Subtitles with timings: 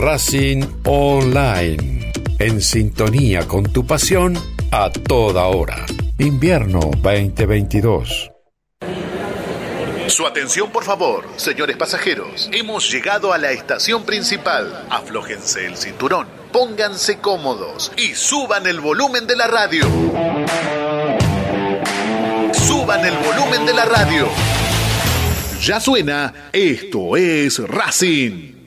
[0.00, 2.12] Racing Online.
[2.38, 4.38] En sintonía con tu pasión
[4.70, 5.86] a toda hora.
[6.18, 8.30] Invierno 2022.
[10.06, 12.48] Su atención, por favor, señores pasajeros.
[12.52, 14.86] Hemos llegado a la estación principal.
[14.88, 19.84] Aflójense el cinturón, pónganse cómodos y suban el volumen de la radio.
[22.52, 24.28] Suban el volumen de la radio.
[25.60, 28.57] Ya suena, esto es Racing.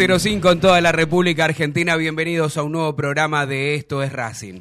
[0.00, 1.96] En toda la República Argentina.
[1.96, 4.60] Bienvenidos a un nuevo programa de Esto es Racing.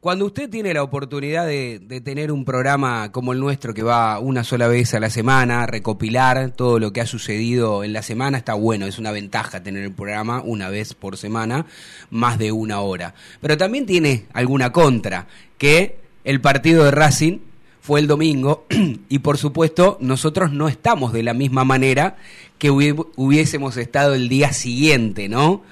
[0.00, 4.42] Cuando usted tiene la oportunidad de, tener un programa como el nuestro que va una
[4.42, 8.54] sola vez a la semana, recopilar todo lo que ha sucedido en la semana, está
[8.54, 11.66] bueno, es una ventaja tener el programa una vez por semana,
[12.10, 13.14] más de una hora.
[13.40, 15.28] Pero también tiene alguna contra,
[15.58, 17.38] que el partido de Racing
[17.86, 18.66] fue el domingo
[19.08, 22.16] y por supuesto nosotros no estamos de la misma manera
[22.58, 25.62] que hubiésemos estado el día siguiente, ¿no?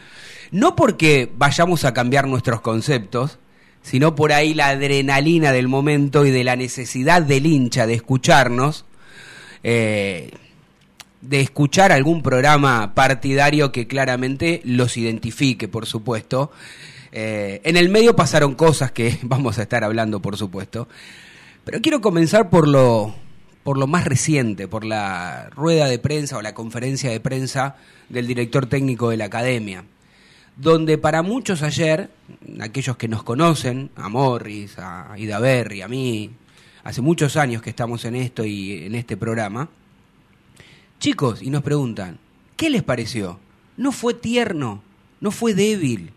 [0.50, 3.38] No porque vayamos a cambiar nuestros conceptos,
[3.82, 8.84] sino por ahí la adrenalina del momento y de la necesidad del hincha de escucharnos,
[9.62, 10.30] eh,
[11.20, 16.50] de escuchar algún programa partidario que claramente los identifique, por supuesto.
[17.12, 20.88] Eh, en el medio pasaron cosas que vamos a estar hablando, por supuesto.
[21.64, 23.14] Pero quiero comenzar por lo,
[23.64, 27.76] por lo más reciente, por la rueda de prensa o la conferencia de prensa
[28.10, 29.84] del director técnico de la academia,
[30.56, 32.10] donde para muchos ayer,
[32.60, 36.30] aquellos que nos conocen, a Morris, a Idaberri, a mí,
[36.84, 39.70] hace muchos años que estamos en esto y en este programa,
[41.00, 42.18] chicos, y nos preguntan,
[42.56, 43.40] ¿qué les pareció?
[43.78, 44.82] ¿No fue tierno?
[45.20, 46.12] ¿No fue débil?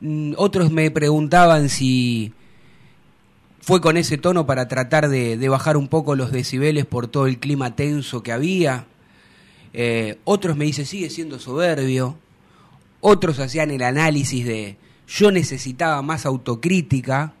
[0.00, 2.32] Mm, otros me preguntaban si
[3.60, 7.38] fue con ese tono para tratar de, bajar un poco los decibeles por todo el
[7.38, 8.86] clima tenso que había.
[9.72, 12.16] Eh, otros me dicen, sigue siendo soberbio.
[13.00, 14.76] Otros hacían el análisis de,
[15.08, 17.34] yo necesitaba más autocrítica,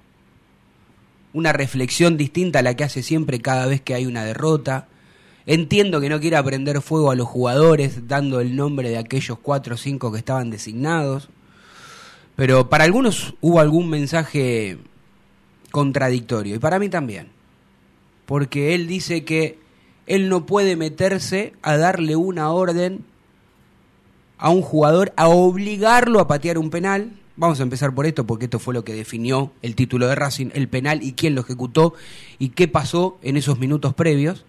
[1.32, 4.88] una reflexión distinta a la que hace siempre cada vez que hay una derrota.
[5.44, 9.74] Entiendo que no quiera prender fuego a los jugadores dando el nombre de aquellos cuatro
[9.74, 11.28] o cinco que estaban designados.
[12.36, 14.78] Pero para algunos hubo algún mensaje
[15.70, 16.54] contradictorio.
[16.54, 17.28] Y para mí también.
[18.26, 19.58] Porque él dice que
[20.06, 23.04] él no puede meterse a darle una orden
[24.38, 27.12] a un jugador, a obligarlo a patear un penal.
[27.36, 30.50] Vamos a empezar por esto porque esto fue lo que definió el título de Racing,
[30.54, 31.94] el penal y quién lo ejecutó
[32.38, 34.44] y qué pasó en esos minutos previos.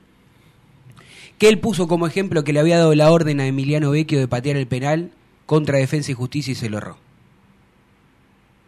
[1.37, 4.27] Que él puso como ejemplo que le había dado la orden a Emiliano Vecchio de
[4.27, 5.11] patear el penal
[5.45, 6.97] contra Defensa y Justicia y se lo erró.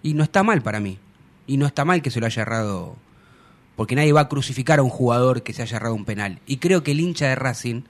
[0.04, 0.98] Y no está mal para mí.
[1.50, 2.96] Y no está mal que se lo haya errado,
[3.76, 6.40] porque nadie va a crucificar a un jugador que se haya errado un penal.
[6.46, 7.82] Y creo que el hincha de Racing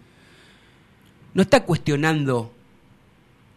[1.34, 2.54] no está cuestionando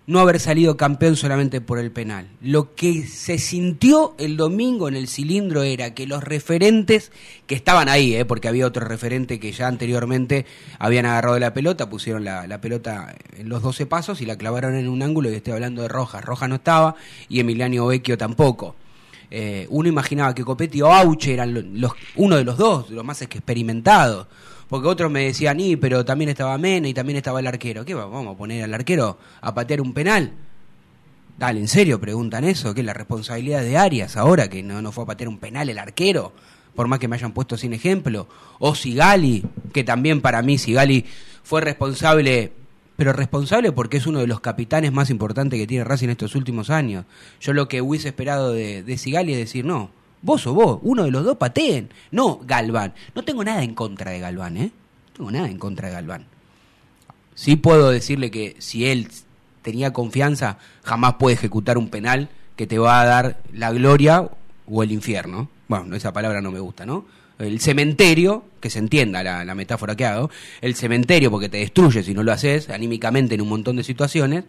[0.08, 2.28] no haber salido campeón solamente por el penal.
[2.40, 7.12] Lo que se sintió el domingo en el cilindro era que los referentes
[7.46, 8.24] que estaban ahí, ¿eh?
[8.24, 10.46] porque había otro referente que ya anteriormente
[10.80, 14.88] habían agarrado la pelota, pusieron la, pelota en los 12 pasos y la clavaron en
[14.88, 16.24] un ángulo y estoy hablando de Rojas.
[16.24, 16.96] Rojas no estaba
[17.28, 18.74] y Emiliano Vecchio tampoco.
[19.34, 23.22] Eh, uno imaginaba que Copetti o Auche eran los, uno de los dos, los más
[23.22, 24.26] experimentados
[24.72, 27.84] porque otros me decían, y, pero también estaba Mena y también estaba el arquero.
[27.84, 30.32] ¿Qué vamos a poner al arquero a patear un penal?
[31.36, 32.72] Dale, ¿en serio preguntan eso?
[32.72, 35.78] ¿Qué la responsabilidad de Arias ahora que no, no fue a patear un penal el
[35.78, 36.32] arquero?
[36.74, 38.28] Por más que me hayan puesto sin ejemplo.
[38.60, 39.44] O Sigali,
[39.74, 41.04] que también para mí Sigali
[41.42, 42.54] fue responsable,
[43.02, 46.70] pero responsable porque es uno de los capitanes más importantes que tiene Racing estos últimos
[46.70, 47.04] años.
[47.40, 49.90] Yo lo que hubiese esperado de, de Sigali es decir, no,
[50.20, 51.90] Vos o vos, uno de los dos pateen.
[52.12, 52.94] No Galván.
[53.16, 54.70] No tengo nada en contra de Galván, ¿eh?
[55.08, 56.26] No tengo nada en contra de Galván.
[57.34, 59.08] Sí puedo decirle que si él
[59.62, 64.30] tenía confianza, jamás puede ejecutar un penal que te va a dar la gloria
[64.66, 65.48] o el infierno.
[65.66, 67.04] Bueno, esa palabra no me gusta, ¿no?
[67.38, 70.30] El cementerio, que se entienda la, la metáfora que hago,
[70.60, 74.44] el cementerio porque te destruye si no lo haces, anímicamente en un montón de situaciones.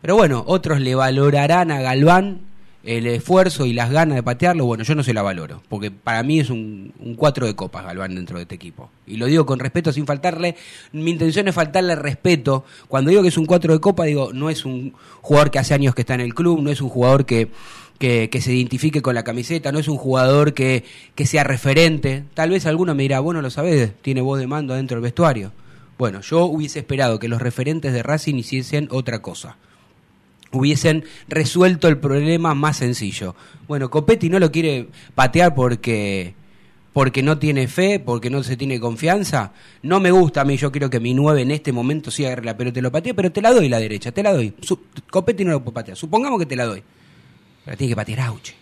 [0.00, 2.40] Pero bueno, otros le valorarán a Galván
[2.84, 6.22] el esfuerzo y las ganas de patearlo, bueno, yo no se la valoro, porque para
[6.22, 8.90] mí es un, un cuatro de copas Galván dentro de este equipo.
[9.06, 10.56] Y lo digo con respeto, sin faltarle,
[10.92, 12.64] mi intención es faltarle respeto.
[12.86, 15.74] Cuando digo que es un cuatro de copa, digo, no es un jugador que hace
[15.74, 17.48] años que está en el club, no es un jugador que,
[17.98, 20.84] que, se identifique con la camiseta, no es un jugador que,
[21.14, 22.24] que sea referente.
[22.34, 25.52] Tal vez alguno me dirá, bueno, lo sabes, tiene voz de mando dentro del vestuario.
[25.98, 29.56] Bueno, yo hubiese esperado que los referentes de Racing hiciesen otra cosa
[30.50, 33.34] hubiesen resuelto el problema más sencillo.
[33.66, 36.34] Bueno, Copetti no lo quiere patear porque
[36.92, 39.52] porque no tiene fe, porque no se tiene confianza.
[39.82, 42.44] No me gusta a mí, yo creo que mi 9 en este momento sí agarre
[42.44, 44.52] la pelota y lo patea, pero te la doy la derecha, te la doy.
[45.08, 46.82] Copetti no lo puede patear, supongamos que te la doy.
[47.68, 48.54] Pero tiene que patear Auche.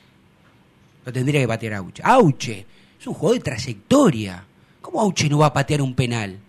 [1.05, 2.03] Lo tendría que patear Auche.
[2.05, 2.67] Auche
[2.99, 4.45] es un juego de trayectoria.
[4.81, 6.41] ¿Cómo Auche no va a patear un penal?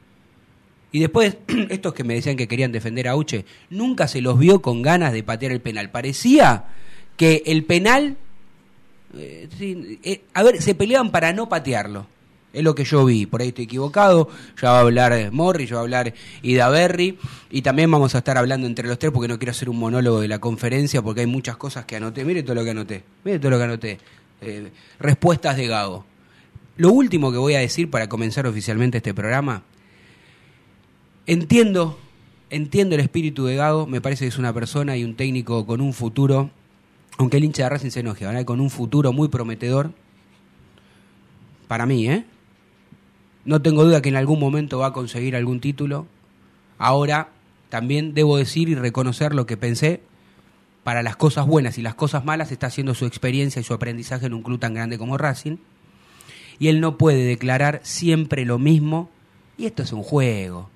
[0.92, 1.38] Y después,
[1.70, 5.14] estos que me decían que querían defender a Auche, nunca se los vio con ganas
[5.14, 5.92] de patear el penal.
[5.92, 6.66] Parecía
[7.16, 8.18] que el penal.
[9.16, 12.08] Eh, eh, a ver, se peleaban para no patearlo.
[12.54, 14.30] Es lo que yo vi, por ahí estoy equivocado.
[14.62, 17.18] Ya va a hablar Morri, ya va a hablar Ida Berry.
[17.52, 20.22] Y también vamos a estar hablando entre los tres porque no quiero hacer un monólogo
[20.22, 22.26] de la conferencia porque hay muchas cosas que anoté.
[22.26, 23.04] Mire todo lo que anoté.
[23.24, 23.98] Mire todo lo que anoté.
[24.42, 26.06] Eh, respuestas de Gago.
[26.78, 29.64] Lo último que voy a decir para comenzar oficialmente este programa
[31.28, 32.00] Entiendo,
[32.50, 35.82] entiendo el espíritu de Gago, me parece que es una persona y un técnico con
[35.82, 36.52] un futuro,
[37.18, 39.92] aunque el hincha de Racing se enoje, con un futuro muy prometedor.
[41.68, 42.24] Para mí, ¿eh?
[43.48, 46.06] No tengo duda que en algún momento va a conseguir algún título.
[46.78, 47.30] Ahora,
[47.70, 50.02] también debo decir y reconocer lo que pensé.
[50.84, 54.26] Para las cosas buenas y las cosas malas está haciendo su experiencia y su aprendizaje
[54.26, 55.56] en un club tan grande como Racing.
[56.60, 59.10] Y él no puede declarar siempre lo mismo.
[59.58, 60.70] Y esto es un juego.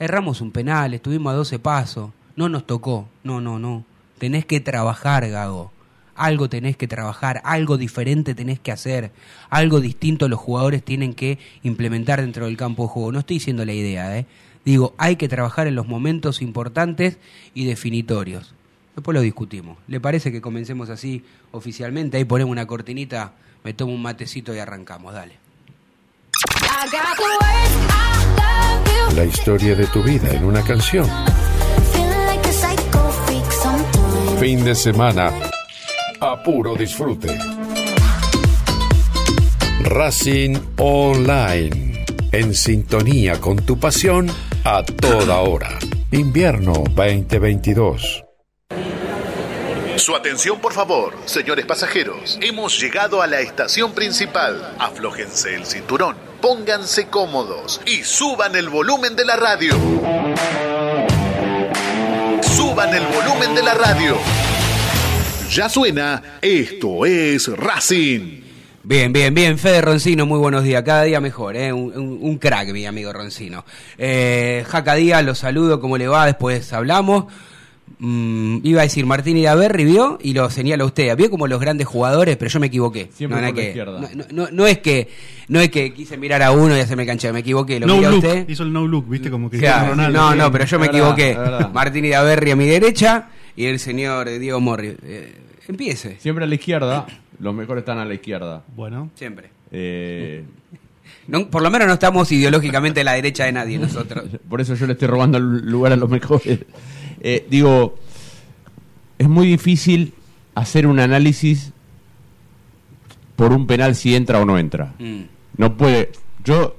[0.00, 3.08] Erramos un penal, estuvimos a 12 pasos, no nos tocó.
[3.22, 3.84] No, no, no.
[4.18, 5.70] Tenés que trabajar, Gago.
[6.16, 9.12] Algo tenés que trabajar, algo diferente tenés que hacer,
[9.50, 13.12] algo distinto los jugadores tienen que implementar dentro del campo de juego.
[13.12, 14.26] No estoy diciendo la idea, ¿eh?
[14.64, 17.18] Digo, hay que trabajar en los momentos importantes
[17.54, 18.52] y definitorios.
[18.96, 19.78] Después lo discutimos.
[19.86, 22.16] ¿Le parece que comencemos así oficialmente?
[22.16, 25.14] Ahí ponemos una cortinita, me tomo un matecito y arrancamos.
[25.14, 25.38] Dale.
[29.14, 31.08] La historia de tu vida en una canción.
[34.40, 35.30] Fin de semana
[36.32, 37.38] a puro disfrute.
[39.82, 42.04] Racing Online.
[42.32, 44.28] En sintonía con tu pasión
[44.64, 45.78] a toda hora.
[46.10, 48.24] Invierno 2022.
[49.96, 52.38] Su atención, por favor, señores pasajeros.
[52.42, 54.74] Hemos llegado a la estación principal.
[54.78, 59.74] Aflójense el cinturón pónganse cómodos y suban el volumen de la radio.
[62.40, 64.16] Suban el volumen de la radio.
[65.50, 68.40] Ya suena, esto es Racing.
[68.82, 69.58] Bien, bien, bien.
[69.58, 70.82] Fede Roncino, muy buenos días.
[70.82, 71.72] Cada día mejor, ¿eh?
[71.72, 73.64] un, crack, mi amigo Roncino.
[73.96, 76.26] Eh, Jaca Díaz, lo saludo, ¿cómo le va?
[76.26, 77.26] Después hablamos.
[77.98, 81.16] Mm, iba a decir Martín Iraberri vio y lo señala usted.
[81.16, 83.08] Vio como los grandes jugadores, pero yo me equivoqué.
[83.14, 83.86] Siempre no, que,
[84.32, 85.08] no, no, es que
[85.48, 87.80] no es que quise mirar a uno y hacerme cancha, me equivoqué.
[87.80, 88.48] Lo no look, usted.
[88.48, 91.38] Hizo el no look, viste como que No, no, pero yo me equivoqué.
[91.72, 94.96] Martín Iraberri a mi derecha y el señor Diego Morri.
[95.02, 95.34] Eh,
[95.66, 96.18] empiece.
[96.20, 97.06] Siempre a la izquierda.
[97.40, 98.62] Los mejores están a la izquierda.
[98.76, 99.10] Bueno.
[99.14, 99.50] Siempre.
[99.70, 100.44] Eh,
[101.50, 104.24] por lo menos no estamos ideológicamente a la derecha de nadie nosotros.
[104.48, 106.60] Por eso yo le estoy robando el lugar a los mejores.
[107.20, 107.98] Eh, digo,
[109.18, 110.12] es muy difícil
[110.54, 111.72] hacer un análisis
[113.34, 114.94] por un penal si entra o no entra.
[114.98, 115.22] Mm.
[115.58, 116.12] No puede.
[116.44, 116.76] Yo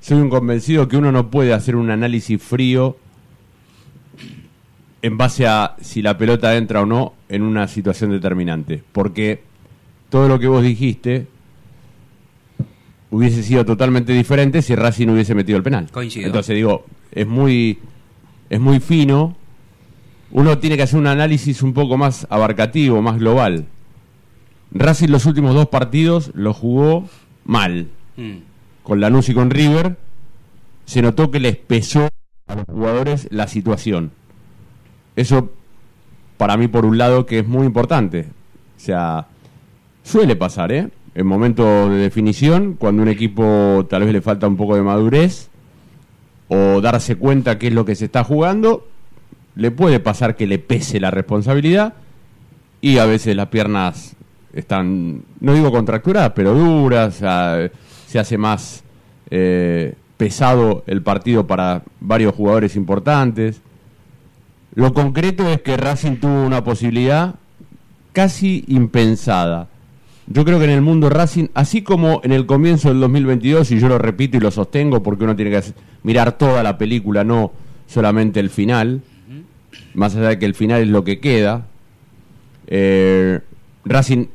[0.00, 2.96] soy un convencido que uno no puede hacer un análisis frío
[5.06, 8.82] en base a si la pelota entra o no en una situación determinante.
[8.90, 9.40] Porque
[10.10, 11.28] todo lo que vos dijiste
[13.12, 15.88] hubiese sido totalmente diferente si Racing hubiese metido el penal.
[15.92, 16.26] Coincido.
[16.26, 17.78] Entonces digo, es muy,
[18.50, 19.36] es muy fino.
[20.32, 23.66] Uno tiene que hacer un análisis un poco más abarcativo, más global.
[24.72, 27.08] Racing los últimos dos partidos lo jugó
[27.44, 27.86] mal.
[28.16, 28.38] Mm.
[28.82, 29.98] Con Lanús y con River.
[30.84, 32.08] Se notó que les pesó
[32.48, 34.10] a los jugadores la situación.
[35.16, 35.50] Eso,
[36.36, 38.26] para mí, por un lado, que es muy importante.
[38.76, 39.26] O sea,
[40.02, 40.88] suele pasar, ¿eh?
[41.14, 45.48] En momentos de definición, cuando un equipo tal vez le falta un poco de madurez
[46.48, 48.86] o darse cuenta qué es lo que se está jugando,
[49.54, 51.94] le puede pasar que le pese la responsabilidad
[52.82, 54.14] y a veces las piernas
[54.52, 57.22] están, no digo contracturadas, pero duras,
[58.06, 58.84] se hace más
[59.30, 63.60] eh, pesado el partido para varios jugadores importantes.
[64.76, 67.36] Lo concreto es que Racing tuvo una posibilidad
[68.12, 69.68] casi impensada.
[70.26, 73.80] Yo creo que en el mundo Racing, así como en el comienzo del 2022, y
[73.80, 75.62] yo lo repito y lo sostengo porque uno tiene que
[76.02, 77.52] mirar toda la película, no
[77.86, 79.00] solamente el final,
[79.94, 81.64] más allá de que el final es lo que queda,
[82.66, 83.40] eh,
[83.86, 84.26] Racing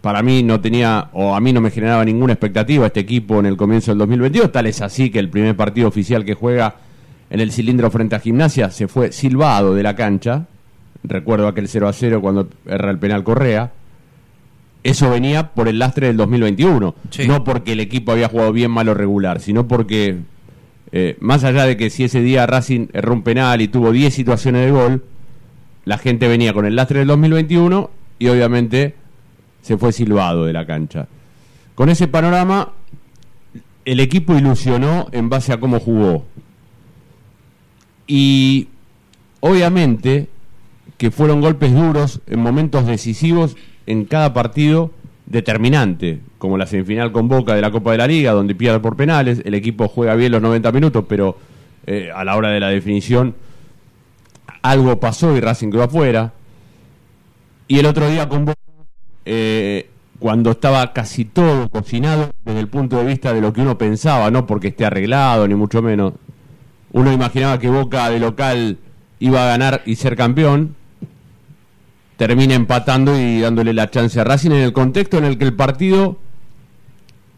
[0.00, 3.46] para mí no tenía, o a mí no me generaba ninguna expectativa este equipo en
[3.46, 6.87] el comienzo del 2022, tal es así que el primer partido oficial que juega
[7.30, 10.46] en el cilindro frente a Gimnasia se fue silbado de la cancha,
[11.04, 13.72] recuerdo aquel 0 a 0 cuando erra el penal Correa,
[14.82, 17.26] eso venía por el lastre del 2021, Sí.
[17.28, 20.18] no porque el equipo había jugado bien, mal o regular, sino porque,
[20.92, 24.14] eh, más allá de que si ese día Racing erró un penal y tuvo 10
[24.14, 25.04] situaciones de gol,
[25.84, 28.94] la gente venía con el lastre del 2021 y obviamente
[29.62, 31.08] se fue silbado de la cancha.
[31.74, 32.72] Con ese panorama,
[33.84, 36.24] el equipo ilusionó en base a cómo jugó.
[38.08, 38.66] Y
[39.38, 40.28] obviamente
[40.96, 44.90] que fueron golpes duros en momentos decisivos en cada partido
[45.26, 48.96] determinante, como la semifinal con Boca de la Copa de la Liga, donde pierde por
[48.96, 51.38] penales, el equipo juega bien los 90 minutos, pero
[51.86, 53.34] eh, a la hora de la definición
[54.62, 56.32] algo pasó y Racing quedó afuera.
[57.68, 58.58] Y el otro día con Boca,
[59.24, 63.78] eh, cuando estaba casi todo cocinado desde el punto de vista de lo que uno
[63.78, 66.14] pensaba, no porque esté arreglado, ni mucho menos.
[66.92, 68.78] Uno imaginaba que Boca de local
[69.20, 70.74] iba a ganar y ser campeón.
[72.16, 75.54] Termina empatando y dándole la chance a Racing en el contexto en el que el
[75.54, 76.18] partido.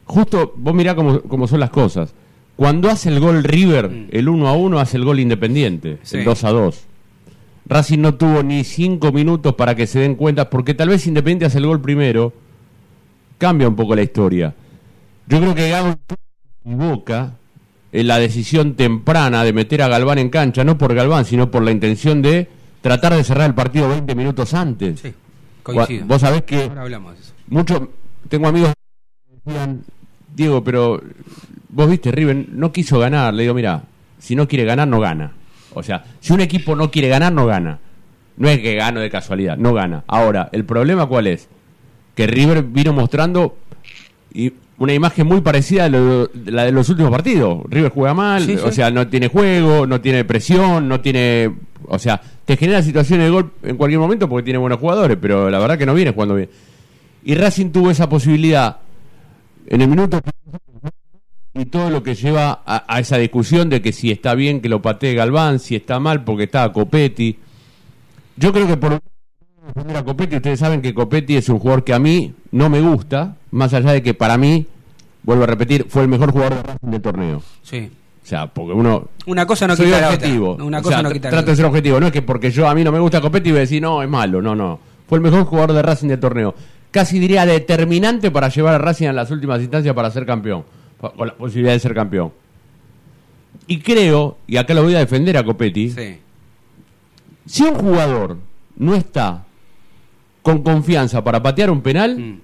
[0.07, 2.14] Justo, vos mirá cómo, cómo son las cosas.
[2.57, 6.19] Cuando hace el gol River, el 1 a 1 hace el gol Independiente, Sí.
[6.19, 6.85] el 2 a 2.
[7.66, 11.45] Racing no tuvo ni cinco minutos para que se den cuenta, porque tal vez Independiente
[11.47, 12.33] hace el gol primero,
[13.38, 14.54] cambia un poco la historia.
[15.26, 15.95] Yo creo que Gago
[16.64, 17.35] equivoca
[17.92, 21.62] en la decisión temprana de meter a Galván en cancha, no por Galván, sino por
[21.62, 22.49] la intención de
[22.80, 25.00] tratar de cerrar el partido 20 minutos antes.
[25.00, 25.12] Sí,
[25.62, 26.06] coincido.
[26.06, 27.32] Vos sabés que Ahora hablamos de eso.
[27.49, 27.90] mucho
[28.28, 28.73] tengo amigos
[29.28, 29.82] que decían,
[30.35, 31.02] Diego, pero
[31.68, 33.35] vos viste, River no quiso ganar.
[33.35, 33.82] Le digo, mira,
[34.18, 35.32] si no quiere ganar, no gana.
[35.75, 37.78] O sea, si un equipo no quiere ganar, no gana.
[38.37, 40.04] No es que gano de casualidad, no gana.
[40.06, 41.49] Ahora, ¿el problema cuál es?
[42.14, 43.56] Que River vino mostrando
[44.32, 47.60] y una imagen muy parecida a lo- la de los últimos partidos.
[47.68, 48.62] River juega mal, Sí, sí.
[48.64, 51.54] o sea, no tiene juego, no tiene presión, no tiene...
[51.87, 55.49] O sea, te genera situaciones de gol en cualquier momento porque tiene buenos jugadores, pero
[55.50, 56.49] la verdad que no viene jugando bien.
[57.25, 58.78] Y Racing tuvo esa posibilidad
[59.66, 60.20] en el minuto
[61.52, 64.68] y todo lo que lleva a, a esa discusión de que si está bien que
[64.68, 67.38] lo patee Galván, si está mal porque está Copetti.
[68.37, 69.00] Yo creo que por
[69.94, 73.36] a Copetti, ustedes saben que Copetti es un jugador que a mí no me gusta,
[73.50, 74.66] más allá de que para mí,
[75.22, 77.42] vuelvo a repetir, fue el mejor jugador de Racing del torneo.
[77.62, 77.90] Sí.
[78.22, 80.50] O sea, porque uno Una cosa no quita la objetivo.
[80.52, 80.64] otra.
[80.64, 81.98] Una O cosa sea, no quita la trato de ser objetivo.
[81.98, 84.02] No es que porque yo a mí no me gusta Copetti voy a decir, no,
[84.02, 84.40] es malo.
[84.42, 84.78] No, no.
[85.08, 86.54] Fue el mejor jugador de Racing del torneo.
[86.90, 90.64] Casi diría determinante para llevar a Racing a las últimas instancias para ser campeón.
[91.00, 92.32] Con la posibilidad de ser campeón.
[93.66, 96.18] Y creo, y acá lo voy a defender a Copetti, Sí.
[97.46, 98.36] si un jugador
[98.76, 99.44] no está
[100.42, 102.40] con confianza para patear un penal, Mm.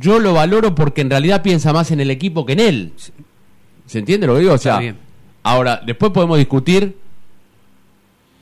[0.00, 2.92] yo lo valoro porque en realidad piensa más en el equipo que en él.
[3.86, 4.52] ¿Se entiende lo que digo?
[4.54, 4.80] O sea,
[5.42, 6.96] ahora, después podemos discutir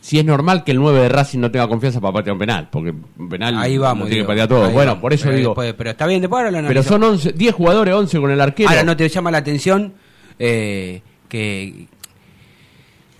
[0.00, 2.68] si es normal que el 9 de Racing no tenga confianza para patear un penal,
[2.70, 4.08] porque un penal Ahí vamos.
[4.08, 4.70] tiene que patear todo.
[4.70, 5.02] Bueno, vamos.
[5.02, 7.54] por eso pero digo, después- pero está bien, después ahora lo pero son 11, 10
[7.54, 8.70] jugadores, 11 con el arquero.
[8.70, 9.92] Ahora, ¿no te llama la atención
[10.38, 11.86] eh, que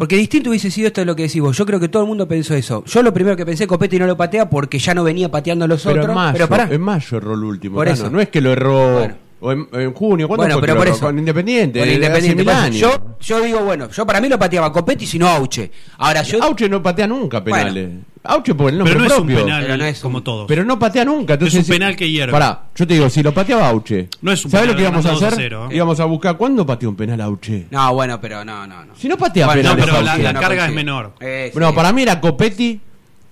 [0.00, 1.54] Porque distinto hubiese sido esto de lo que decís vos.
[1.59, 2.83] Yo creo que todo el mundo pensó eso.
[2.87, 5.83] Yo lo primero que pensé, Copetti no lo patea porque ya no venía pateando los
[5.83, 6.09] Pero otros.
[6.09, 6.69] en mayo, pero pará.
[6.71, 7.75] en mayo erró el último.
[7.75, 7.95] Por Tano.
[7.95, 8.09] eso.
[8.11, 9.14] No es que lo erró Bueno.
[9.40, 10.28] O en, en junio.
[10.28, 11.06] ¿Cuándo Bueno, fue pero que por lo eso.
[11.06, 11.78] Con Independiente.
[11.80, 12.37] Con hace Independiente.
[12.37, 12.62] mil por eso.
[12.62, 12.78] años.
[12.80, 15.70] Yo, yo digo, bueno, yo para mí lo pateaba Copetti, sino Auche.
[15.99, 16.42] Ahora yo.
[16.42, 17.90] Auche no patea nunca penales.
[18.23, 19.44] Auche por el nombre Pero no es un propio.
[19.47, 20.44] penal Pero no es un- como todos.
[20.47, 21.32] Pero no patea nunca.
[21.35, 22.30] Entonces, Es un si- penal que hierve.
[22.32, 24.82] Pará, yo te digo, si lo pateaba Auche, No es un ¿sabes penal lo que
[24.82, 25.38] íbamos a ganando hacer?
[25.52, 25.76] 2 a 0, ¿eh?
[25.76, 27.66] Íbamos a buscar, ¿cuándo pateó un penal Auche?
[27.70, 28.94] No, bueno, pero no, no, no.
[28.94, 30.23] Si no patea Bueno, penales no, pero la- Auche.
[30.23, 31.12] la no carga es menor.
[31.18, 31.75] Eh, No, sí.
[31.75, 32.78] para mí era Copetti,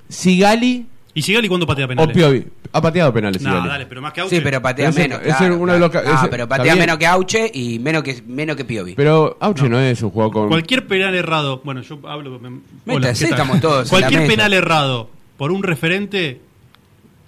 [0.08, 0.86] Sigali
[1.18, 2.16] ¿Y Sigali cuándo patea o penales?
[2.16, 2.44] Piovi.
[2.72, 3.68] Ha pateado penales No, Sigali.
[3.68, 4.36] dale, pero más que Auche.
[4.36, 5.20] Sí, pero patea Ese- menos.
[5.20, 8.04] ese claro, es uno de los Ah, ese- pero patea menos que Auche y menos
[8.04, 8.94] que, menos que Piovi.
[8.94, 10.48] Pero Auche no, es un jugador con...
[10.48, 12.38] Cualquier penal errado, bueno, yo hablo.
[12.38, 12.60] me-
[13.12, 14.30] estamos todos en Cualquier la mesa.
[14.36, 16.40] penal errado por un referente,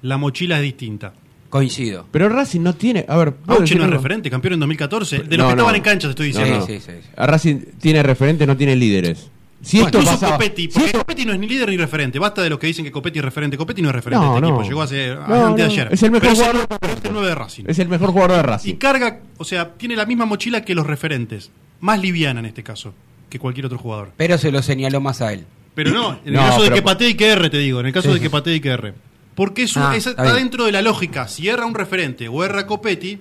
[0.02, 1.12] la mochila es distinta.
[1.48, 2.06] Coincido.
[2.12, 3.04] Pero Racing no tiene...
[3.08, 3.96] A ver, ¿puedo Auche no es algo?
[3.96, 5.18] referente, campeón en 2014.
[5.18, 6.58] De los No, que estaban en cancha, te estoy diciendo.
[6.58, 6.66] no.
[6.66, 7.08] Sí, sí, sí.
[7.16, 9.28] A Racing tiene referentes, no tiene líderes.
[9.62, 12.18] Si esto Incluso pasaba- Copetti, si porque esto- Copetti no es ni líder ni referente.
[12.18, 13.56] Basta de los que dicen que Copetti es referente.
[13.58, 14.54] Copetti no es referente No, de este no.
[14.54, 14.68] equipo.
[14.68, 15.72] Llegó hace No, antes de no.
[15.84, 15.88] ayer.
[15.92, 17.64] Es el mejor Pero jugador pero es el 9 de Racing.
[17.66, 18.74] Es el mejor jugador de Y Racing.
[18.76, 21.50] carga, o sea, tiene la misma mochila que los referentes.
[21.80, 22.94] Más liviana en este caso
[23.28, 24.12] que cualquier otro jugador.
[24.16, 25.44] Pero se lo señaló más a él.
[25.74, 27.80] Pero no, en el caso de que patee y que erre, te digo.
[27.80, 28.94] En el caso Sí, de que patee y que erre.
[29.34, 31.28] Porque eso Ah, es- está dentro de la lógica.
[31.28, 33.20] Si erra un referente o erra Copetti,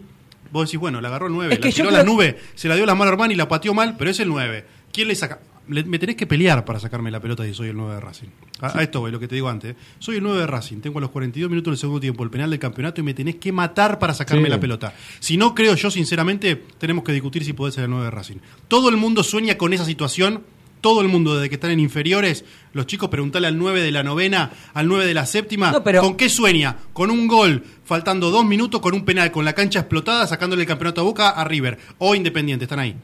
[0.52, 2.68] vos decís, bueno, la agarró el 9, Es la tiró a creo- la nube, se
[2.68, 4.66] la dio a la mano Armani y la pateó mal, pero es el 9.
[4.92, 5.40] ¿Quién le saca?
[5.70, 8.28] Le- me tenés que pelear para sacarme la pelota si soy el 9 de Racing.
[8.60, 9.72] A, a esto voy, lo que te digo antes.
[9.72, 9.76] ¿eh?
[10.00, 12.50] Soy el 9 de Racing, tengo a los 42 minutos del segundo tiempo el penal
[12.50, 14.50] del campeonato y me tenés que matar para sacarme Sí.
[14.50, 14.94] la pelota.
[15.20, 18.38] Si no, creo yo, sinceramente, tenemos que discutir si podés ser el 9 de Racing.
[18.68, 20.44] Todo el mundo sueña con esa situación.
[20.82, 24.02] Todo el mundo, desde que están en inferiores, los chicos preguntale al 9 de la
[24.02, 26.78] novena, al 9 de la séptima, No, pero- ¿con qué sueña?
[26.94, 30.68] Con un gol, faltando dos minutos, con un penal, con la cancha explotada, sacándole el
[30.70, 32.96] campeonato a Boca a River o Independiente, están ahí.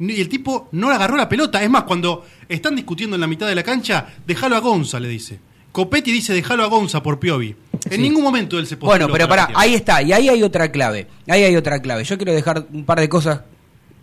[0.00, 1.62] Y el tipo no le agarró la pelota.
[1.62, 5.08] Es más, cuando están discutiendo en la mitad de la cancha, déjalo a Gonza, le
[5.08, 5.38] dice.
[5.72, 7.54] Copetti dice déjalo a Gonza por Piovi.
[7.84, 7.98] En Sí.
[7.98, 11.06] ningún momento él se postuló Bueno, pero para ahí está, y ahí hay otra clave.
[11.28, 12.02] Ahí hay otra clave.
[12.04, 13.42] Yo quiero dejar un par de cosas,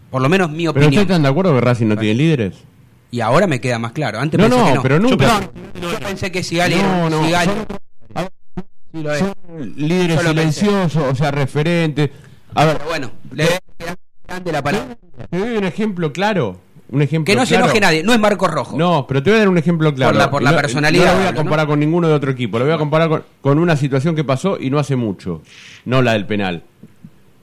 [0.09, 0.89] por lo menos mi ¿Pero opinión.
[0.91, 2.53] ustedes están de acuerdo que Racing no tiene líderes?
[3.11, 4.19] Y ahora me queda más claro.
[4.19, 4.81] Antes No, pensé no, que no.
[4.83, 7.65] pero Yo nunca- pensé- Yo, pensé que Sigali No, no, Sigali- son-
[8.93, 9.19] sí lo es.
[9.19, 9.35] Son
[9.75, 12.09] líderes silenciosos, o sea, referentes.
[12.55, 13.45] A ver, Pero bueno, le
[14.27, 14.97] grande la palabra.
[15.29, 16.59] te doy un ejemplo claro.
[16.89, 18.77] Un ejemplo Que no se enoje nadie, no es Marco Rojo.
[18.77, 20.11] No, pero te voy a dar un ejemplo claro.
[20.13, 21.71] Por la- por la no- personalidad, No lo voy a comparar ¿no?
[21.71, 22.57] con ninguno de otro equipo.
[22.59, 25.41] Lo voy a comparar con, con una situación que pasó y no hace mucho.
[25.83, 26.63] No la del penal.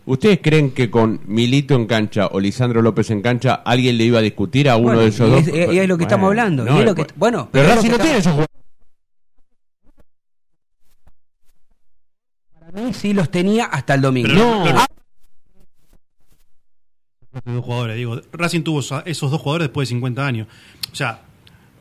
[0.06, 4.18] ¿Ustedes creen que con Milito en cancha o Lisandro López en cancha alguien le iba
[4.18, 5.46] a discutir a uno Bueno, de esos y dos?
[5.48, 7.68] es- y es lo que estamos hablando, y es lo que- bueno, pero pero es
[7.68, 8.54] lo Racing que no tiene esos jugadores.
[12.58, 14.28] Para mí sí los tenía hasta el domingo.
[14.32, 14.64] Pero- No.
[14.64, 14.78] pero-
[17.44, 20.46] Dos jugadores, digo, Racing tuvo esos dos jugadores después de 50 años.
[20.92, 21.20] O sea,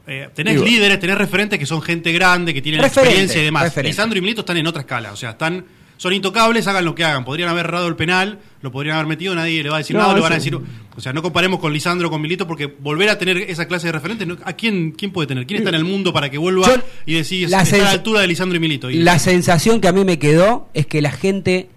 [0.07, 3.75] eh, tenés Digo- líderes, tenés referentes que son gente grande, que tienen experiencia y demás.
[3.83, 5.63] Lisandro y Milito están en otra escala, o sea, están
[5.95, 7.23] son intocables, hagan lo que hagan.
[7.23, 10.01] Podrían haber errado el penal, lo podrían haber metido, nadie le va a decir No,
[10.01, 10.57] nada, le van a decir.
[10.97, 13.93] O sea, no comparemos con Lisandro con Milito porque volver a tener esa clase de
[13.93, 15.45] referentes, no- ¿a quién, quién puede tener?
[15.45, 17.91] ¿Quién está en el mundo para que vuelva Yo- y decir la está a la
[17.91, 18.89] altura de Lisandro y Milito?
[18.89, 21.69] Y- La sensación que a mí me quedó es que la gente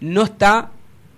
[0.00, 0.72] no está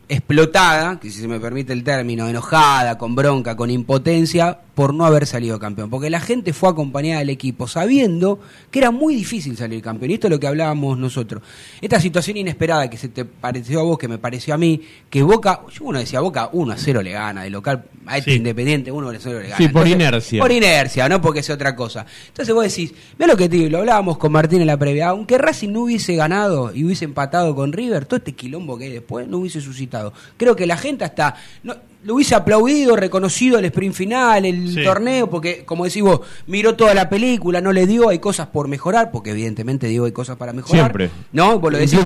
[0.08, 5.04] explotada, que si se me permite el término, enojada, con bronca, con impotencia, por no
[5.04, 5.90] haber salido campeón.
[5.90, 10.10] Porque la gente fue acompañada del equipo sabiendo que era muy difícil salir campeón.
[10.10, 11.42] Y esto es lo que hablábamos nosotros.
[11.80, 15.22] Esta situación inesperada que se te pareció a vos, que me pareció a mí, que
[15.22, 18.36] Boca, yo uno decía, Boca 1 a 0 le gana, de local a este Sí.
[18.38, 19.56] Independiente 1 a 0 le gana.
[19.56, 20.40] Sí, por inercia.
[20.40, 22.06] Por inercia, no porque sea otra cosa.
[22.28, 25.08] Entonces vos decís, ve lo que te digo, lo hablábamos con Martín en la previa,
[25.08, 28.92] aunque Racing no hubiese ganado y hubiese empatado con River, todo este quilombo que hay
[28.92, 29.91] después no hubiese suscitado.
[30.36, 31.74] Creo que la gente hasta no,
[32.04, 34.82] lo hubiese aplaudido, reconocido el sprint final, el Sí.
[34.82, 38.66] torneo, porque como decís vos, miró toda la película, no le dio, hay cosas por
[38.68, 40.80] mejorar, porque evidentemente digo hay cosas para mejorar.
[40.86, 41.10] Siempre.
[41.32, 42.00] No, vos lo decís.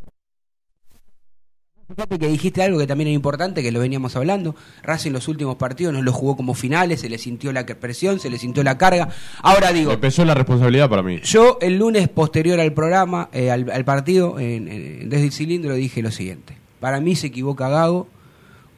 [1.88, 4.56] Fíjate que dijiste algo que también era importante, que lo veníamos hablando.
[4.82, 8.28] Racing los últimos partidos no lo jugó como finales, se le sintió la presión, se
[8.28, 9.08] le sintió la carga.
[9.40, 11.20] Ahora digo, Empezó la responsabilidad para mí.
[11.22, 15.74] yo el lunes posterior al programa, eh, al, al partido, en- en- desde el cilindro
[15.74, 16.58] dije lo siguiente.
[16.86, 18.06] Para mí se equivoca Gago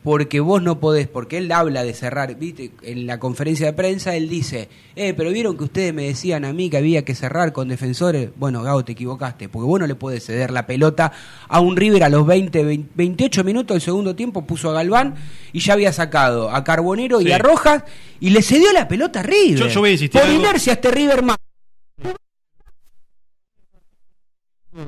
[0.03, 4.17] porque vos no podés, porque él habla de cerrar, viste, en la conferencia de prensa
[4.17, 7.53] él dice, eh, pero vieron que ustedes me decían a mí que había que cerrar
[7.53, 11.13] con defensores, bueno, Gago, te equivocaste, porque vos no le podés ceder la pelota
[11.49, 15.17] a un River a los 20, 20 28 minutos del segundo tiempo, puso a Galván
[15.53, 17.83] y ya había sacado a Carbonero y a Rojas
[18.21, 19.59] y le cedió la pelota a River.
[19.59, 20.41] Yo- yo voy a insistir Por algo.
[20.43, 21.37] inercia este River más.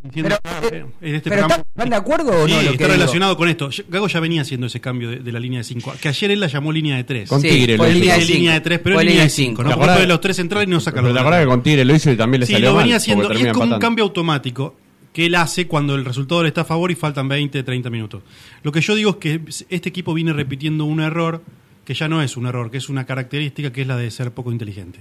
[0.03, 1.55] Diciendo Pero, eh, en este pero programa.
[1.55, 2.95] ¿están- están de acuerdo o Sí, no lo que está digo?
[2.97, 3.71] relacionado con esto.
[3.89, 5.95] Gago ya venía haciendo ese cambio de, de la línea de 5.
[6.01, 7.29] Que ayer él la llamó línea de 3.
[7.29, 8.27] Con Sí, Tigre lo línea hizo.
[8.27, 8.65] de línea de cinco.
[8.65, 9.63] 3, pero Fue es línea de de cinco.
[9.63, 9.63] 5.
[9.63, 9.85] ¿Te ¿no?
[9.87, 11.95] Porque de los tres centrales y no saca Pero te acordás que con Tigre lo
[11.95, 13.33] hizo y también le Sí, salió lo mal, venía porque haciendo.
[13.49, 14.77] Es como un cambio automático
[15.13, 18.23] que él hace cuando el resultado le está a favor y faltan 20, 30 minutos.
[18.63, 21.43] Lo que yo digo es que este equipo viene repitiendo un error
[21.85, 24.31] que ya no es un error, que es una característica que es la de ser
[24.31, 25.01] poco inteligente.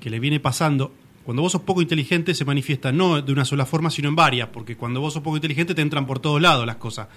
[0.00, 0.92] Que le viene pasando.
[1.24, 4.48] Cuando vos sos poco inteligente se manifiesta no de una sola forma, sino en varias,
[4.48, 7.08] porque cuando vos sos poco inteligente te entran por todos lados las cosas.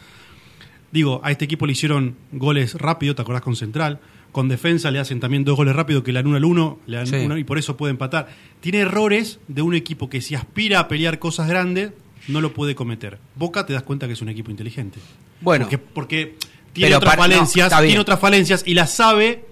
[0.91, 4.00] Digo, a este equipo le hicieron goles rápido, ¿te acordás con Central?
[4.32, 6.98] Con defensa le hacen también dos goles rápido que le dan uno al uno, le
[6.98, 7.15] dan Sí.
[7.17, 8.28] uno y por eso puede empatar.
[8.62, 11.91] Tiene errores de un equipo que si aspira a pelear cosas grandes,
[12.30, 13.20] no lo puede cometer.
[13.36, 15.00] Boca te das cuenta que es un equipo inteligente.
[15.41, 15.65] Bueno.
[15.65, 16.36] Porque, porque
[16.72, 19.43] tiene otras para- falencias, tiene otras falencias y las sabe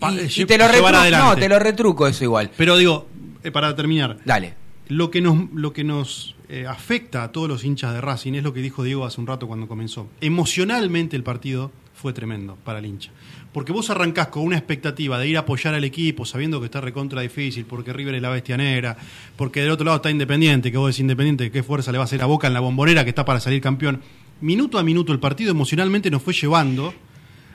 [0.00, 2.50] Y, y te lo retruco, no, te lo retruco eso igual.
[2.56, 3.08] Pero digo,
[3.52, 4.54] para terminar, Dale.
[4.88, 8.42] lo que nos, lo que nos eh, afecta a todos los hinchas de Racing es
[8.42, 10.08] lo que dijo Diego hace un rato cuando comenzó.
[10.20, 13.10] Emocionalmente el partido fue tremendo para el hincha.
[13.52, 16.80] Porque vos arrancás con una expectativa de ir a apoyar al equipo sabiendo que está
[16.80, 18.96] recontra difícil, porque River es la bestia negra,
[19.36, 22.06] porque del otro lado está Independiente, que vos decís Independiente, qué fuerza le va a
[22.06, 24.00] hacer a Boca en la bombonera que está para salir campeón.
[24.40, 26.94] Minuto a minuto el partido emocionalmente nos fue llevando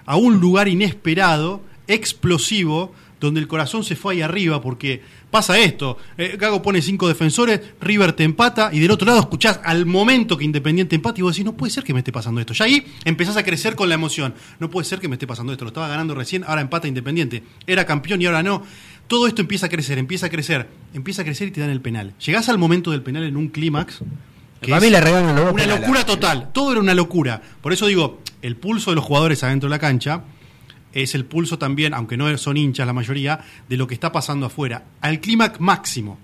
[0.06, 2.93] a un lugar inesperado, explosivo,
[3.27, 7.62] donde el corazón se fue ahí arriba, porque pasa esto, eh, Gago pone cinco defensores,
[7.81, 11.33] River te empata, y del otro lado escuchás al momento que Independiente empata, y vos
[11.33, 12.53] decís, no puede ser que me esté pasando esto.
[12.53, 15.51] Ya ahí empezás a crecer con la emoción, no puede ser que me esté pasando
[15.51, 18.63] esto, lo estaba ganando recién, ahora empata Independiente, era campeón y ahora no.
[19.07, 21.81] Todo esto empieza a crecer, empieza a crecer, empieza a crecer y te dan el
[21.81, 22.13] penal.
[22.25, 23.99] Llegás al momento del penal en un clímax.
[24.62, 25.81] Para mí le regalan Una penales.
[25.81, 27.41] locura total, todo era una locura.
[27.62, 30.23] Por eso digo, el pulso de los jugadores adentro de la cancha
[30.93, 34.45] es el pulso también, aunque no son hinchas la mayoría, de lo que está pasando
[34.45, 34.86] afuera.
[35.01, 36.17] Al clímax máximo,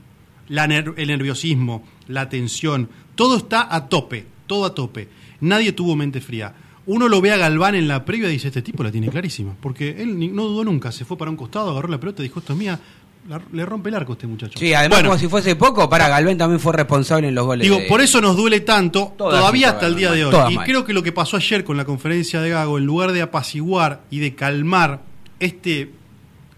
[0.47, 5.09] la el nerviosismo, la tensión, todo está a tope, todo a tope.
[5.41, 6.53] Nadie tuvo mente fría.
[6.85, 9.55] Uno lo ve a Galván en la previa y dice, este tipo la tiene clarísima,
[9.61, 12.53] porque él no dudó nunca, se fue para un costado, agarró la pelota dijo, esto
[12.53, 12.79] es mía,
[13.29, 14.57] La- le rompe el arco a este muchacho.
[14.57, 17.63] Sí, además Bueno, como si fuese poco, para Galván también fue responsable en los goles.
[17.63, 20.31] Digo, de- por eso nos duele tanto, Todas todavía hasta el día de hoy.
[20.31, 20.65] todas Y mal.
[20.65, 24.01] creo que lo que pasó ayer con la conferencia de Gago, en lugar de apaciguar
[24.09, 25.01] y de calmar
[25.39, 25.91] este,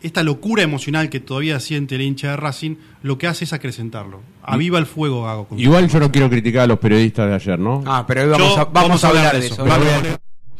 [0.01, 4.21] esta locura emocional que todavía siente el hincha de Racing, lo que hace es acrecentarlo.
[4.41, 5.47] Aviva el fuego, Gago.
[5.49, 7.83] con- Igual yo no quiero criticar a los periodistas de ayer, ¿no?
[7.85, 9.63] Ah, pero hoy vamos, Yo- a, vamos a hablar de eso.
[9.65, 10.07] Vamos Vamos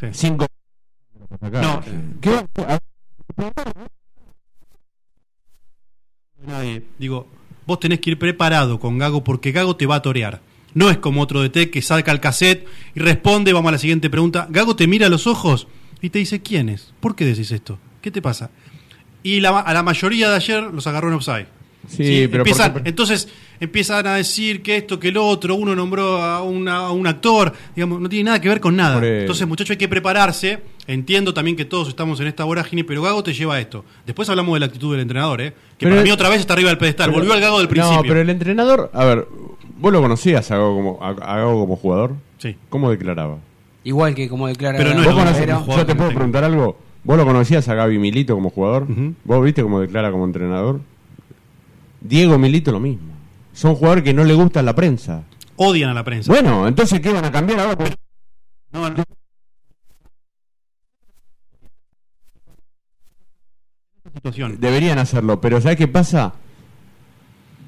[0.04, 0.14] a-.
[0.14, 0.46] Cinco.
[1.52, 1.82] No.
[2.20, 2.46] ¿Qué?
[6.98, 7.28] Digo,
[7.66, 10.42] vos tenés que ir preparado con Gago porque Gago te va a torear.
[10.74, 14.10] No es como otro DT que saca el cassette y responde, vamos a la siguiente
[14.10, 14.48] pregunta.
[14.50, 15.68] Gago te mira a los ojos
[16.02, 16.94] y te dice, ¿quién es?
[17.00, 17.78] ¿Por qué decís esto?
[18.02, 18.50] ¿Qué te pasa?
[19.22, 21.48] Y la- a la mayoría de ayer los agarró en offside.
[21.88, 23.28] Sí, pero empiezan, porque- entonces
[23.62, 27.54] empiezan a decir que esto, que lo otro, uno nombró a, una- a un actor,
[27.76, 29.00] digamos, no tiene nada que ver con nada.
[29.08, 30.60] Entonces, muchachos, hay que prepararse.
[30.88, 33.86] Entiendo también que todos estamos en esta vorágine, pero Gago te lleva a esto.
[34.06, 35.52] Después hablamos de la actitud del entrenador, ¿eh?
[35.78, 37.08] que Pero- para mí otra vez está arriba del pedestal.
[37.12, 37.98] Pero- Volvió al Gago del principio.
[37.98, 39.28] No, pero el entrenador, a ver,
[39.78, 42.16] vos lo conocías a Gago como, a, a Gago como jugador.
[42.40, 42.58] Sí.
[42.70, 43.38] ¿Cómo declaraba?
[43.84, 44.78] Igual que como declara.
[44.78, 46.78] Pero no ¿Vos conocés- Pero- jugador yo te puedo preguntar algo.
[47.04, 48.88] ¿Vos lo conocías a Gaby Milito como jugador?
[49.24, 50.82] ¿Vos viste cómo declara como entrenador?
[52.02, 53.11] Diego Milito lo mismo.
[53.54, 55.24] Son jugadores que no le gusta la prensa.
[55.58, 56.32] Odian a la prensa.
[56.32, 57.86] Bueno, entonces, ¿qué van a cambiar ahora?
[58.72, 59.04] No, no.
[64.14, 64.58] Situación.
[64.60, 66.34] Deberían hacerlo, pero ¿sabes qué pasa?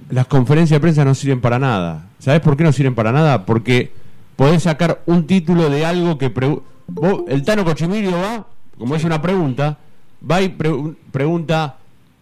[0.09, 2.09] Las conferencias de prensa no sirven para nada.
[2.19, 3.45] ¿Sabes por qué no sirven para nada?
[3.45, 3.91] Porque
[4.35, 6.29] podés sacar un título de algo que...
[6.87, 8.45] vos- el Tano Cochimilio va,
[8.77, 9.77] como es una pregunta,
[10.29, 11.77] va y pre- pregunta,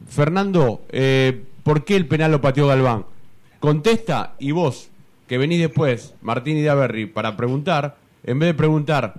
[0.07, 3.05] Fernando, eh, ¿por qué el penal lo pateó Galván?
[3.61, 4.89] Contesta y vos,
[5.27, 7.95] que venís después, Martín y Daverri, para preguntar,
[8.25, 9.13] en vez de preguntar,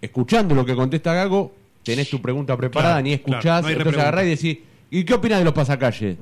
[0.00, 3.74] escuchando lo que contesta Gago, tenés tu pregunta preparada, Claro, ni claro, escuchás, no hay
[3.76, 4.58] entonces agarrás y decís,
[4.90, 6.16] ¿y qué opinas de los pasacalles?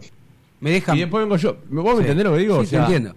[0.60, 0.94] Me dejan.
[0.96, 1.56] Y después vengo yo.
[1.70, 2.00] ¿Vos me Sí.
[2.10, 2.60] entendés lo que digo?
[2.62, 3.16] Sí, O te entiendo.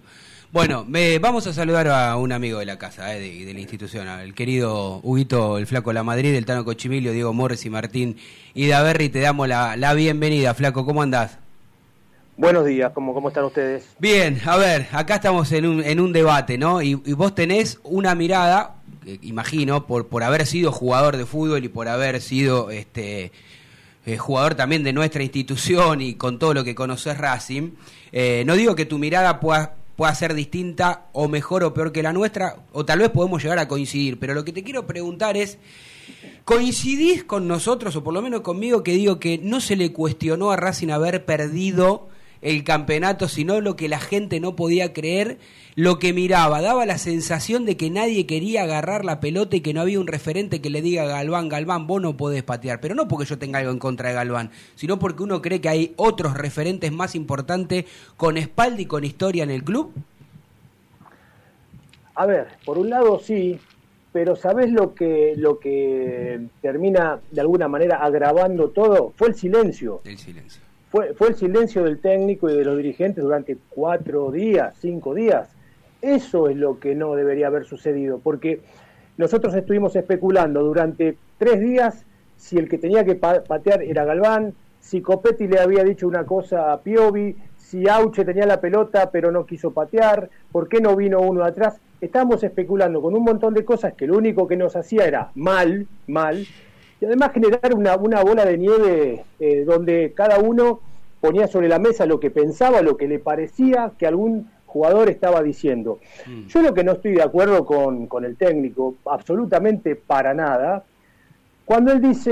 [0.50, 3.60] Bueno, me, vamos a saludar a un amigo de la casa, eh, de, de la
[3.60, 8.16] institución, al querido Huguito, el Flaco La Madrid, el Tano Cochimilio, Diego Morris y Martín
[8.54, 9.10] y Daverri.
[9.10, 10.86] Te damos la, la bienvenida, Flaco.
[10.86, 11.38] ¿Cómo andás?
[12.36, 13.86] Buenos días, ¿cómo, cómo están ustedes?
[14.00, 16.82] Bien, a ver, acá estamos en un, en un debate, ¿no?
[16.82, 18.74] Y, vos tenés una mirada,
[19.06, 23.30] eh, imagino, por, por haber sido jugador de fútbol y por haber sido este
[24.04, 27.70] eh, jugador también de nuestra institución y con todo lo que conoces Racing.
[28.10, 32.02] eh, no digo que tu mirada pueda, pueda ser distinta o mejor o peor que
[32.02, 35.36] la nuestra, o tal vez podemos llegar a coincidir, pero lo que te quiero preguntar
[35.36, 35.58] es,
[36.44, 40.50] ¿coincidís con nosotros, o por lo menos conmigo, que digo que no se le cuestionó
[40.50, 42.08] a Racing haber perdido
[42.44, 45.38] el campeonato, sino lo que la gente no podía creer,
[45.76, 46.60] lo que miraba.
[46.60, 50.06] Daba la sensación de que nadie quería agarrar la pelota y que no había un
[50.06, 52.80] referente que le diga a Galván, Galván, vos no podés patear.
[52.80, 55.70] Pero no porque yo tenga algo en contra de Galván, sino porque uno cree que
[55.70, 57.86] hay otros referentes más importantes
[58.18, 59.94] con espalda y con historia en el club.
[62.16, 63.58] A ver, por un lado sí,
[64.12, 69.14] pero ¿sabés lo que, lo que termina de alguna manera agravando todo?
[69.16, 70.02] Fue el silencio.
[70.04, 70.63] El silencio.
[70.94, 75.48] Fue, el silencio del técnico y de los dirigentes durante cuatro días, cinco días.
[76.00, 78.60] Eso es lo que no debería haber sucedido, porque
[79.16, 82.04] nosotros estuvimos especulando durante tres días
[82.36, 86.72] si el que tenía que patear era Galván, si Copetti le había dicho una cosa
[86.72, 91.20] a Piovi, si Auche tenía la pelota pero no quiso patear, por qué no vino
[91.20, 95.06] uno atrás estábamos especulando con un montón de cosas que lo único que nos hacía
[95.06, 96.46] era mal, mal,
[97.00, 100.80] y además generar una, una bola de nieve eh, donde cada uno
[101.20, 105.42] ponía sobre la mesa lo que pensaba, lo que le parecía que algún jugador estaba
[105.42, 106.00] diciendo.
[106.26, 106.46] Mm.
[106.48, 110.84] Yo lo que no estoy de acuerdo con, con el técnico, absolutamente para nada,
[111.64, 112.30] cuando él dice,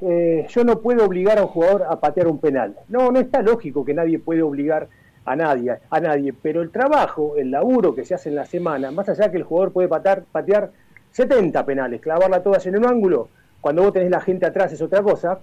[0.00, 2.74] eh, yo no puedo obligar a un jugador a patear un penal.
[2.88, 4.88] No, no está lógico que nadie puede obligar
[5.24, 8.90] a nadie, a nadie, pero el trabajo, el laburo que se hace en la semana,
[8.90, 10.70] más allá que el jugador puede patear, patear
[11.12, 13.28] 70 penales, clavarla todas en un ángulo,
[13.60, 15.40] cuando vos tenés la gente atrás es otra cosa.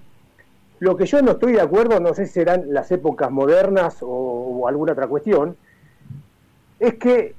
[0.79, 4.67] Lo que yo no estoy de acuerdo, no sé si serán las épocas modernas o,
[4.67, 5.55] alguna otra cuestión,
[6.79, 7.35] es que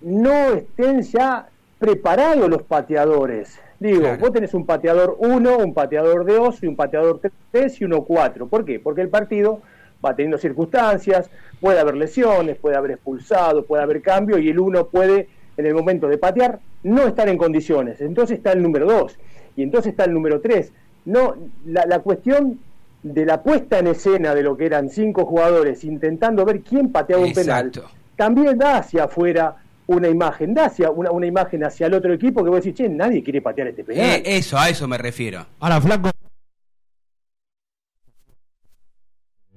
[0.00, 3.58] no estén ya preparados los pateadores.
[3.78, 7.20] Digo, vos tenés un pateador 1, un pateador de 2 y un pateador
[7.52, 8.46] 3 y uno 4.
[8.48, 8.80] ¿Por qué?
[8.80, 9.60] Porque el partido
[10.04, 14.86] va teniendo circunstancias, puede haber lesiones, puede haber expulsado, puede haber cambio y el uno
[14.86, 18.00] puede en el momento de patear no estar en condiciones.
[18.00, 19.18] Entonces está el número dos
[19.56, 20.72] y entonces está el número tres.
[21.04, 22.58] No, la, cuestión
[23.02, 27.24] de la puesta en escena de lo que eran cinco jugadores intentando ver quién pateaba
[27.24, 27.72] un penal
[28.16, 32.42] también da hacia afuera una imagen, da hacia una, una, imagen hacia el otro equipo
[32.42, 34.04] que vos decís, che, nadie quiere patear este penal.
[34.04, 35.46] Eh, eso, a eso me refiero.
[35.60, 36.10] Ahora, Flaco,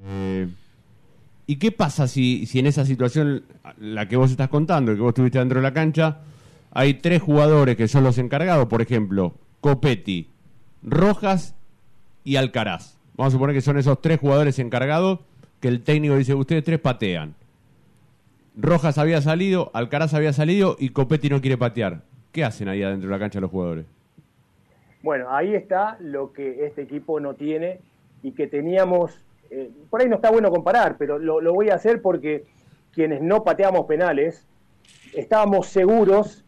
[0.03, 0.47] Eh,
[1.47, 3.43] ¿Y qué pasa si, si en esa situación,
[3.77, 6.19] la que vos estás contando, que vos estuviste dentro de la cancha,
[6.71, 10.29] hay tres jugadores que son los encargados, por ejemplo, Copetti,
[10.83, 11.55] Rojas
[12.23, 12.97] y Alcaraz?
[13.15, 15.19] Vamos a suponer que son esos tres jugadores encargados
[15.59, 17.35] que el técnico dice, ustedes tres patean.
[18.55, 22.01] Rojas había salido, Alcaraz había salido y Copetti no quiere patear.
[22.31, 23.85] ¿Qué hacen ahí adentro de la cancha los jugadores?
[25.03, 27.79] Bueno, ahí está lo que este equipo no tiene
[28.23, 29.19] y que teníamos
[29.51, 32.45] eh, por ahí no está bueno comparar, pero lo, voy a hacer porque
[32.93, 34.47] quienes no pateamos penales,
[35.13, 36.45] estábamos seguros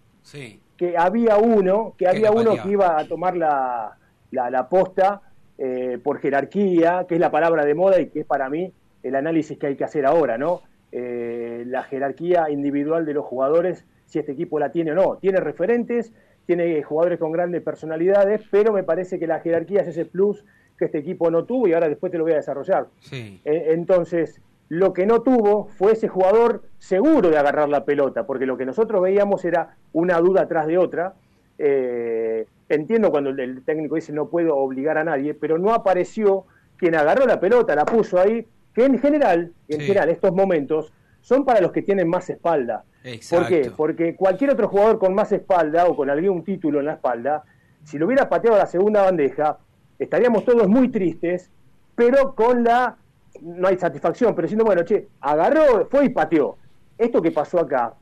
[0.77, 3.97] que había uno, que había uno que iba a tomar la,
[4.31, 5.21] la, posta
[5.57, 8.71] eh, por jerarquía, que es la palabra de moda y que es para mí
[9.03, 10.61] el análisis que hay que hacer ahora, ¿no?
[10.91, 15.17] Eh, la jerarquía individual de los jugadores, si este equipo la tiene o no.
[15.17, 16.13] Tiene referentes,
[16.45, 20.45] tiene jugadores con grandes personalidades, pero me parece que la jerarquía es ese plus
[20.77, 22.87] que este equipo no tuvo y ahora después te lo voy a desarrollar.
[22.99, 23.41] Sí.
[23.45, 28.45] Eh, entonces, lo que no tuvo fue ese jugador seguro de agarrar la pelota, porque
[28.45, 31.13] lo que nosotros veíamos era una duda tras de otra.
[31.57, 36.45] Eh, entiendo cuando el, técnico dice no puedo obligar a nadie, pero no apareció
[36.77, 41.45] quien agarró la pelota, la puso ahí, que en general, en general, estos momentos son
[41.45, 42.83] para los que tienen más espalda.
[43.29, 43.71] ¿Por qué?
[43.75, 47.43] Porque cualquier otro jugador con más espalda o con algún título en la espalda,
[47.83, 49.59] si lo hubiera pateado a la segunda bandeja,
[49.99, 51.51] estaríamos todos muy tristes,
[51.95, 52.97] pero con la,
[53.41, 56.57] no hay satisfacción, pero diciendo, bueno, che, agarró, fue y pateó.
[56.97, 57.93] Esto que pasó acá,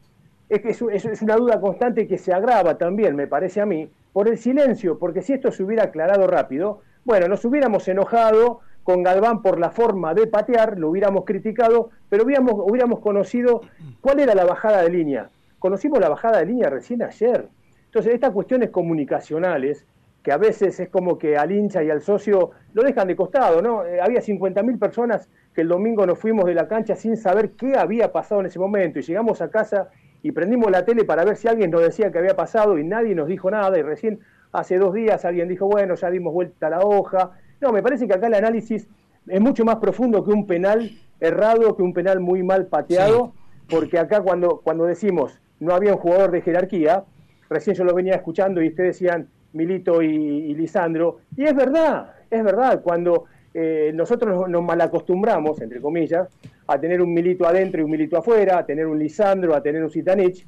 [0.49, 4.37] es es, una duda constante que se agrava también, me parece a mí, por el
[4.37, 9.59] silencio, porque si esto se hubiera aclarado rápido, bueno, nos hubiéramos enojado con Galván por
[9.59, 13.61] la forma de patear, lo hubiéramos criticado, pero hubiéramos, hubiéramos conocido
[14.01, 15.29] cuál era la bajada de línea.
[15.59, 17.47] Conocimos la bajada de línea recién ayer.
[17.85, 19.85] Entonces, estas cuestiones comunicacionales
[20.23, 23.61] que a veces es como que al hincha y al socio lo dejan de costado,
[23.61, 23.85] ¿no?
[23.85, 27.75] Eh, había 50.000 personas que el domingo nos fuimos de la cancha sin saber qué
[27.77, 29.89] había pasado en ese momento y llegamos a casa
[30.21, 33.15] y prendimos la tele para ver si alguien nos decía que había pasado y nadie
[33.15, 34.19] nos dijo nada y recién
[34.51, 37.31] hace dos días alguien dijo, bueno, ya dimos vuelta a la hoja.
[37.59, 38.87] No, me parece que acá el análisis
[39.27, 43.33] es mucho más profundo que un penal errado, que un penal muy mal pateado,
[43.69, 47.05] porque acá cuando, cuando decimos no había un jugador de jerarquía,
[47.49, 51.19] recién yo lo venía escuchando y ustedes decían, Milito y, Lisandro.
[51.35, 56.27] Y es verdad, es verdad, cuando eh, nosotros nos, malacostumbramos, entre comillas,
[56.67, 59.83] a tener un Milito adentro y un Milito afuera, a tener un Lisandro, a tener
[59.83, 60.45] un Zitanich,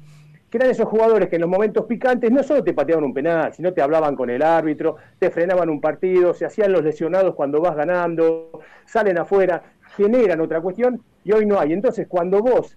[0.48, 3.52] que eran esos jugadores que en los momentos picantes no solo te pateaban un penal,
[3.52, 7.60] sino te hablaban con el árbitro, te frenaban un partido, se hacían los lesionados cuando
[7.60, 9.62] vas ganando, salen afuera.
[9.96, 11.72] generan otra cuestión y hoy no hay.
[11.72, 12.76] Entonces, cuando vos,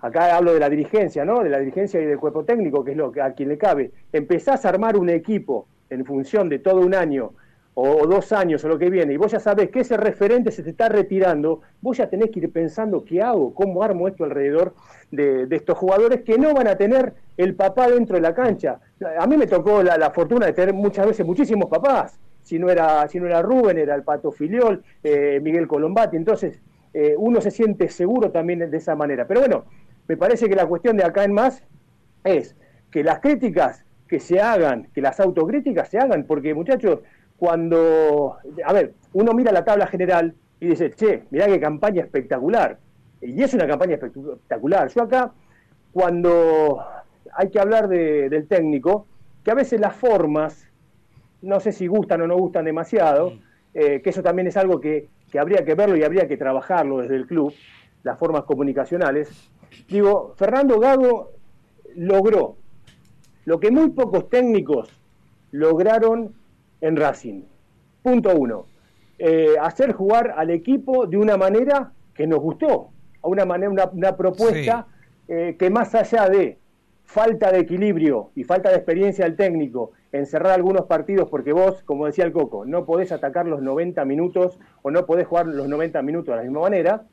[0.00, 1.42] acá hablo de la dirigencia, ¿no?
[1.42, 3.90] De la dirigencia y del cuerpo técnico, que es lo que a quien le cabe,
[4.12, 7.32] empezás a armar un equipo en función de todo un año
[7.80, 10.64] o, dos años o lo que viene, y vos ya sabés que ese referente se
[10.64, 14.74] te está retirando, vos ya tenés que ir pensando qué hago, cómo armo esto alrededor
[15.12, 18.80] de, estos jugadores que no van a tener el papá dentro de la cancha.
[19.16, 22.18] A mí me tocó la, fortuna de tener muchas veces muchísimos papás.
[22.42, 26.16] Si no era, si no era Rubén, era el Pato Filiol, eh, Miguel Colombati.
[26.16, 26.60] Entonces,
[26.92, 29.26] eh, uno se siente seguro también de esa manera.
[29.26, 29.66] Pero bueno,
[30.08, 31.62] me parece que la cuestión de acá en más
[32.24, 32.56] es
[32.90, 37.00] que las críticas que se hagan, que las autocríticas se hagan, porque muchachos,
[37.36, 42.78] cuando, a ver, uno mira la tabla general y dice, che, mirá qué campaña espectacular.
[43.20, 44.88] Y es una campaña espectacular.
[44.88, 45.32] Yo acá,
[45.92, 46.82] cuando
[47.34, 49.06] hay que hablar del técnico,
[49.44, 50.66] que a veces las formas,
[51.42, 53.34] no sé si gustan o no gustan demasiado,
[53.74, 56.98] eh, que eso también es algo que, que habría que verlo y habría que trabajarlo
[56.98, 57.52] desde el club,
[58.02, 59.50] las formas comunicacionales.
[59.88, 61.32] Digo, Fernando Gago
[61.96, 62.56] logró
[63.44, 64.90] lo que muy pocos técnicos
[65.52, 66.34] lograron
[66.80, 67.42] en Racing.
[68.02, 68.66] Punto uno.
[69.18, 72.90] Eh, hacer jugar al equipo de una manera que nos gustó,
[73.22, 74.86] a una manera, una, propuesta
[75.26, 76.58] eh, que más allá de
[77.04, 81.82] falta de equilibrio y falta de experiencia del técnico en cerrar algunos partidos, porque vos,
[81.84, 85.68] como decía el Coco, no podés atacar los 90 minutos o no podés jugar los
[85.68, 87.04] 90 minutos de la misma manera.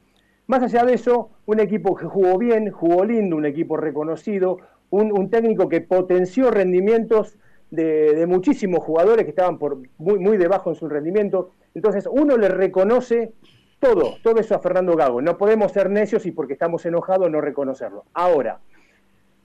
[0.47, 4.59] Más allá de eso, un equipo que jugó bien, jugó lindo, un equipo reconocido,
[4.91, 7.37] un, técnico que potenció rendimientos
[7.71, 11.51] de, muchísimos jugadores que estaban por muy, muy debajo en su rendimiento.
[11.73, 13.33] Entonces, uno le reconoce
[13.79, 15.21] todo, todo eso a Fernando Gago.
[15.21, 18.05] No podemos ser necios y porque estamos enojados no reconocerlo.
[18.13, 18.59] Ahora,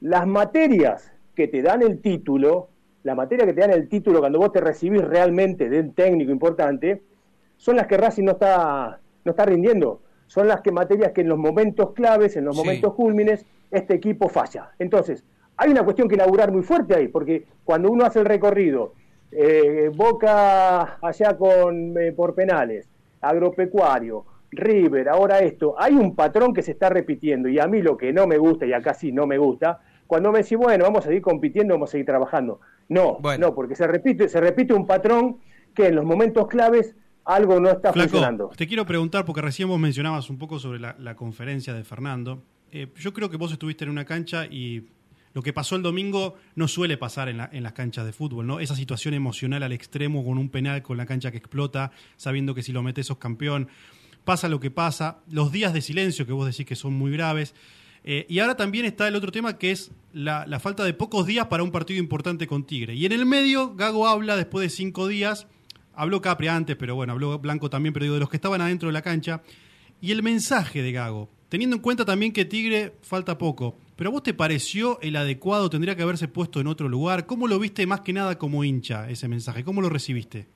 [0.00, 2.68] las materias que te dan el título,
[3.02, 6.30] la materia que te dan el título cuando vos te recibís realmente de un técnico
[6.30, 7.02] importante,
[7.56, 10.00] son las que Racing no está, no está rindiendo.
[10.30, 14.28] Son las que materias que en los momentos claves, en los momentos cúlmines, este equipo
[14.28, 14.70] falla.
[14.78, 15.24] Entonces,
[15.56, 18.94] hay una cuestión que elaborar muy fuerte ahí, porque cuando uno hace el recorrido,
[19.32, 22.88] eh, Boca allá con eh, por penales,
[23.20, 27.96] agropecuario, River, ahora esto, hay un patrón que se está repitiendo y a mí lo
[27.96, 31.00] que no me gusta y acá sí no me gusta, cuando me decís, bueno, vamos
[31.00, 32.60] a seguir compitiendo, vamos a seguir trabajando.
[32.88, 35.38] No, no, porque se repite, se repite un patrón
[35.74, 38.50] que en los momentos claves algo no está funcionando.
[38.56, 42.42] Te quiero preguntar, porque recién vos mencionabas un poco sobre la, conferencia de Fernando.
[42.72, 44.88] Eh, yo creo que vos estuviste en una cancha y
[45.32, 48.60] lo que pasó el domingo no suele pasar en, las canchas de fútbol, ¿no?
[48.60, 52.62] Esa situación emocional al extremo con un penal con la cancha que explota, sabiendo que
[52.62, 53.68] si lo metes sos campeón.
[54.24, 57.54] Pasa lo que pasa, los días de silencio que vos decís que son muy graves.
[58.02, 61.46] Eh, y ahora también está el otro tema que es la, falta de pocos días
[61.46, 62.94] para un partido importante con Tigre.
[62.94, 65.46] Y en el medio, Gago habla después de cinco días,
[65.94, 68.88] habló Capri antes, pero bueno, habló Blanco también, pero digo, de los que estaban adentro
[68.88, 69.42] de la cancha.
[70.00, 74.12] Y el mensaje de Gago, teniendo en cuenta también que Tigre falta poco, ¿Pero a
[74.14, 75.68] vos te pareció el adecuado?
[75.68, 77.26] ¿Tendría que haberse puesto en otro lugar?
[77.26, 79.62] ¿Cómo lo viste más que nada como hincha ese mensaje?
[79.62, 80.46] ¿Cómo lo recibiste?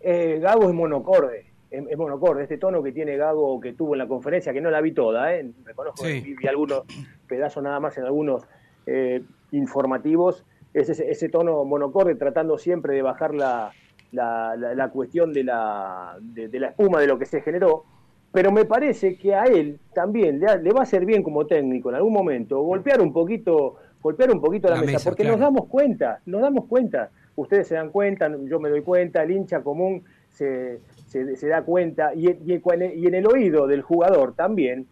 [0.00, 2.44] Eh, Gago es monocorde, es, monocorde.
[2.44, 5.34] Este tono que tiene Gago que tuvo en la conferencia, que no la vi toda,
[5.34, 5.46] ¿eh?
[5.62, 6.84] reconozco que vi, algunos
[7.28, 8.44] pedazos nada más en algunos
[8.86, 9.22] eh,
[9.52, 13.72] informativos, es ese, tono monocorde tratando siempre de bajar la,
[14.12, 17.84] la, cuestión de la, de la espuma de lo que se generó
[18.32, 21.96] pero me parece que a él también le, va a ser bien como técnico en
[21.96, 26.42] algún momento golpear un poquito golpear un poquito la, mesa, porque nos damos cuenta nos
[26.42, 27.10] damos cuenta.
[27.36, 32.12] Ustedes se dan cuenta yo me doy cuenta el hincha común se, se, da cuenta
[32.14, 34.86] y, y, y, en el oído del jugador también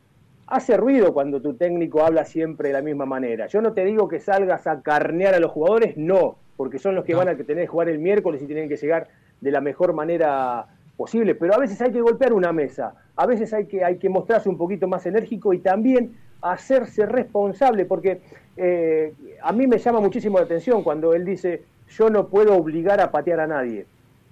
[0.47, 3.47] hace ruido cuando tu técnico habla siempre de la misma manera.
[3.49, 7.05] Yo no te digo que salgas a carnear a los jugadores no porque son los
[7.05, 9.09] que van a tener que jugar el miércoles y tienen que llegar
[9.41, 10.67] de la mejor manera
[10.97, 14.09] posible, pero a veces hay que golpear una mesa, a veces hay que, hay que
[14.09, 18.21] mostrarse un poquito más enérgico y también hacerse responsable, porque
[18.57, 23.01] eh, a mí me llama muchísimo la atención cuando él dice, yo no puedo obligar
[23.01, 23.87] a patear a nadie.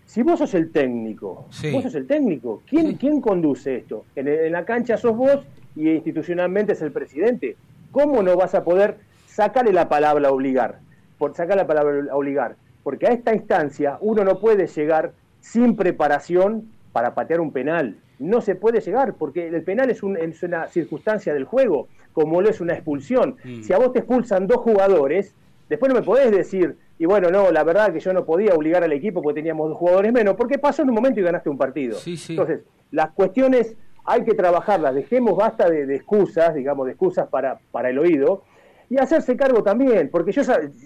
[0.07, 4.05] Si vos sos el técnico, vos sos el técnico, ¿quién, ¿quién conduce esto?
[4.17, 5.41] En, en, la cancha sos vos
[5.77, 7.57] y institucionalmente es el presidente.
[7.91, 10.79] ¿Cómo no vas a poder sacarle la palabra obligar?
[11.25, 12.57] Por sacar la palabra obligar.
[12.83, 17.97] Porque a esta instancia uno no puede llegar sin preparación para patear un penal.
[18.19, 22.61] No se puede llegar, porque el penal es, una circunstancia del juego, como lo es
[22.61, 23.37] una expulsión.
[23.43, 23.63] Mm.
[23.63, 25.35] Si a vos te expulsan dos jugadores,
[25.71, 28.85] después no me podés decir, y bueno, no, la verdad que yo no podía obligar
[28.85, 31.57] al equipo porque teníamos dos jugadores menos, porque pasó en un momento y ganaste un
[31.57, 31.97] partido.
[32.05, 32.61] Entonces,
[32.91, 37.99] las cuestiones hay que trabajarlas, dejemos basta de, excusas, digamos, de excusas para, para el
[37.99, 38.43] oído,
[38.91, 40.43] y hacerse cargo también, porque yo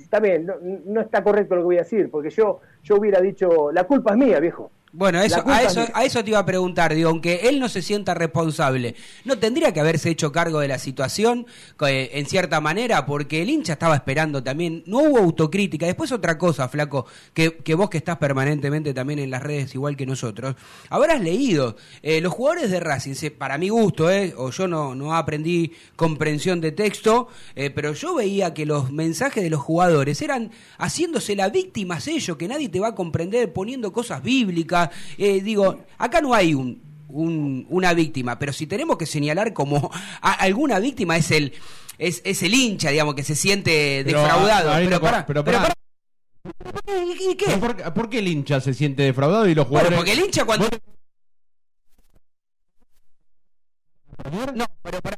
[0.08, 3.70] también no, no, está correcto lo que voy a decir, porque yo yo hubiera dicho,
[3.72, 4.70] la culpa es mía, viejo.
[4.98, 7.68] Bueno, eso, a, eso, es- a eso te iba a preguntar, digo, aunque él no
[7.68, 11.46] se sienta responsable, ¿no tendría que haberse hecho cargo de la situación
[11.86, 13.06] eh, en cierta manera?
[13.06, 15.86] Porque el hincha estaba esperando también, no hubo autocrítica.
[15.86, 19.96] Después otra cosa, flaco, que, que vos que estás permanentemente también en las redes igual
[19.96, 20.56] que nosotros,
[20.90, 25.14] habrás leído, eh, los jugadores de Racing, para mi gusto, eh, o yo no, no
[25.14, 30.50] aprendí comprensión de texto, eh, pero yo veía que los mensajes de los jugadores eran
[30.76, 34.87] haciéndose la víctimas ellos, que nadie te va a comprender, poniendo cosas bíblicas.
[35.16, 39.90] Eh, digo, acá no hay un, un- una víctima, pero si tenemos que señalar como
[40.20, 41.52] a- alguna víctima es el
[41.98, 44.72] es, es el hincha, digamos, que se siente Pero, defraudado.
[44.76, 45.72] pero, no- pará, pero pará.
[47.20, 47.46] ¿Y, qué?
[47.46, 49.98] ¿Pero ¿Por, por qué el hincha se siente defraudado y los Bueno, jugadores.?
[49.98, 50.68] porque el hincha cuando...
[54.54, 55.16] No, pero pará.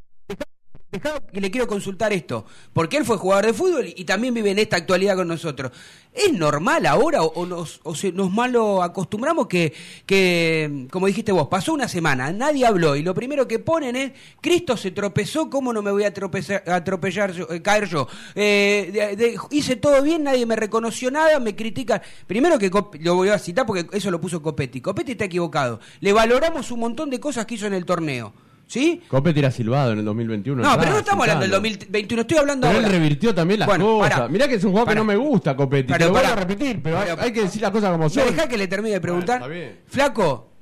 [1.32, 2.44] Que le quiero consultar esto.
[2.72, 5.70] Porque él fue jugador de fútbol y también vive en esta actualidad con nosotros.
[6.12, 7.80] ¿Es normal ahora o, nos,
[8.12, 9.72] nos malo acostumbramos que,
[10.04, 14.12] que, como dijiste vos, pasó una semana, nadie habló y lo primero que ponen es,
[14.40, 18.08] Cristo se tropezó, ¿cómo no me voy a tropezar, atropellar yo- eh, caer yo?
[18.34, 22.02] Eh, hice todo bien, nadie me reconoció nada, me critican.
[22.26, 22.68] Primero que
[23.00, 24.80] lo voy a citar porque eso lo puso Copetti.
[24.80, 25.78] Copetti está equivocado.
[26.00, 28.32] Le valoramos un montón de cosas que hizo en el torneo.
[28.70, 29.02] ¿Sí?
[29.08, 30.62] Cope tira silbado en el 2021.
[30.62, 31.72] No, pero no estamos hablando del Carlos.
[31.80, 32.98] 2021, estoy hablando Pero él ahora.
[32.98, 34.10] revirtió también las Bueno, cosas.
[34.12, 34.28] pará.
[34.28, 35.92] Mirá que es un juego que no me gusta, Copetti.
[35.92, 36.32] Pero Te pará.
[36.34, 38.26] a repetir, pero hay, Pero- hay que decir las cosas como ¿Me son.
[38.26, 39.40] dejá que le termine de preguntar?
[39.40, 39.72] Bueno.
[39.88, 40.52] Flaco,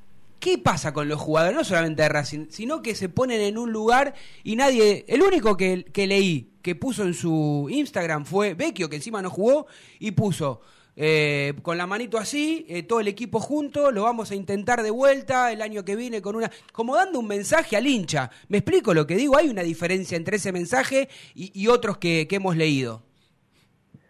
[0.41, 1.55] ¿qué pasa con los jugadores?
[1.55, 5.05] No solamente de Racing, sino que se ponen en un lugar y nadie.
[5.07, 9.29] El único que, que leí que puso en su Instagram fue Vecchio, que encima no
[9.29, 9.67] jugó,
[9.99, 10.63] y puso.
[11.01, 14.91] Eh, con la manito así, eh, todo el equipo junto, lo vamos a intentar de
[14.91, 16.51] vuelta el año que viene con una.
[16.73, 18.31] como dando un mensaje al hincha.
[18.49, 19.37] ¿Me explico lo que digo?
[19.39, 23.03] Hay una diferencia entre ese mensaje y, otros que, hemos leído.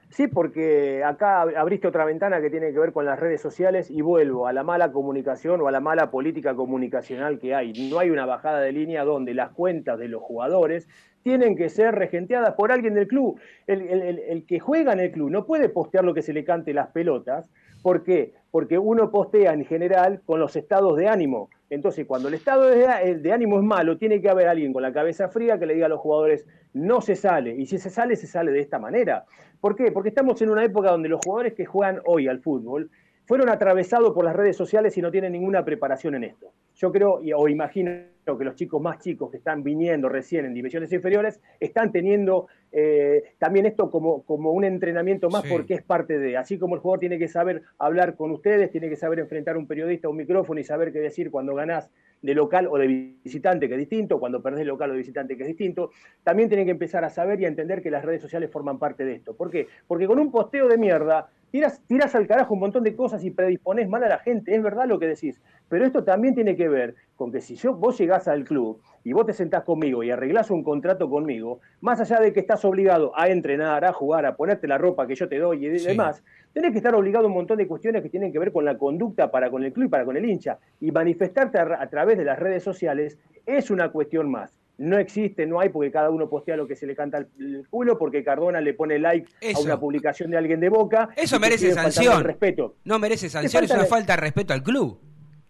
[0.08, 3.90] Sí, porque acá ab- abriste otra ventana que tiene que ver con las redes sociales
[3.90, 7.90] y vuelvo a la mala comunicación o a la mala política comunicacional que hay.
[7.90, 10.88] No hay una bajada de línea donde las cuentas de los jugadores
[11.22, 13.40] tienen que ser regenteadas por alguien del club.
[13.66, 16.88] El, que juega en el club no puede postear lo que se le cante las
[16.88, 17.50] pelotas.
[17.82, 18.32] ¿Por qué?
[18.50, 21.50] Porque uno postea en general con los estados de ánimo.
[21.70, 24.92] Entonces, cuando el estado de, de ánimo es malo, tiene que haber alguien con la
[24.92, 27.54] cabeza fría que le diga a los jugadores, no se sale.
[27.54, 29.24] Y si se sale, se sale de esta manera.
[29.60, 29.92] ¿Por qué?
[29.92, 32.90] Porque estamos en una época donde los jugadores que juegan hoy al fútbol
[33.28, 36.50] fueron atravesados por las redes sociales y no tienen ninguna preparación en esto.
[36.76, 37.90] Yo creo, o imagino
[38.24, 43.34] que los chicos más chicos que están viniendo recién en divisiones inferiores están teniendo eh,
[43.36, 45.50] también esto como, como un entrenamiento más Sí.
[45.50, 48.88] porque es parte de, así como el jugador tiene que saber hablar con ustedes, tiene
[48.88, 51.90] que saber enfrentar a un periodista, a un micrófono y saber qué decir cuando ganás
[52.22, 52.86] de local o de
[53.22, 55.90] visitante, que es distinto, cuando perdés local o de visitante, que es distinto,
[56.24, 59.04] también tienen que empezar a saber y a entender que las redes sociales forman parte
[59.04, 59.36] de esto.
[59.36, 59.68] ¿Por qué?
[59.86, 63.30] Porque con un posteo de mierda tiras, tiras al carajo un montón de cosas y
[63.30, 66.68] predispones mal a la gente, es verdad lo que decís, pero esto también tiene que
[66.68, 70.10] ver con que si yo, vos llegás al club y vos te sentás conmigo y
[70.10, 74.36] arreglás un contrato conmigo, más allá de que estás obligado a entrenar, a jugar, a
[74.36, 75.86] ponerte la ropa que yo te doy y Sí.
[75.86, 76.22] demás,
[76.52, 78.76] tenés que estar obligado a un montón de cuestiones que tienen que ver con la
[78.78, 80.58] conducta para con el club y para con el hincha.
[80.80, 84.58] Y manifestarte a, a través de las redes sociales es una cuestión más.
[84.78, 87.66] No existe, no hay, porque cada uno postea lo que se le canta al el
[87.68, 89.58] culo, porque Cardona le pone like Eso.
[89.58, 91.08] a una publicación de alguien de Boca.
[91.16, 92.22] Eso merece sanción.
[92.22, 92.76] respeto.
[92.84, 95.00] No merece sanción, es falta una de- falta de respeto al club.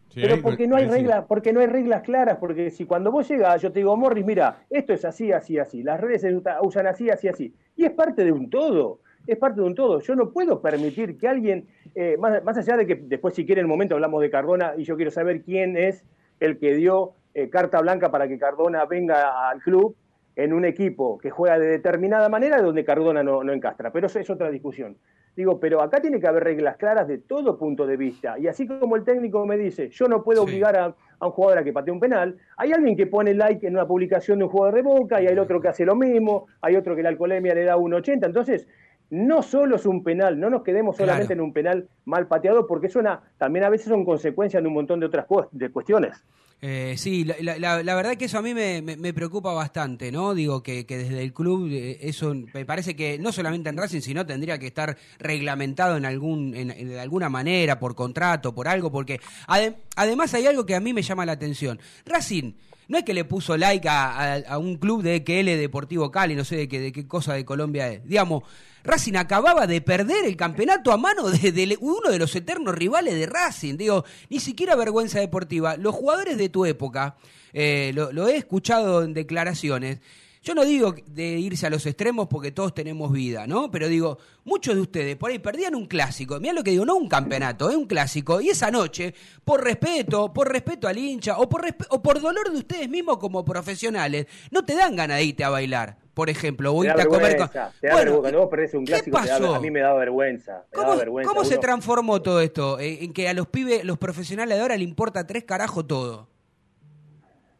[0.09, 3.29] Sí, Pero porque no hay reglas, porque no hay reglas claras, porque si cuando vos
[3.29, 6.61] llegas, yo te digo, Morris, mira, esto es así, así, así, las redes se usa-
[6.63, 10.01] usan así, así, así, y es parte de un todo, es parte de un todo.
[10.01, 13.61] Yo no puedo permitir que alguien, eh, más, más allá de que después si quiere
[13.61, 16.03] en el momento hablamos de Cardona y yo quiero saber quién es
[16.41, 17.13] el que dio
[17.43, 19.95] eh, carta blanca para que Cardona venga al club
[20.37, 24.19] en un equipo que juega de determinada manera donde Cardona no, no encastra, pero eso
[24.21, 24.97] es otra discusión.
[25.37, 28.37] Digo, pero acá tiene que haber reglas claras de todo punto de vista.
[28.41, 30.49] Y así como el técnico me dice, yo no puedo Sí.
[30.49, 33.65] obligar a, a un jugador a que patee un penal, hay alguien que pone like
[33.67, 36.47] en una publicación de un jugador de boca, y hay otro que hace lo mismo,
[36.61, 38.27] hay otro que la alcoholemia le da un 80.
[38.27, 38.67] Entonces,
[39.11, 41.43] no solo es un penal, no nos quedemos solamente Claro.
[41.43, 44.75] en un penal mal pateado, porque es una, también a veces son consecuencias de un
[44.75, 46.23] montón de otras de cuestiones.
[46.61, 50.11] Eh, sí, la, la- la- verdad que eso a mí me, me- me preocupa bastante,
[50.11, 50.35] ¿no?
[50.35, 54.01] Digo que, que desde el club eh, eso me parece que no solamente en Racing,
[54.01, 58.67] sino tendría que estar reglamentado en algún en, en- de alguna manera, por contrato, por
[58.67, 61.79] algo, porque ade- además hay algo que a mí me llama la atención.
[62.05, 62.55] Racing
[62.89, 66.35] no es que le puso like a, a- a un club de EQL Deportivo Cali,
[66.35, 68.05] no sé de qué, de qué cosa de Colombia es.
[68.05, 68.43] Digamos,
[68.85, 73.27] Racing acababa de perder el campeonato a mano de, uno de los eternos rivales de
[73.27, 73.77] Racing.
[73.77, 75.77] Digo, ni siquiera vergüenza deportiva.
[75.77, 77.17] Los jugadores de tu época,
[77.53, 80.01] eh, lo, he escuchado en declaraciones.
[80.43, 83.71] yo no digo de irse a los extremos porque todos tenemos vida, ¿no?
[83.71, 86.97] Pero digo, muchos de ustedes por ahí perdían un clásico, mirá lo que digo, no
[86.97, 89.15] un campeonato, es un clásico, y esa noche,
[89.45, 93.45] por respeto, por respeto al hincha, o por, o por dolor de ustedes mismos como
[93.45, 97.07] profesionales, no te dan ganas de irte a bailar por ejemplo, o Te irte a
[97.07, 97.49] comer con...
[97.49, 98.21] te da vergüenza.
[98.21, 100.65] Cuando vos perdés un ¿qué clásico, te da- a mí me da vergüenza.
[100.73, 101.33] me ¿Cómo, da vergüenza.
[101.33, 102.81] cómo se transformó todo esto?
[102.81, 106.28] Eh, En que a los pibes, los profesionales de ahora le importa tres carajo todo.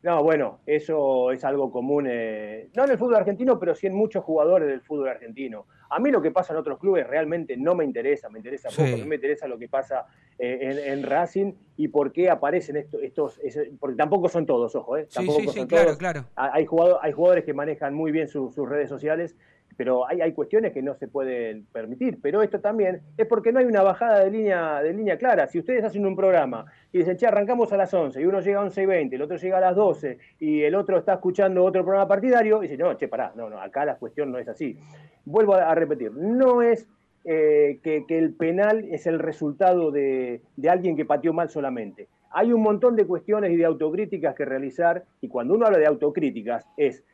[0.01, 3.95] No, bueno, eso es algo común, eh, no en el fútbol argentino, pero sí en
[3.95, 5.67] muchos jugadores del fútbol argentino.
[5.91, 8.97] A mí lo que pasa en otros clubes realmente no me interesa, me interesa poco,
[8.97, 10.07] mí me interesa lo que pasa
[10.39, 13.41] eh, en, en Racing y por qué aparecen estos,
[13.81, 15.99] porque tampoco son todos, ojo, eh, Sí, tampoco sí, sí, son claro, todos.
[15.99, 16.25] claro.
[16.37, 19.37] Ha- Hay jugadores, hay jugadores que manejan muy bien su- sus redes sociales,
[19.77, 22.19] pero hay, hay cuestiones que no se pueden permitir.
[22.21, 25.47] Pero esto también es porque no hay una bajada de línea, de línea clara.
[25.47, 28.59] Si ustedes hacen un programa y dicen, che, arrancamos a las 11 y uno llega
[28.59, 31.65] a 11 y 20, el otro llega a las 12 y el otro está escuchando
[31.65, 34.49] otro programa partidario, y dice, no, che, pará, no, no, acá la cuestión no es
[34.49, 34.77] así.
[35.25, 36.89] Vuelvo a, repetir, no es
[37.25, 42.09] eh, que, que el penal es el resultado de, de alguien que pateó mal solamente.
[42.31, 45.87] Hay un montón de cuestiones y de autocríticas que realizar, y cuando uno habla de
[45.87, 47.05] autocríticas es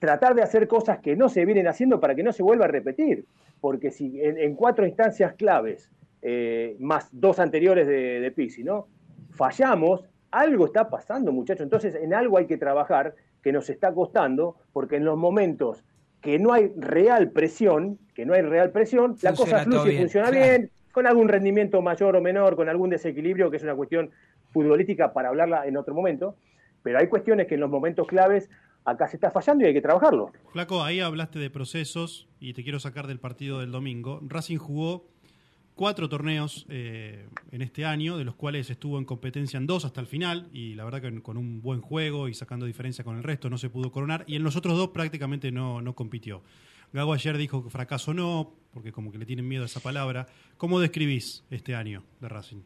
[0.00, 2.68] tratar de hacer cosas que no se vienen haciendo para que no se vuelva a
[2.68, 3.26] repetir.
[3.60, 5.88] Porque si en, en cuatro instancias claves,
[6.22, 8.88] eh, más dos anteriores de, de Pizzi, ¿no?
[9.30, 11.62] Fallamos, algo está pasando, muchachos.
[11.62, 15.84] Entonces, en algo hay que trabajar que nos está costando, porque en los momentos
[16.20, 20.30] que no hay real presión, que no hay real presión, la cosa fluye y funciona
[20.30, 24.10] bien, con algún rendimiento mayor o menor, con algún desequilibrio, que es una cuestión
[24.50, 26.36] futbolística para hablarla en otro momento,
[26.82, 28.50] pero hay cuestiones que en los momentos claves
[28.84, 30.32] acá se está fallando y hay que trabajarlo.
[30.52, 34.20] Flaco, ahí hablaste de procesos y te quiero sacar del partido del domingo.
[34.22, 35.08] Racing jugó
[35.74, 40.00] cuatro torneos eh, en este año, de los cuales estuvo en competencia en dos hasta
[40.00, 43.22] el final, y la verdad que con un buen juego y sacando diferencia con el
[43.22, 46.42] resto no se pudo coronar, y en los otros dos prácticamente no, no compitió.
[46.92, 50.26] Gago ayer dijo que fracaso no, porque como que le tienen miedo a esa palabra.
[50.56, 52.62] ¿Cómo describís este año de Racing?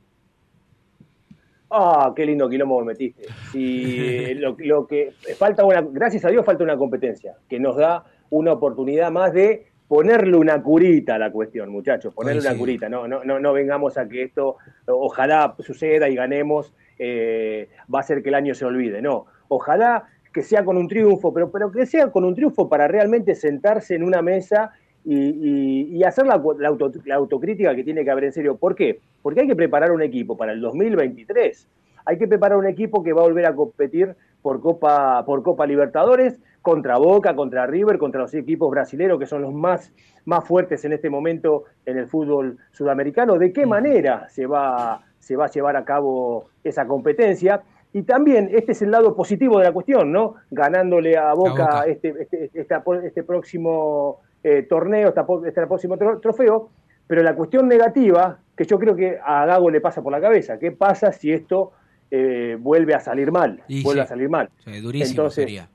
[1.77, 3.27] Ah, qué lindo quilombo me metiste.
[3.51, 8.05] Si lo, lo que falta una, gracias a Dios falta una competencia que nos da
[8.31, 12.89] una oportunidad más de ponerle una curita a la cuestión, muchachos, ponerle una curita.
[12.89, 14.57] No, no, no, no vengamos a que esto
[14.87, 19.03] ojalá suceda y ganemos, eh, va a ser que el año se olvide.
[19.03, 22.89] No, ojalá que sea con un triunfo, pero, pero que sea con un triunfo para
[22.89, 24.73] realmente sentarse en una mesa
[25.05, 28.57] y, y- y hacer la, la auto- la autocrítica que tiene que haber en serio.
[28.57, 29.01] ¿Por qué?
[29.23, 31.69] Porque hay que preparar un equipo para el 2023.
[32.07, 35.67] Hay que preparar un equipo que va a volver a competir por Copa, por Copa
[35.67, 39.93] Libertadores contra Boca, contra River, contra los equipos brasileños que son los más,
[40.25, 43.39] más fuertes en este momento en el fútbol sudamericano.
[43.39, 47.63] ¿De qué manera se va, se va a llevar a cabo esa competencia?
[47.93, 50.35] Y también, este es el lado positivo de la cuestión, ¿no?
[50.51, 51.83] Ganándole a Boca, Boca.
[51.87, 56.69] Este, este, esta- este próximo eh, torneo, esta po- este próximo tro- trofeo,
[57.07, 60.59] pero la cuestión negativa, que yo creo que a Gago le pasa por la cabeza,
[60.59, 61.73] ¿qué pasa si esto
[62.11, 63.63] eh, vuelve a salir mal?
[63.67, 64.05] Y vuelve sí.
[64.05, 64.49] a salir mal.
[64.65, 65.69] Sí, durísimo Entonces, sería.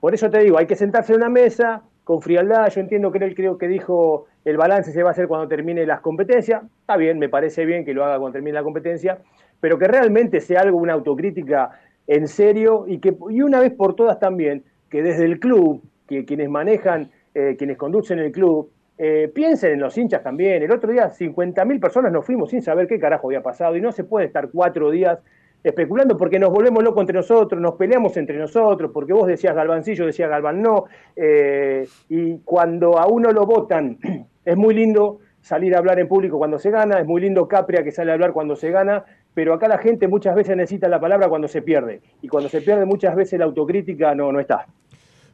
[0.00, 2.68] Por eso te digo, hay que sentarse en una mesa con frialdad.
[2.68, 5.86] Yo entiendo que él creo que dijo el balance se va a hacer cuando termine
[5.86, 6.62] las competencias.
[6.80, 9.18] Está bien, me parece bien que lo haga cuando termine la competencia,
[9.60, 11.70] pero que realmente sea algo, una autocrítica
[12.06, 16.24] en serio y que y una vez por todas también que desde el club, que
[16.24, 20.62] quienes manejan, eh, quienes conducen el club, eh, piensen en los hinchas también.
[20.62, 23.92] El otro día 50.000 personas nos fuimos sin saber qué carajo había pasado y no
[23.92, 25.18] se puede estar cuatro días
[25.62, 30.06] especulando porque nos volvemos locos entre nosotros, nos peleamos entre nosotros, porque vos decías Galvancillo,
[30.06, 30.84] decía Galván no,
[31.14, 33.98] eh, y cuando a uno lo votan,
[34.44, 37.84] es muy lindo salir a hablar en público cuando se gana, es muy lindo Capria
[37.84, 41.00] que sale a hablar cuando se gana, pero acá la gente muchas veces necesita la
[41.00, 44.66] palabra cuando se pierde, y cuando se pierde muchas veces la autocrítica no, no está.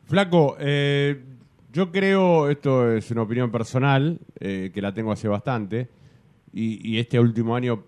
[0.06, 1.16] Flaco, eh,
[1.72, 5.88] yo creo, esto es una opinión personal, eh, que la tengo hace bastante,
[6.52, 7.84] y, y este último año,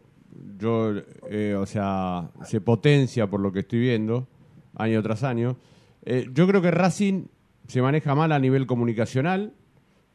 [0.58, 0.94] yo,
[1.28, 4.26] eh, o sea, se potencia por lo que estoy viendo,
[4.74, 5.58] año tras año.
[6.04, 7.26] Eh, yo creo que Racing
[7.68, 9.52] se maneja mal a nivel comunicacional,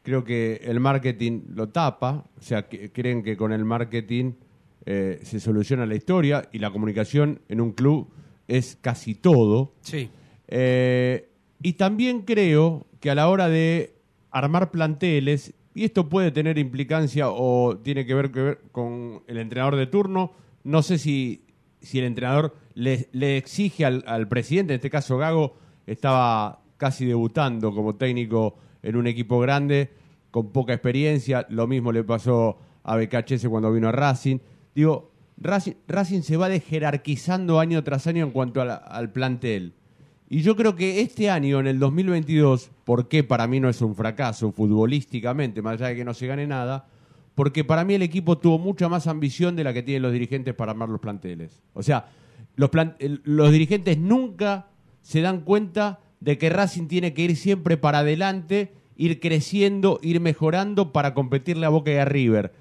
[0.01, 4.33] creo que el marketing lo tapa, o sea, que, creen que con el marketing
[4.85, 8.09] se soluciona la historia, y la comunicación en un club
[8.47, 9.73] es casi todo.
[9.81, 10.09] Sí.
[10.47, 11.28] Eh,
[11.61, 13.95] y también creo que a la hora de
[14.31, 19.37] armar planteles, y esto puede tener implicancia o tiene que ver, que ver con el
[19.37, 20.33] entrenador de turno,
[20.63, 21.45] no sé si,
[21.81, 23.07] si el entrenador le,
[23.37, 25.55] exige al, presidente, en este caso Gago,
[25.85, 29.91] estaba casi debutando como técnico en un equipo grande,
[30.31, 34.37] con poca experiencia, lo mismo le pasó a BKHS cuando vino a Racing.
[34.75, 39.73] Digo, Racing, Racing se va de jerarquizando año tras año en cuanto al plantel.
[40.29, 43.81] Y yo creo que este año, en el 2022, ¿por qué para mí no es
[43.81, 46.87] un fracaso futbolísticamente, más allá de que no se gane nada?
[47.33, 50.53] Porque para mí el equipo tuvo mucha más ambición de la que tienen los dirigentes
[50.53, 51.63] para armar los planteles.
[51.73, 52.09] O sea,
[52.55, 52.69] los,
[53.23, 54.67] los dirigentes nunca
[55.01, 60.19] se dan cuenta de que Racing tiene que ir siempre para adelante, ir creciendo, ir
[60.19, 62.53] mejorando para competirle a Boca y a River.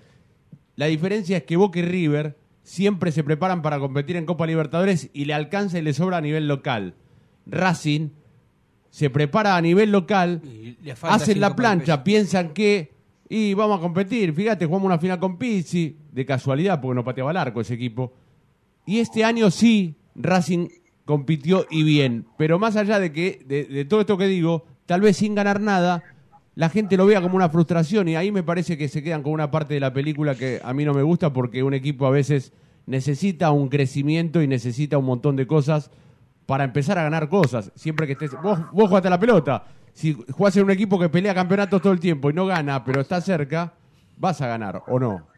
[0.76, 5.10] La diferencia es que Boca y River siempre se preparan para competir en Copa Libertadores
[5.12, 6.94] y le alcanza y le sobra a nivel local.
[7.48, 8.10] Racing
[8.90, 10.40] se prepara a nivel local,
[11.02, 12.92] hacen la plancha, piensan que
[13.28, 14.32] y vamos a competir.
[14.32, 18.12] Fíjate, jugamos una final con Pizzi, de casualidad, porque no pateaba el arco ese equipo.
[18.86, 20.68] Y este año sí, Racing
[21.04, 22.26] compitió y bien.
[22.38, 25.60] Pero más allá de que, de, de todo esto que digo, tal vez sin ganar
[25.60, 26.02] nada,
[26.54, 28.08] la gente lo vea como una frustración.
[28.08, 30.72] Y ahí me parece que se quedan con una parte de la película que a
[30.72, 32.52] mí no me gusta, porque un equipo a veces
[32.86, 35.90] necesita un crecimiento y necesita un montón de cosas
[36.48, 37.70] para empezar a ganar cosas.
[37.74, 38.32] Siempre que estés.
[38.40, 39.64] Vos, vos jugaste a la pelota.
[39.92, 43.02] Si jugás en un equipo que pelea campeonatos todo el tiempo y no gana, pero
[43.02, 43.74] está cerca,
[44.16, 45.28] vas a ganar, ¿o no?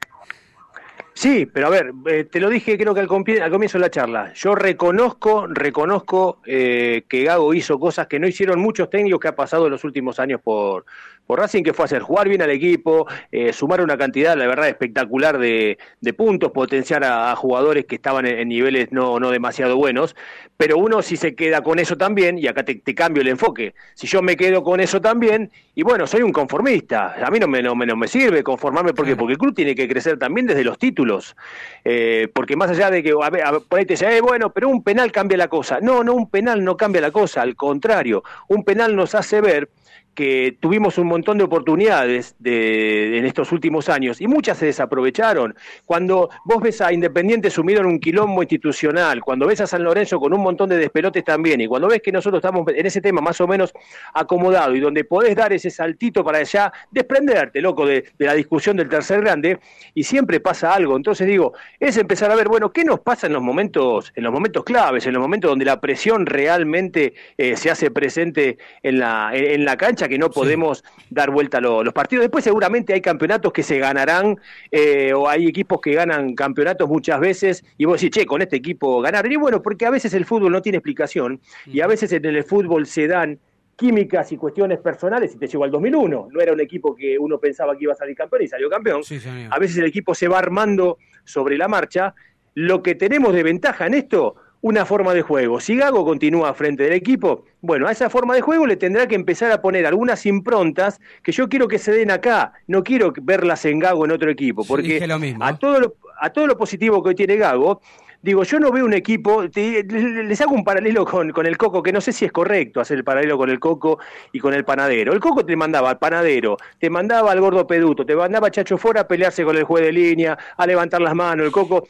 [1.14, 4.32] Sí, pero a ver, eh, te lo dije creo que al, comienzo de la charla.
[4.34, 9.34] Yo reconozco, reconozco eh, que Gago hizo cosas que no hicieron muchos técnicos que ha
[9.34, 10.84] pasado en los últimos años por,
[11.26, 14.68] por Racing, que fue hacer jugar bien al equipo, eh, sumar una cantidad, la verdad,
[14.68, 19.30] espectacular de, de puntos, potenciar a, a jugadores que estaban en, en niveles no, no
[19.30, 20.16] demasiado buenos.
[20.56, 23.74] Pero uno si se queda con eso también, y acá te, te cambio el enfoque,
[23.94, 27.46] si yo me quedo con eso también, y bueno, soy un conformista, a mí no
[27.48, 30.46] me, no, me- no me sirve conformarme porque, porque el club tiene que crecer también
[30.46, 31.36] desde los títulos,
[31.84, 34.50] Eh, porque más allá de que, a ver, a por ahí te dice, "Eh, bueno,
[34.52, 37.56] pero un penal cambia la cosa, no, no, un penal no cambia la cosa, al
[37.56, 39.68] contrario, un penal nos hace ver
[40.14, 45.54] que tuvimos un montón de oportunidades de, en estos últimos años y muchas se desaprovecharon.
[45.84, 50.18] Cuando vos ves a Independiente sumido en un quilombo institucional, cuando ves a San Lorenzo
[50.18, 53.20] con un montón de despelotes también, y cuando ves que nosotros estamos en ese tema
[53.20, 53.72] más o menos
[54.14, 58.88] acomodado y donde podés dar ese saltito para allá, desprenderte, loco, de, la discusión del
[58.88, 59.58] tercer grande,
[59.94, 60.96] y siempre pasa algo.
[60.96, 64.32] Entonces digo, es empezar a ver, bueno, ¿qué nos pasa en los momentos, en los
[64.32, 69.30] momentos claves, en los momentos donde la presión realmente eh, se hace presente en la,
[69.34, 72.22] en la cancha, que no podemos dar vuelta a lo- los partidos.
[72.24, 74.36] Después seguramente hay campeonatos que se ganarán,
[74.70, 78.56] eh, o hay equipos que ganan campeonatos muchas veces, y vos decís, che, con este
[78.56, 79.30] equipo ganaron.
[79.32, 82.44] Y bueno, porque a veces el fútbol no tiene explicación, y a veces en el
[82.44, 83.38] fútbol se dan
[83.76, 87.38] químicas y cuestiones personales, y te llevo al 2001, no era un equipo que uno
[87.38, 89.02] pensaba que iba a salir campeón y salió campeón.
[89.02, 89.18] Sí.
[89.50, 92.14] A veces el equipo se va armando sobre la marcha.
[92.54, 95.58] Lo que tenemos de ventaja en esto, una forma de juego.
[95.60, 99.14] Si Gago continúa frente del equipo, bueno, a esa forma de juego le tendrá que
[99.14, 102.52] empezar a poner algunas improntas que yo quiero que se den acá.
[102.66, 105.44] No quiero verlas en Gago en otro equipo, porque dije lo mismo.
[105.44, 107.80] a todo lo, a todo lo positivo que hoy tiene Gago,
[108.22, 111.56] digo, yo no veo un equipo, te- le- les hago un paralelo con, con el
[111.56, 113.98] Coco, que no sé si es correcto hacer el paralelo con el Coco
[114.30, 115.14] y con el panadero.
[115.14, 118.76] El Coco te mandaba al panadero, te mandaba al gordo peduto, te mandaba a Chacho
[118.76, 121.86] Fora a pelearse con el juez de línea, a levantar las manos, el Coco.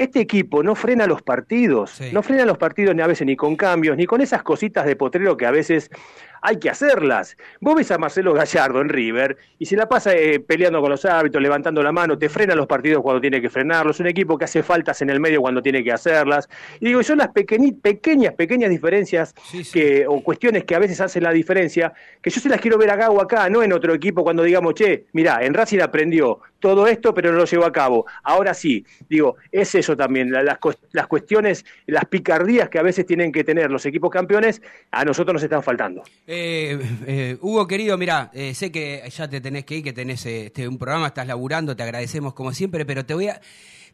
[0.00, 2.08] Este equipo no frena los partidos, Sí.
[2.10, 4.96] no frena los partidos ni a veces ni con cambios, ni con esas cositas de
[4.96, 5.90] potrero que a veces
[6.42, 7.36] hay que hacerlas.
[7.60, 11.04] Vos ves a Marcelo Gallardo en River y se la pasa eh, peleando con los
[11.04, 14.44] árbitros, levantando la mano, te frena los partidos cuando tiene que frenarlos, un equipo que
[14.44, 16.48] hace faltas en el medio cuando tiene que hacerlas.
[16.80, 19.72] Y digo, son las pequeñi- pequeñas, pequeñas diferencias Sí, sí.
[19.72, 22.90] que, o cuestiones que a veces hacen la diferencia, que yo se las quiero ver
[22.90, 26.86] a Gago acá, no en otro equipo cuando digamos, che, mirá, en Racing aprendió todo
[26.86, 28.04] esto, pero no lo llevó a cabo.
[28.22, 30.58] Ahora sí, digo, es eso también, la- las,
[30.92, 34.60] las cuestiones, las picardías que a veces tienen que tener los equipos campeones,
[34.90, 36.02] a nosotros nos están faltando.
[36.32, 36.78] Eh,
[37.08, 40.68] eh, Hugo, querido, mira, eh, sé que ya te tenés que ir, que tenés este,
[40.68, 43.40] un programa, estás laburando, te agradecemos como siempre, pero te voy a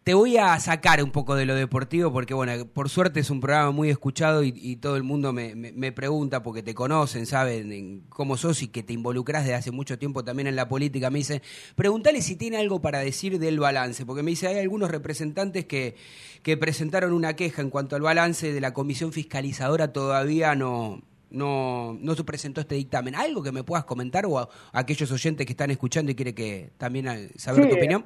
[0.05, 3.41] te voy a sacar un poco de lo deportivo porque, bueno, por suerte es un
[3.41, 8.37] programa muy escuchado y, todo el mundo me, pregunta porque te conocen, saben en cómo
[8.37, 11.09] sos y que te involucras desde hace mucho tiempo también en la política.
[11.11, 11.43] Me dice,
[11.75, 15.97] pregúntale si tiene algo para decir del balance, porque me dice, hay algunos representantes que,
[16.43, 21.97] que presentaron una queja en cuanto al balance de la comisión fiscalizadora, todavía no, no,
[22.01, 23.15] no se presentó este dictamen.
[23.15, 26.35] ¿Algo que me puedas comentar o a, a aquellos oyentes que están escuchando y quiere
[26.35, 27.07] que también
[27.37, 28.05] saber Sí, tu opinión?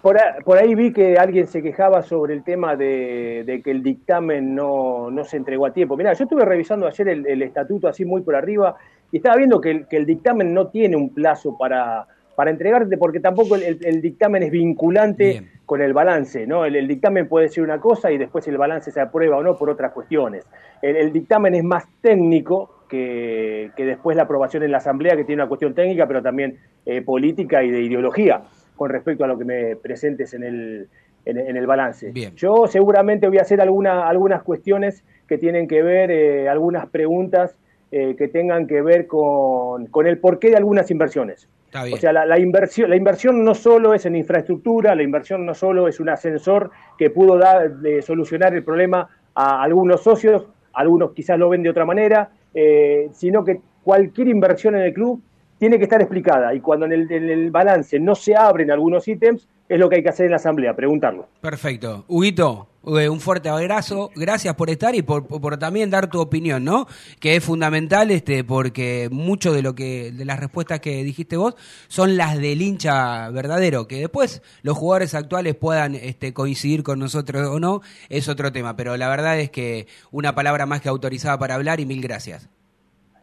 [0.00, 4.54] Por, ahí vi que alguien se quejaba sobre el tema de, de que el dictamen
[4.54, 5.96] no, no se entregó a tiempo.
[5.96, 8.76] Mira, yo estuve revisando ayer el, el estatuto así muy por arriba
[9.10, 12.06] y estaba viendo que el, que el dictamen no tiene un plazo para,
[12.36, 15.50] para entregarte porque tampoco el, dictamen es vinculante Bien.
[15.66, 16.64] con el balance, ¿no?
[16.64, 19.56] El, el dictamen puede ser una cosa y después el balance se aprueba o no
[19.56, 20.46] por otras cuestiones.
[20.80, 25.24] El, el dictamen es más técnico que, que después la aprobación en la Asamblea, que
[25.24, 28.42] tiene una cuestión técnica, pero también eh, política y de ideología
[28.76, 30.88] con respecto a lo que me presentes en el,
[31.24, 32.10] en, en el balance.
[32.10, 32.34] Bien.
[32.34, 36.90] Yo seguramente voy a hacer alguna, algunas cuestiones que que tienen que ver eh, algunas
[36.90, 37.56] preguntas
[37.90, 41.48] eh, que tengan que ver con, con, el porqué de algunas inversiones.
[41.74, 45.88] O sea, la, inversión, la inversión no solo es en infraestructura, la inversión no solo
[45.88, 50.44] es un ascensor que pudo dar, de solucionar el problema a algunos socios,
[50.74, 55.22] algunos quizás lo ven de otra manera, eh, sino que cualquier inversión en el club
[55.58, 59.08] tiene que estar explicada y cuando en el, en el, balance no se abren algunos
[59.08, 61.28] ítems, es lo que hay que hacer en la asamblea, preguntarlo.
[61.40, 62.04] Perfecto.
[62.08, 66.86] Huguito, un fuerte abrazo, gracias por estar y por, por, también dar tu opinión, ¿no?
[67.20, 71.54] Que es fundamental, este, porque mucho de lo que, de las respuestas que dijiste vos,
[71.88, 77.46] son las del hincha verdadero, que después los jugadores actuales puedan este, coincidir con nosotros
[77.48, 81.38] o no, es otro tema, pero la verdad es que una palabra más que autorizada
[81.38, 82.48] para hablar y mil gracias.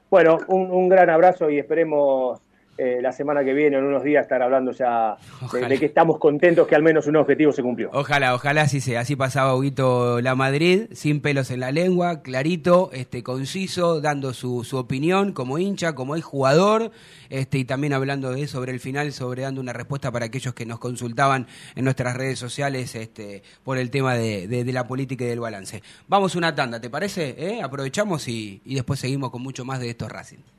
[0.09, 2.39] Bueno, un, un gran abrazo y esperemos
[2.79, 5.17] eh, la semana que viene, en unos días, estar hablando ya
[5.51, 7.89] de, que estamos contentos que al menos un objetivo se cumplió.
[7.91, 9.01] Ojalá, ojalá así sea.
[9.01, 14.63] Así pasaba Huguito La Madrid, sin pelos en la lengua, clarito, este, conciso, dando su,
[14.63, 16.91] su opinión como hincha, como el jugador,
[17.29, 20.65] este, y también hablando de sobre el final, sobre dando una respuesta para aquellos que
[20.65, 25.27] nos consultaban en nuestras redes sociales este, por el tema de, de, la política y
[25.27, 25.83] del balance.
[26.07, 27.35] Vamos una tanda, ¿te parece?
[27.37, 27.61] ¿Eh?
[27.61, 30.58] Aprovechamos y, y después seguimos con mucho más de estos Racing.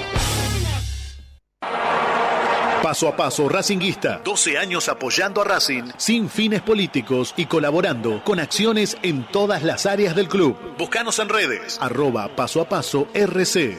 [2.91, 4.19] Paso a paso Racinguista.
[4.21, 9.85] 12 años apoyando a Racing sin fines políticos y colaborando con acciones en todas las
[9.85, 10.57] áreas del club.
[10.77, 11.77] Búscanos en redes.
[11.79, 13.77] Arroba paso a paso RC.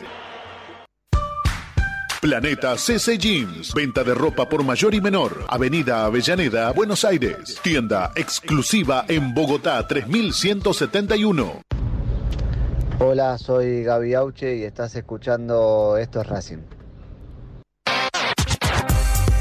[2.23, 3.75] Planeta CC Jeans.
[3.75, 5.45] Venta de ropa por mayor y menor.
[5.47, 7.61] Avenida Avellaneda, Buenos Aires.
[7.63, 11.61] Tienda exclusiva en Bogotá 3171.
[12.99, 16.82] Hola, soy Gaby Auche y estás escuchando Esto es Racing.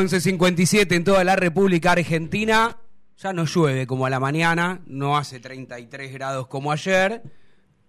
[0.00, 2.76] 11.57 en toda la República Argentina.
[3.18, 7.22] Ya no llueve como a la mañana, no hace 33 grados como ayer,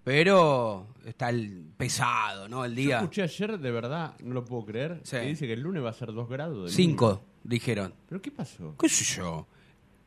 [0.03, 2.66] pero está el pesado, ¿no?
[2.66, 2.97] El Yo día.
[2.97, 5.16] escuché ayer, de verdad, no lo puedo creer, Sí.
[5.18, 6.66] que dice que el lunes va a ser 2 grados.
[6.72, 7.93] de 5, dijeron.
[8.09, 8.76] ¿Pero qué pasó?
[8.80, 9.47] ¿Qué sé yo?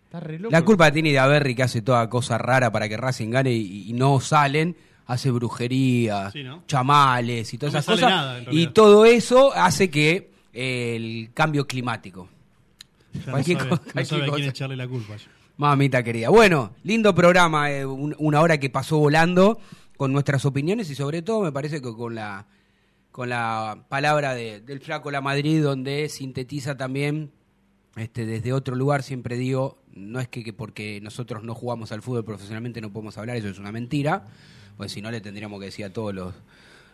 [0.05, 0.53] Está re loco.
[0.53, 3.89] La culpa tiene de Averri que hace toda cosa rara para que Racing gane y,
[3.89, 4.77] y no salen.
[5.07, 6.65] Hace brujería, Sí, ¿no?
[6.67, 8.11] chamales y todas No esas cosas.
[8.11, 12.29] nada, y todo eso hace que el cambio climático.
[13.25, 14.51] Ya Cualquier no sabe, cosa- no sabe a quién cosa.
[14.51, 15.15] echarle la culpa.
[15.57, 16.31] Mamita querida.
[16.31, 19.61] Bueno, lindo programa, eh, un- una hora que pasó volando
[19.97, 22.47] con nuestras opiniones y sobre todo me parece que con la
[23.13, 27.31] con la palabra de- del flaco La Madrid donde sintetiza también
[27.95, 32.03] este desde otro lugar siempre digo no es que, que porque nosotros no jugamos al
[32.03, 34.25] fútbol profesionalmente no podemos hablar eso es una mentira
[34.77, 36.35] pues si no le tendríamos que decir a todos los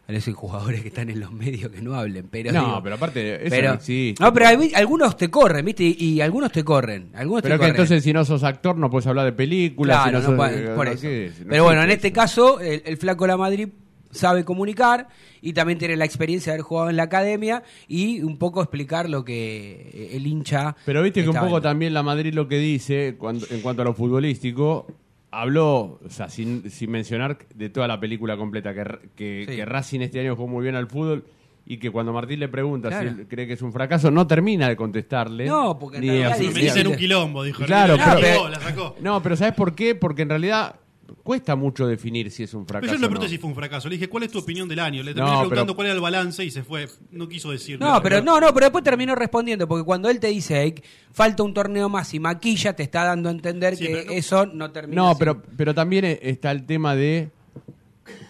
[0.09, 2.95] a esos jugadores que están en los medios que no hablen pero No, digo, pero
[2.97, 4.23] aparte, eso pero- no existe.
[4.25, 5.85] no, pero hay- algunos te corren, ¿viste?
[5.85, 7.11] Y, y algunos te corren.
[7.15, 7.71] Algunos Pero te que corren.
[7.71, 9.97] entonces si no sos actor no puedes hablar de películas.
[10.03, 11.03] Claro, si no no sos- puede- por no, eso.
[11.03, 11.41] ¿qué es?
[11.41, 12.15] No Pero bueno, en este eso.
[12.15, 13.69] caso, el, el flaco La Madrid
[14.13, 15.07] sabe comunicar
[15.41, 19.09] y también tiene la experiencia de haber jugado en la academia y un poco explicar
[19.09, 20.75] lo que el hincha.
[20.85, 21.63] Pero viste que un poco viendo.
[21.63, 24.89] también la Madrid lo que dice cuando, en cuanto a lo futbolístico,
[25.31, 29.57] habló, o sea, sin, sin mencionar de toda la película completa, que, que, Sí.
[29.57, 31.25] que Racing este año jugó muy bien al fútbol
[31.67, 33.11] y que cuando Martín le pregunta Claro.
[33.11, 35.47] si él cree que es un fracaso, no termina de contestarle.
[35.47, 37.65] No, porque en realidad Me dicen un quilombo, dijo.
[37.65, 38.97] Claro, la pero- sacó, la sacó.
[39.01, 39.95] No, pero ¿sabes por qué?
[39.95, 40.77] Porque en realidad
[41.23, 42.81] cuesta mucho definir si es un fracaso.
[42.83, 43.31] Pero yo no le pregunté no.
[43.31, 43.89] si fue un fracaso.
[43.89, 45.03] Le dije, ¿cuál es tu opinión del año?
[45.03, 46.89] Le No, terminé preguntando pero- cuál era el balance y se fue.
[47.11, 47.79] No quiso decir.
[47.81, 50.75] No, pero no, no, pero después terminó respondiendo, porque cuando él te dice "Ey,
[51.13, 54.71] falta un torneo más y maquilla, te está dando a entender Sí, que eso no
[54.71, 55.03] termina.
[55.03, 55.19] No, así.
[55.19, 57.31] pero, pero también eh, está el tema de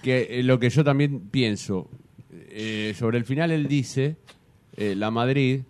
[0.02, 1.88] que eh, lo que yo también pienso.
[2.52, 4.16] eh, sobre el final él dice,
[4.76, 5.62] eh, la Madrid,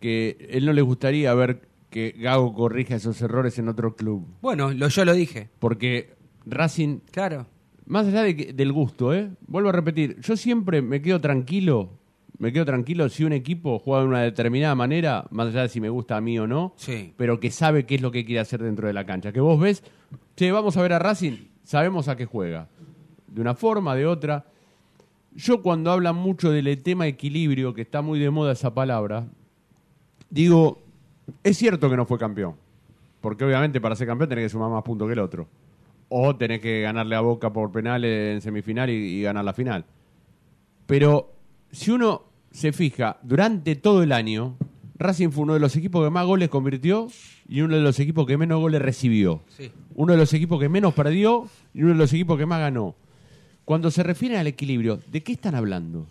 [0.00, 4.26] que él no le gustaría ver que Gago corrija esos errores en otro club.
[4.42, 6.14] Bueno, lo, yo lo dije, Porque
[6.50, 7.46] Racing, claro.
[7.86, 9.30] más allá de que- del gusto, ¿eh?
[9.46, 11.90] vuelvo a repetir, yo siempre me quedo tranquilo,
[12.38, 15.80] me quedo tranquilo si un equipo juega de una determinada manera, más allá de si
[15.80, 17.12] me gusta a mí o no, Sí.
[17.16, 19.32] pero que sabe qué es lo que quiere hacer dentro de la cancha.
[19.32, 19.82] Que vos ves,
[20.36, 22.68] che, vamos a ver a Racing, sabemos a qué juega.
[23.26, 24.46] De una forma, de otra.
[25.34, 29.26] Yo cuando hablan mucho del tema equilibrio, que está muy de moda esa palabra,
[30.30, 30.78] digo,
[31.44, 32.54] es cierto que no fue campeón.
[33.20, 35.46] Porque obviamente para ser campeón tenés que sumar más puntos que el otro.
[36.10, 39.86] O tenés que ganarle a Boca por penales en semifinal y, y ganar la final.
[40.86, 41.32] Pero
[41.72, 44.56] si uno se fija, durante todo el año,
[45.00, 47.08] Racing fue uno de los equipos que más goles convirtió
[47.48, 49.40] y uno de los equipos que menos goles recibió.
[49.48, 49.72] Sí.
[49.94, 52.94] Uno de los equipos que menos perdió y uno de los equipos que más ganó.
[53.64, 56.06] Cuando se refiere al equilibrio, ¿de qué están hablando?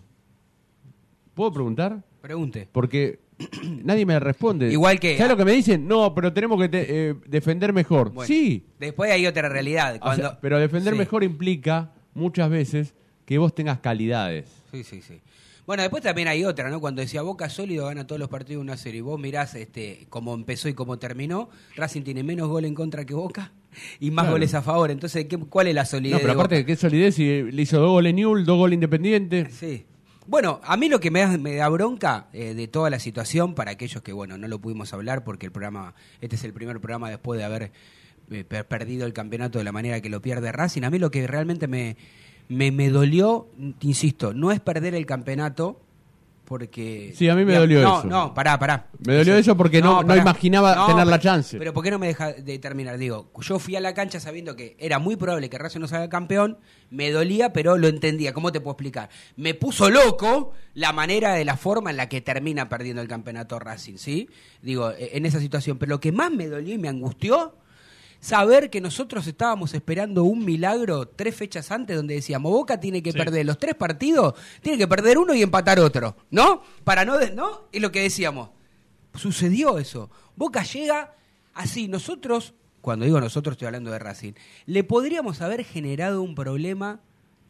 [1.34, 2.02] ¿Puedo preguntar?
[2.20, 2.68] Pregunte.
[2.72, 3.20] Porque
[3.84, 4.70] nadie me responde.
[4.72, 5.86] Igual que- ¿Sabes lo que me dicen?
[5.88, 8.12] No, pero tenemos que te- eh, defender mejor.
[8.12, 9.96] Bueno, sí, Después hay otra realidad.
[9.96, 10.28] o Cuando...
[10.28, 10.98] sea, pero defender Sí.
[10.98, 14.46] mejor implica muchas veces que vos tengas calidades.
[14.70, 15.20] Sí, sí, sí.
[15.66, 16.80] Bueno, después también hay otra, ¿no?
[16.80, 20.06] Cuando decía Boca sólido gana todos los partidos 1 a 0 y vos mirás este,
[20.08, 23.52] cómo empezó y cómo terminó, Racing tiene menos gol en contra que Boca
[24.00, 24.32] y más Claro.
[24.34, 24.90] goles a favor.
[24.90, 26.66] Entonces, ¿qué- ¿cuál es la solidez No, pero de aparte, Boca?
[26.66, 27.14] ¿qué solidez?
[27.14, 29.48] Si le hizo dos goles Newell, dos goles Independiente.
[29.50, 29.84] Sí.
[30.30, 33.56] Bueno, a mí lo que me da, me da bronca eh, de toda la situación,
[33.56, 36.78] para aquellos que, bueno, no lo pudimos hablar porque el programa, este es el primer
[36.78, 37.72] programa después de haber
[38.30, 41.10] eh, per- perdido el campeonato de la manera que lo pierde Racing, a mí lo
[41.10, 41.96] que realmente me,
[42.48, 43.48] me, me dolió,
[43.80, 45.80] insisto, no es perder el campeonato,
[46.50, 47.14] porque...
[47.16, 48.08] Sí, a mí me Digamos, dolió no, eso.
[48.08, 48.88] No, pará, pará.
[49.06, 51.56] Me dolió eso porque no- no imaginaba tener la chance.
[51.56, 52.98] Pero ¿por qué no me deja de terminar?
[52.98, 56.08] Digo, yo fui a la cancha sabiendo que era muy probable que Racing no salga
[56.08, 56.58] campeón,
[56.90, 58.32] me dolía, pero lo entendía.
[58.34, 59.10] ¿Cómo te puedo explicar?
[59.36, 63.60] Me puso loco la manera de la forma en la que termina perdiendo el campeonato
[63.60, 64.28] Racing, ¿sí?
[64.60, 65.78] Digo, e- en esa situación.
[65.78, 67.54] Pero lo que más me dolió y me angustió
[68.20, 73.12] saber que nosotros estábamos esperando un milagro tres fechas antes donde decíamos Boca tiene que
[73.12, 73.18] Sí.
[73.18, 76.62] perder los tres partidos, tiene que perder uno y empatar otro, ¿no?
[76.84, 77.62] Para no, de- ¿no?
[77.72, 78.50] Es lo que decíamos.
[79.14, 80.10] Sucedió eso.
[80.36, 81.14] Boca llega
[81.54, 81.88] así.
[81.88, 84.32] Nosotros, cuando digo nosotros estoy hablando de Racing,
[84.66, 87.00] le podríamos haber generado un problema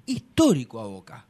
[0.06, 1.26] histórico a Boca.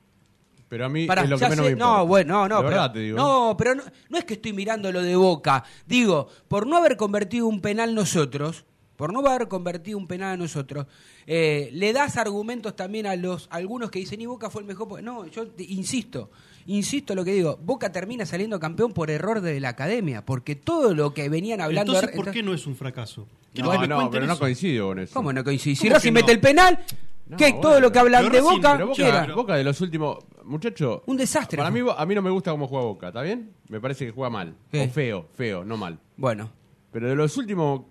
[0.69, 1.97] Pero a mí Pará, es lo que menos sé- me importa.
[1.99, 2.57] No, bueno, no, no.
[2.59, 3.17] De pero, verdad te digo.
[3.17, 5.65] No, pero no, no es que estoy mirando lo de Boca.
[5.87, 8.65] Digo, por no haber convertido un penal nosotros,
[9.01, 10.87] por no haber convertido un penal a nosotros,
[11.27, 14.89] eh, le das argumentos también a los algunos que dicen, y Boca fue el mejor.
[14.89, 15.01] po-".
[15.01, 16.31] No, yo te- insisto,
[16.67, 17.59] insisto en lo que digo.
[17.63, 21.95] Boca termina saliendo campeón por error de la academia, porque todo lo que venían hablando...
[21.95, 23.27] Entonces, ¿por qué no es un fracaso?
[23.55, 25.15] No, que no, cuenten pero no coincido con eso.
[25.15, 25.75] ¿Cómo no coincide?
[25.77, 26.33] Si ¿Cómo Racing que mete no?
[26.33, 26.79] el penal,
[27.27, 27.45] No, ¿qué?
[27.47, 30.19] bueno, todo lo que hablan pero de Racing, Boca, pero Boca- Boca de los últimos.
[30.45, 31.03] Muchacho.
[31.07, 33.51] Un desastre Para mí, a mí no me gusta cómo juega Boca, ¿está bien?
[33.69, 34.55] Me parece que juega mal.
[34.71, 34.83] ¿Qué?
[34.83, 35.99] O feo, feo, no mal.
[36.19, 36.51] Bueno,
[36.93, 37.83] Pero de los últimos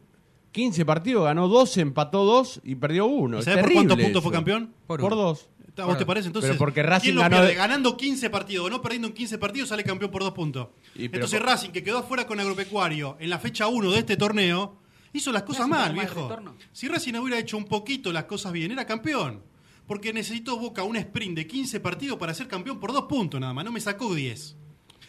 [0.52, 3.39] 15 partidos, ganó 12, empató 2 y perdió 1.
[3.39, 4.74] ¿Y sabés por cuántos puntos fue campeón?
[4.88, 5.22] Por Por uno.
[5.24, 5.50] 2.
[5.78, 6.28] ¿A vos te parece?
[6.28, 7.50] Entonces, Pero porque Racing ¿quién lo ganó pierde?
[7.52, 10.68] de- Ganando 15 partidos o no perdiendo en 15 partidos sale campeón por dos puntos.
[10.93, 14.00] Y pero Entonces por- Racing, que quedó afuera con Agropecuario en la fecha 1 de
[14.00, 14.78] este torneo,
[15.14, 16.30] hizo las cosas mal, viejo.
[16.74, 19.41] Si Racing hubiera hecho un poquito las cosas bien, era campeón.
[19.88, 23.54] Porque necesitó Boca un sprint de 15 partidos para ser campeón por dos puntos nada
[23.54, 23.64] más.
[23.64, 24.58] No me sacó 10.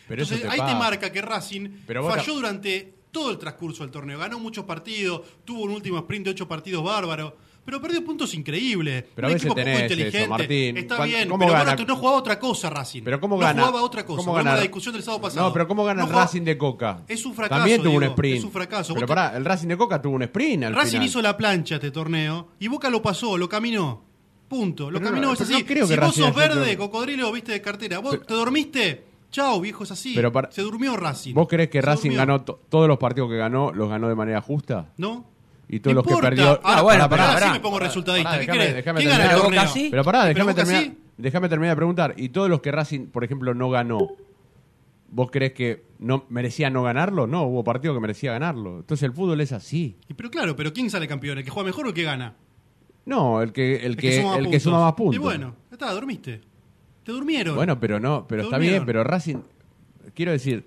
[0.07, 0.72] Pero eso Entonces te ahí pasa.
[0.72, 4.18] te marca que Racing Pero Boca- falló durante todo el transcurso del torneo.
[4.18, 7.36] Ganó muchos partidos, tuvo un último sprint de 8 partidos bárbaro.
[7.62, 9.04] Pero perdió puntos increíbles.
[9.14, 10.28] Pero un a veces equipo poco tenés eso, inteligente.
[10.28, 10.76] Martín.
[10.78, 11.64] Está ¿Cuán- bien, cómo pero gana?
[11.74, 13.02] bueno, no jugaba otra cosa Racing.
[13.04, 13.62] Pero ¿cómo no gana?
[13.66, 14.16] jugaba otra cosa.
[14.16, 14.54] ¿Cómo gana?
[14.54, 15.46] la discusión del sábado pasado.
[15.46, 17.02] No, pero ¿cómo gana No el Racing de Coca?
[17.06, 18.38] Es un fracaso, También tuvo un sprint.
[18.38, 18.94] es un fracaso.
[18.94, 21.06] Pero pará, el Racing de Coca tuvo un sprint al Racing final.
[21.06, 24.04] hizo la plancha este torneo y Boca lo pasó, lo caminó.
[24.48, 24.90] Punto.
[24.90, 25.52] Lo Pero caminó, no, es así.
[25.52, 27.98] no creo si que vos Racing sos verde, cocodrilo, viste de cartera.
[28.00, 30.12] Vos te dormiste, chao, viejo, es así.
[30.14, 31.34] Pero para- Se durmió Racing.
[31.34, 32.18] ¿Vos creés que Se Racing durmió.
[32.18, 34.92] ganó to- todos los partidos que ganó, los ganó de manera justa?
[34.96, 35.24] ¿No?
[35.68, 36.28] Y todos los que importa.
[36.30, 36.60] perdió.
[36.64, 38.32] Ah, bueno, pará, pará, sí me pongo resultadista.
[38.32, 38.74] ¿Qué déjame- querés?
[38.74, 39.30] déjame ¿Quién terminar.
[39.30, 39.72] el Pero Boca torneo?
[39.72, 39.88] sí.
[39.90, 40.98] Pero pará, ¿Pero déjame Boca terminar, sí?
[41.16, 42.14] déjame terminar de preguntar.
[42.16, 43.98] ¿Y todos los que Racing, por ejemplo, no ganó,
[45.12, 47.26] vos creés que no merecía no ganarlo?
[47.28, 48.78] No, hubo partidos que merecía ganarlo.
[48.80, 49.96] Entonces el fútbol es así.
[50.08, 51.38] Y Pero claro, pero ¿quién sale campeón?
[51.38, 52.34] ¿El que juega mejor o el que gana?
[53.06, 55.14] No, el que, el que, suma el que suma más puntos.
[55.14, 56.40] Y bueno, ya está, dormiste.
[57.05, 57.57] Te durmieron.
[57.57, 58.80] Bueno, pero no, pero Te está durmieron.
[58.80, 59.36] bien, pero Racing,
[60.14, 60.64] quiero decir,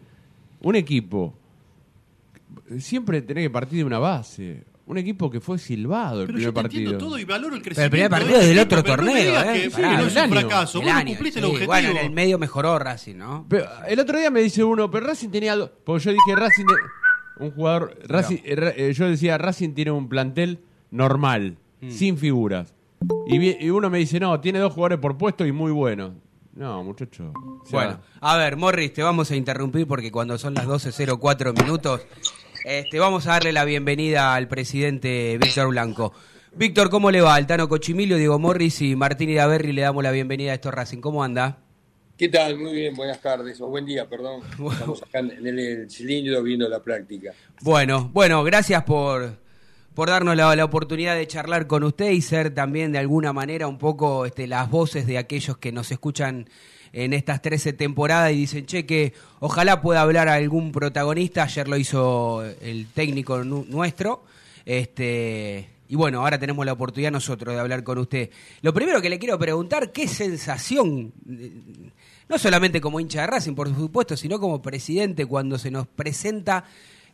[0.61, 1.33] un equipo
[2.79, 4.63] siempre tenés que partir de una base.
[4.85, 6.81] Un equipo que fue silbado el Pero primer yo te partido.
[6.91, 7.83] entiendo todo y valoro el Pero crecimiento.
[7.85, 9.61] el primer partido de es del este otro equipo, pero no me torneo, digas ¿eh?
[9.63, 10.31] que Pará, no del es un año.
[10.33, 10.79] fracaso.
[10.79, 11.71] El Vos no cumpliste el sí, objetivo.
[11.73, 13.45] Bueno, en el medio mejoró Racing, ¿no?
[13.47, 16.65] Pero el otro día me dice uno, pero Racing tenía do- porque yo dije Racing
[16.65, 20.59] de- un jugador Racing, eh, Ra- eh, yo decía Racing tiene un plantel
[20.91, 21.89] normal, Mm.
[21.89, 22.73] sin figuras.
[23.27, 26.13] Y, uno me dice, "No, tiene dos jugadores por puesto y muy buenos."
[26.55, 27.31] No, muchacho.
[27.33, 31.53] o sea, Bueno, a ver, Morris, te vamos a interrumpir porque cuando son las 12.04
[31.53, 32.01] minutos,
[32.63, 36.13] este, vamos a darle la bienvenida al presidente Víctor Blanco.
[36.55, 37.33] Víctor, ¿cómo le va?
[37.33, 40.99] Altano Cochimilio, Diego Morris y Martín Idaverri le damos la bienvenida a esto Racing.
[40.99, 41.57] ¿Cómo anda?
[42.15, 42.59] ¿Qué tal?
[42.59, 44.41] Muy bien, buenas tardes, o buen día, perdón.
[44.71, 47.33] Estamos acá en el, el cilindro viendo la práctica.
[47.61, 49.39] Bueno, bueno, gracias por,
[49.93, 53.77] por darnos la, oportunidad de charlar con usted y ser también de alguna manera un
[53.77, 56.49] poco este, las voces de aquellos que nos escuchan
[56.93, 61.43] en estas 13 temporadas y dicen, che, que ojalá pueda hablar algún protagonista.
[61.43, 64.23] Ayer lo hizo el técnico nu- nuestro.
[64.65, 68.29] Este, y bueno, ahora tenemos la oportunidad nosotros de hablar con usted.
[68.61, 71.51] Lo primero que le quiero preguntar, ¿qué sensación, eh,
[72.29, 76.65] no solamente como hincha de Racing, por supuesto, sino como presidente, cuando se nos presenta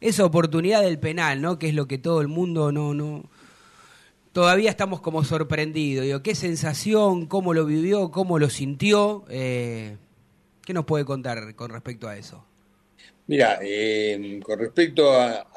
[0.02, 1.60] esa oportunidad del penal, ¿no?
[1.60, 3.24] Que es lo que todo el mundo no, no.
[4.32, 6.22] Todavía estamos como sorprendidos.
[6.22, 7.26] ¿qué sensación?
[7.26, 8.12] ¿Cómo lo vivió?
[8.12, 9.26] ¿Cómo lo sintió?
[9.30, 9.98] Eh,
[10.64, 12.46] ¿Qué nos puede contar con respecto a eso?
[13.28, 15.48] Mira, eh, con respecto a,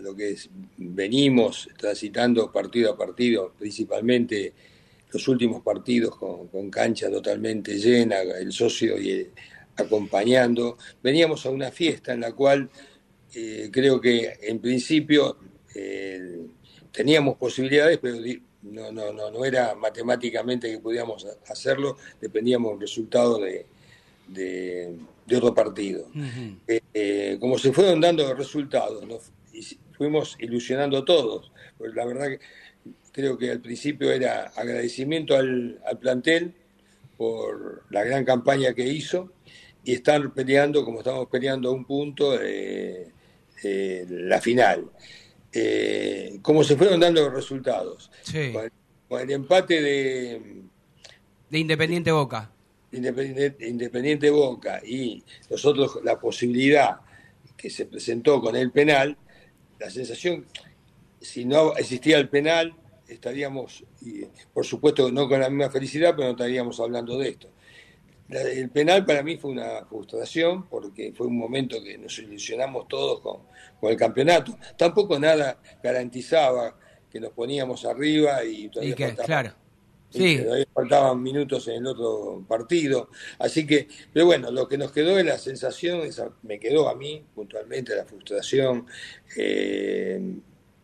[0.00, 4.52] lo que es- venimos transitando partido a partido, principalmente
[5.12, 9.30] los últimos partidos con, cancha totalmente llena, el socio y el-
[9.76, 12.68] acompañando, veníamos a una fiesta en la cual
[13.40, 15.36] eh, creo que en principio
[15.74, 16.38] eh,
[16.92, 18.16] teníamos posibilidades, pero
[18.62, 23.66] no, no, no, no era matemáticamente que podíamos ha- hacerlo, dependíamos del resultado de,
[24.26, 24.94] de-
[25.26, 26.08] de otro partido.
[26.66, 29.30] Eh, eh, como se fueron dando resultados, nos
[29.96, 31.52] fuimos ilusionando todos.
[31.76, 32.40] Pues la verdad que
[33.12, 36.54] creo que al principio era agradecimiento al, al plantel
[37.16, 39.32] por la gran campaña que hizo
[39.84, 43.12] y estar peleando como estamos peleando a un punto eh,
[43.62, 44.90] eh, la final.
[45.52, 48.10] Eh, como se fueron dando los resultados.
[48.22, 48.52] Sí.
[48.52, 48.70] Con,
[49.08, 50.62] con el empate de,
[51.48, 52.50] De Independiente Boca.
[52.92, 57.00] Independiente, Independiente Boca y nosotros la posibilidad
[57.56, 59.16] que se presentó con el penal,
[59.78, 60.46] la sensación,
[61.20, 62.74] si no existía el penal,
[63.08, 67.50] estaríamos, y, por supuesto, no con la misma felicidad, pero no estaríamos hablando de esto.
[68.28, 72.86] La- el penal para mí fue una frustración porque fue un momento que nos ilusionamos
[72.88, 73.42] todos con,
[73.80, 74.58] con el campeonato.
[74.76, 76.78] Tampoco nada garantizaba
[77.10, 79.52] que nos poníamos arriba y Y todavía que, faltaba claro.
[80.10, 80.38] Sí.
[80.38, 83.10] Sí, Todavía faltaban minutos en el otro partido.
[83.38, 86.94] Así que, pero bueno, lo que nos quedó es la sensación, esa, me quedó a
[86.94, 88.86] mí puntualmente la frustración
[89.36, 90.20] eh,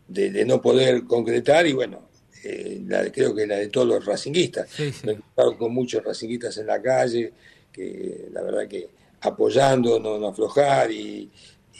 [0.07, 2.07] de, de no poder concretar y bueno,
[2.47, 4.69] eh, la- creo que la de todos los racinguistas.
[4.69, 5.05] Sí, sí.
[5.05, 7.33] Me he encontrado con muchos racinguistas en la calle,
[7.71, 8.87] que la verdad que
[9.21, 11.29] apoyando, no, no aflojar y,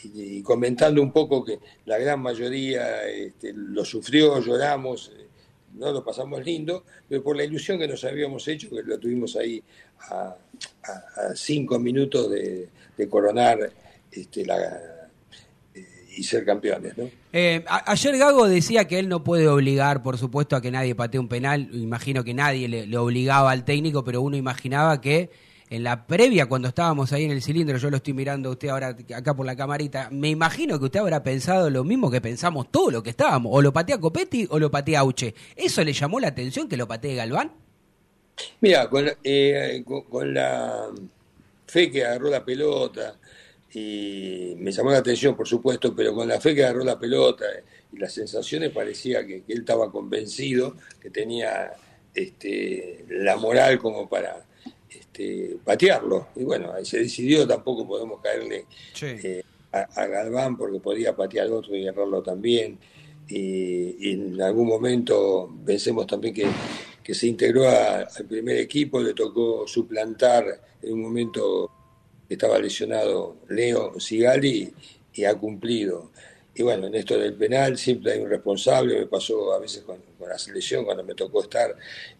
[0.04, 5.26] y- y comentando un poco que la gran mayoría este, lo sufrió, lloramos, eh,
[5.74, 9.36] no lo pasamos lindo, pero por la ilusión que nos habíamos hecho, que lo tuvimos
[9.36, 9.62] ahí
[10.10, 10.36] a,
[10.84, 13.70] a- a cinco minutos de, de coronar
[14.10, 14.95] este, la,
[16.16, 16.96] y ser campeones.
[16.96, 17.08] ¿no?
[17.32, 21.20] Eh, ayer Gago decía que él no puede obligar, por supuesto, a que nadie patee
[21.20, 21.68] un penal.
[21.72, 25.30] Imagino que nadie le, le obligaba al técnico, pero uno imaginaba que
[25.68, 28.68] en la previa, cuando estábamos ahí en el cilindro, yo lo estoy mirando a usted
[28.68, 32.70] ahora acá por la camarita, me imagino que usted habrá pensado lo mismo que pensamos
[32.70, 33.50] todos los que estábamos.
[33.54, 35.34] O lo patea Copetti o lo patea Auche.
[35.56, 37.52] ¿Eso le llamó la atención que lo patee Galván?
[38.60, 40.88] Mira, con, eh, con, con la
[41.66, 43.16] fe que agarró la pelota,
[43.78, 47.44] y me llamó la atención, por supuesto, pero con la fe que agarró la pelota
[47.92, 51.72] y las sensaciones parecía que, que él estaba convencido, que tenía
[52.14, 54.46] este, la moral como para
[54.88, 56.28] este, patearlo.
[56.36, 58.64] Y bueno, ahí se decidió, tampoco podemos caerle
[59.22, 62.78] eh, a, a Galván porque podía patear otro y agarrarlo también.
[63.28, 66.46] Y, y en algún momento pensemos también que,
[67.02, 71.70] que se integró a- al primer equipo, le tocó suplantar en un momento
[72.34, 74.72] estaba lesionado Leo Sigali
[75.14, 76.10] y ha cumplido.
[76.54, 79.98] Y bueno, en esto del penal siempre hay un responsable, me pasó a veces con,
[80.26, 81.76] la selección cuando me tocó estar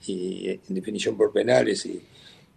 [0.06, 2.02] y, en definición por penales y,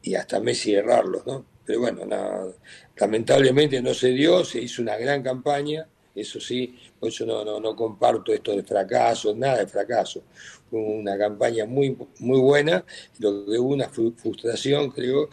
[0.03, 1.45] y hasta Messi errarlos, ¿no?
[1.65, 2.53] Pero bueno, no,
[2.97, 7.59] lamentablemente no se dio, se hizo una gran campaña, eso sí, por eso no, no,
[7.59, 10.23] no comparto esto de fracaso, nada de fracaso.
[10.69, 12.83] Fue una campaña muy, muy buena,
[13.19, 15.29] lo que hubo una fru- frustración, creo,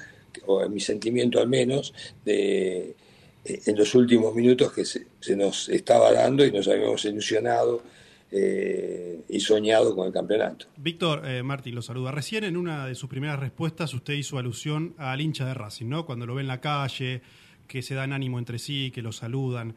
[0.46, 2.94] o en mi sentimiento al menos, de,
[3.44, 5.06] eh, en los últimos minutos que se,
[5.36, 7.82] nos estaba dando y nos habíamos ilusionado
[8.30, 10.66] eh, y soñado con el campeonato.
[10.76, 12.10] Víctor, eh, Martín lo saluda.
[12.10, 16.04] Recién en una de sus primeras respuestas usted hizo alusión al hincha de Racing, ¿no?
[16.04, 17.22] Cuando lo ve en la calle,
[17.66, 19.74] que se dan ánimo entre sí, que lo saludan.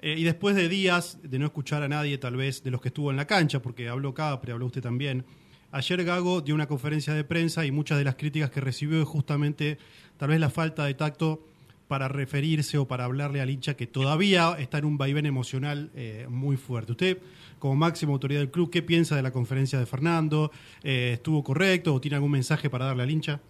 [0.00, 2.88] Eh, y después de días de no escuchar a nadie, tal vez, de los que
[2.88, 5.24] estuvo en la cancha, porque habló Capri, habló usted también,
[5.72, 9.08] ayer Gago dio una conferencia de prensa y muchas de las críticas que recibió es
[9.08, 9.78] justamente
[10.16, 11.40] tal vez la falta de tacto
[11.86, 16.26] para referirse o para hablarle al hincha que todavía está en un vaivén emocional eh,
[16.28, 16.92] muy fuerte.
[16.92, 17.18] Usted,
[17.58, 20.50] como máxima autoridad del club, ¿qué piensa de la conferencia de Fernando?
[20.82, 23.40] Eh, ¿Estuvo correcto o tiene algún mensaje para darle al hincha?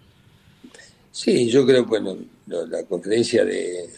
[1.11, 2.17] Sí, yo creo, bueno,
[2.47, 3.91] la conferencia de,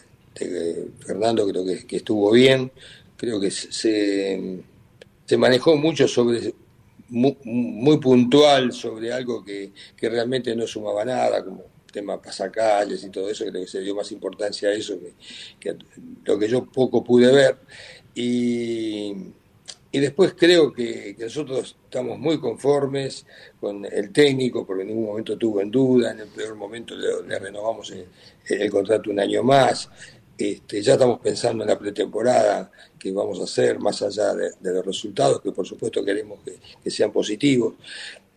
[1.00, 2.72] Fernando creo que, estuvo bien,
[3.18, 6.54] creo que se manejó mucho sobre,
[7.10, 13.10] muy, muy puntual sobre algo que, que realmente no sumaba nada, como tema pasacalles y
[13.10, 15.14] todo eso, creo que se dio más importancia a eso que,
[15.58, 15.76] que
[16.24, 17.58] lo que yo poco pude ver.
[18.14, 19.14] Y,
[19.92, 23.26] y después creo que, nosotros estamos muy conformes
[23.60, 27.38] con el técnico, porque en ningún momento tuvo en duda, en el peor momento le,
[27.38, 27.92] renovamos
[28.46, 29.90] el contrato un año más.
[30.40, 34.86] Este, ya estamos pensando en la pretemporada que vamos a hacer, más allá de, los
[34.86, 36.38] resultados, que por supuesto queremos
[36.82, 37.74] que, sean positivos,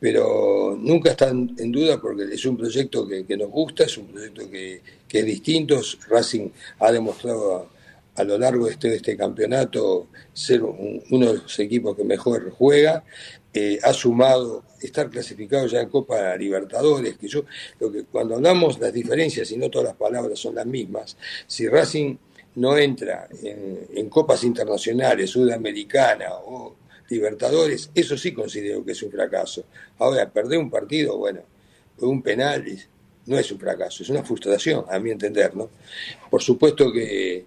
[0.01, 4.49] pero nunca están en duda porque es un proyecto que, nos gusta, es un proyecto
[4.51, 5.79] que, que es distinto.
[6.09, 6.49] Racing
[6.79, 7.69] ha demostrado
[8.15, 12.51] a, lo largo de este, este campeonato ser un- uno de los equipos que mejor
[12.51, 13.05] juega.
[13.55, 17.45] Eh, ha sumado estar clasificado ya en Copa Libertadores, que yo,
[18.11, 22.17] cuando hablamos las diferencias y no todas las palabras son las mismas, si Racing
[22.55, 26.75] no entra en, copas internacionales, sudamericana o
[27.09, 29.65] Libertadores, eso sí considero que es un fracaso.
[29.99, 31.41] Ahora, perder un partido, bueno,
[31.99, 32.65] un penal
[33.27, 35.69] no es un fracaso, es una frustración, a mi entender, ¿no?
[36.29, 37.45] Por supuesto que,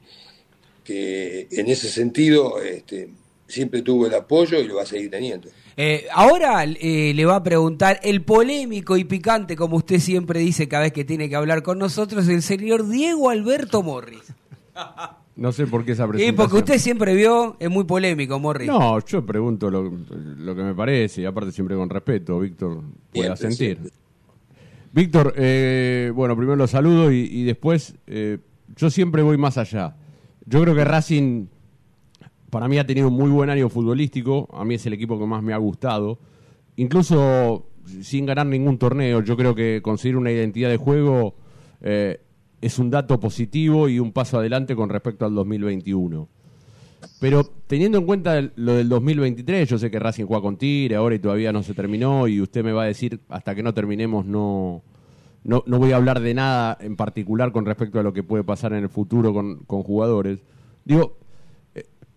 [0.84, 3.08] que en ese sentido este,
[3.48, 5.48] siempre tuvo el apoyo y lo va a seguir teniendo.
[5.78, 10.68] Eh, ahora eh, le va a preguntar el polémico y picante, como usted siempre dice
[10.68, 14.22] cada vez que tiene que hablar con nosotros, el señor Diego Alberto Morris.
[15.36, 16.34] No sé por qué esa Y presentación.
[16.36, 18.66] porque usted siempre vio, es muy polémico, Morris.
[18.68, 19.82] No, yo pregunto lo,
[20.38, 22.80] lo que me parece, y aparte siempre con respeto, Víctor
[23.12, 23.76] pueda Siempre, sentir.
[23.76, 23.92] siempre.
[24.94, 28.38] Víctor, eh, bueno, primero lo saludo y, y después eh,
[28.76, 29.94] yo siempre voy más allá.
[30.46, 31.48] Yo creo que Racing
[32.56, 35.26] para mí ha tenido un muy buen año futbolístico, a mí es el equipo que
[35.26, 36.18] más me ha gustado,
[36.76, 37.66] incluso
[38.00, 41.34] sin ganar ningún torneo, yo creo que conseguir una identidad de juego
[41.82, 42.18] eh,
[42.62, 46.30] es un dato positivo y un paso adelante con respecto al 2021.
[47.20, 51.14] Pero teniendo en cuenta lo del 2023, yo sé que Racing juega con Tigre ahora
[51.14, 54.24] y todavía no se terminó y usted me va a decir hasta que no terminemos
[54.24, 54.82] no,
[55.44, 58.44] no, no voy a hablar de nada en particular con respecto a lo que puede
[58.44, 60.40] pasar en el futuro con, con jugadores.
[60.86, 61.18] Digo,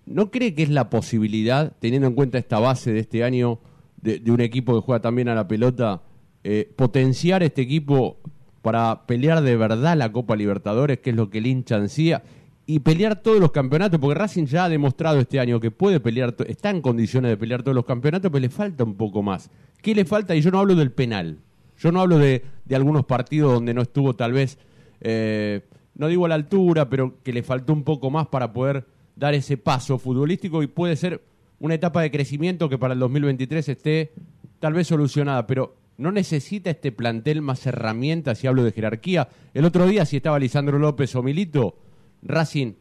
[0.09, 3.59] ¿no cree que es la posibilidad, teniendo en cuenta esta base de este año,
[4.01, 6.01] de, un equipo que juega también a la pelota,
[6.43, 8.17] eh, potenciar este equipo
[8.61, 12.23] para pelear de verdad la Copa Libertadores, que es lo que el hincha ansía,
[12.65, 16.35] y pelear todos los campeonatos, porque Racing ya ha demostrado este año que puede pelear,
[16.47, 19.49] está en condiciones de pelear todos los campeonatos, pero le falta un poco más.
[19.81, 20.35] ¿Qué le falta?
[20.35, 21.37] Y yo no hablo del penal,
[21.77, 24.57] yo no hablo de, de algunos partidos donde no estuvo tal vez,
[25.01, 25.61] eh,
[25.95, 28.85] no digo a la altura, pero que le faltó un poco más para poder
[29.19, 31.21] dar ese paso futbolístico y puede ser
[31.59, 34.13] una etapa de crecimiento que para el 2023 esté
[34.59, 39.27] tal vez solucionada, pero no necesita este plantel más herramientas, si hablo de jerarquía.
[39.53, 41.77] El otro día, si estaba Lisandro López o Milito,
[42.23, 42.73] Racing,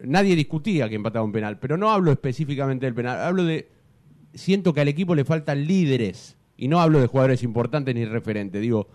[0.00, 3.70] nadie discutía que empataba un penal, pero no hablo específicamente del penal, hablo de,
[4.34, 8.60] siento que al equipo le faltan líderes, y no hablo de jugadores importantes ni referentes,
[8.60, 8.88] digo,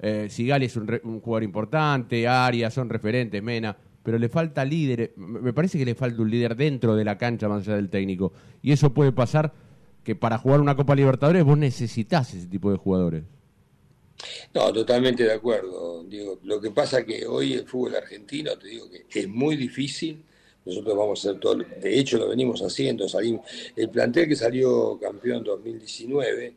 [0.00, 5.14] eh, Sigali es un, un, jugador importante, Arias son referentes, Mena, pero le falta líder,
[5.16, 8.32] me parece que le falta un líder dentro de la cancha más allá del técnico,
[8.62, 9.52] y eso puede pasar
[10.04, 13.24] que para jugar una Copa Libertadores vos necesitas ese tipo de jugadores.
[14.52, 16.04] No, totalmente de acuerdo.
[16.04, 20.22] Digo, lo que pasa que hoy el fútbol argentino, te digo que es muy difícil.
[20.64, 23.08] Nosotros vamos a hacer todo, de hecho lo venimos haciendo.
[23.08, 26.54] Salimos, el plantel que salió campeón 2019,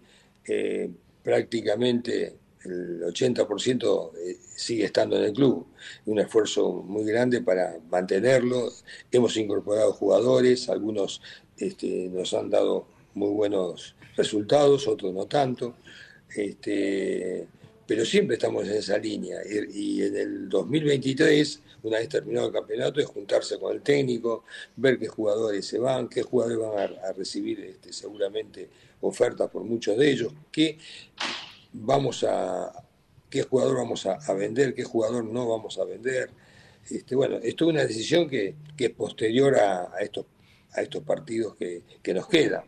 [0.48, 0.90] eh,
[1.24, 2.36] prácticamente
[2.68, 5.68] el 80% eh, sigue estando en el club.
[6.06, 8.72] Un esfuerzo muy grande para mantenerlo.
[9.12, 11.22] Hemos incorporado jugadores, algunos
[11.58, 15.76] este, nos han dado muy buenos resultados, otros no tanto.
[16.36, 17.48] Este,
[17.88, 19.40] pero siempre estamos en esa línea.
[19.74, 24.44] Y, en el 2023, una vez terminado el campeonato, es juntarse con el técnico,
[24.76, 28.70] ver qué jugadores se van, qué jugadores van a, recibir este, seguramente
[29.00, 30.34] ofertas por muchos de ellos,
[31.80, 32.72] vamos a
[33.30, 36.30] qué jugador vamos a, vender, qué jugador no vamos a vender.
[36.90, 40.26] Este, bueno, esto es una decisión que, es posterior a, a estos
[40.78, 42.64] a estos partidos que, nos quedan.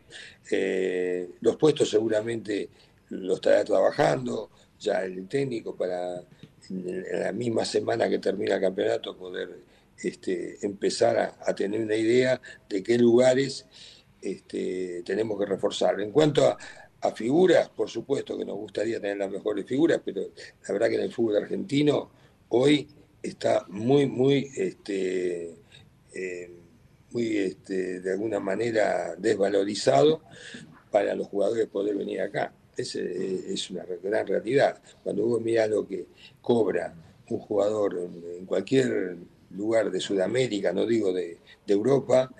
[0.51, 2.69] Eh, los puestos seguramente
[3.09, 4.49] lo estará trabajando
[4.79, 6.23] ya el técnico para
[6.69, 9.49] la misma semana que termina el campeonato poder
[10.01, 13.65] este, empezar a, tener una idea de qué lugares
[14.21, 15.99] este, tenemos que reforzar.
[15.99, 16.57] En cuanto a,
[17.15, 20.21] figuras, por supuesto que nos gustaría tener las mejores figuras, pero
[20.67, 22.11] la verdad que en el fútbol argentino
[22.49, 22.87] hoy
[23.21, 25.55] está muy, muy este,
[26.13, 26.51] eh,
[27.11, 30.21] muy este, de alguna manera desvalorizado
[30.91, 32.53] para los jugadores poder venir acá.
[32.75, 34.81] Esa es una gran realidad.
[35.03, 36.07] Cuando vos mirás lo que
[36.41, 36.93] cobra
[37.29, 39.17] un jugador en, cualquier
[39.51, 42.31] lugar de Sudamérica, no digo de, Europa,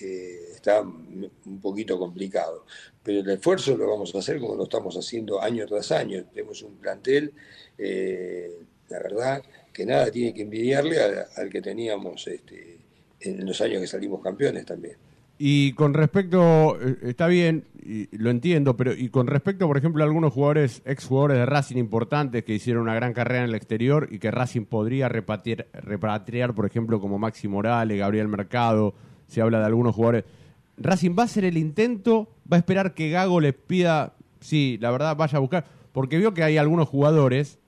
[0.00, 2.64] eh, está un poquito complicado.
[3.08, 6.24] Pero el esfuerzo lo vamos a hacer como lo estamos haciendo año tras año.
[6.24, 7.32] Tenemos un plantel,
[7.78, 8.50] eh,
[8.90, 10.98] la verdad, que nada tiene que envidiarle
[11.34, 12.76] al, que teníamos este,
[13.20, 14.96] en los años que salimos campeones también.
[15.38, 20.04] Y con respecto, eh, está bien, y lo entiendo, pero y con respecto, por ejemplo,
[20.04, 23.54] a algunos jugadores, ex jugadores de Racing importantes que hicieron una gran carrera en el
[23.54, 28.92] exterior y que Racing podría repatriar, repatriar por ejemplo, como Maxi Morales, Gabriel Mercado,
[29.28, 30.24] se habla de algunos jugadores.
[30.80, 34.90] Racing va a hacer el intento, va a esperar que Gago les pida, sí, la
[34.90, 37.58] verdad, vaya a buscar, porque vio que hay algunos jugadores.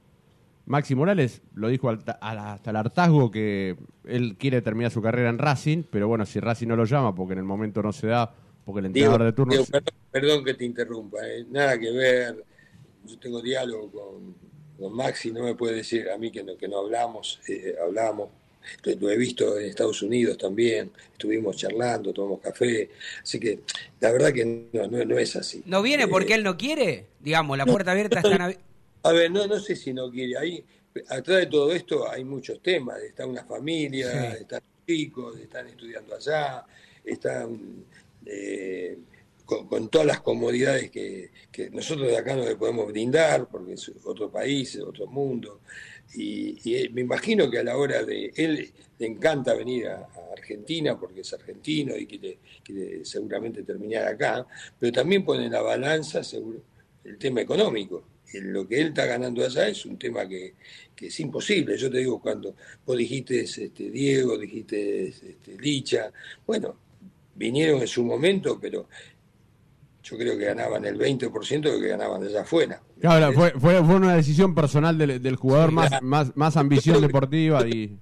[0.67, 5.83] Maxi Morales lo dijo hasta el hartazgo que él quiere terminar su carrera en Racing,
[5.91, 8.33] pero bueno, si Racing no lo llama porque en el momento no se da,
[8.65, 9.55] porque el entrenador de turno...
[10.13, 12.45] perdón, que te interrumpa, eh, nada que ver,
[13.05, 16.79] yo tengo diálogo con, Maxi, no me puede decir a mí que no, que no
[16.79, 18.31] hablamos, eh, hablamos,
[18.85, 22.91] lo he visto en Estados Unidos también, estuvimos charlando, tomamos café,
[23.23, 23.61] así que
[24.01, 25.63] la verdad que no, no, es así.
[25.67, 27.07] ¿No viene porque eh, él no quiere?
[27.21, 28.51] Digamos, la puerta abierta está...
[28.51, 28.59] En...
[29.03, 30.37] A ver, no, no sé si no quiere.
[30.37, 30.63] Ahí,
[31.09, 32.99] atrás de todo esto hay muchos temas.
[33.01, 36.67] Está una familia, están chicos, están estudiando allá,
[37.05, 37.85] están
[38.27, 38.99] eh,
[39.45, 41.31] con, todas las comodidades que,
[41.73, 45.61] nosotros de acá no le podemos brindar, porque es otro país, es otro mundo.
[46.15, 51.21] Y, me imagino que a la hora de él le encanta venir a, Argentina porque
[51.21, 54.47] es argentino y quiere, quiere seguramente terminar acá,
[54.79, 56.63] pero también pone en la balanza seguro,
[57.05, 58.05] el tema económico
[58.39, 60.55] lo que él está ganando allá es un tema que,
[61.01, 61.79] es imposible.
[61.79, 62.55] Yo te digo, cuando
[62.85, 66.13] vos dijiste este, Diego, dijiste este, Licha,
[66.47, 66.77] bueno,
[67.35, 68.89] vinieron en su momento, pero
[70.03, 72.83] yo creo que ganaban el 20% de lo que ganaban allá afuera.
[73.01, 77.99] Claro, fue, fue, una decisión personal del, jugador, más, más, más ambición deportiva y...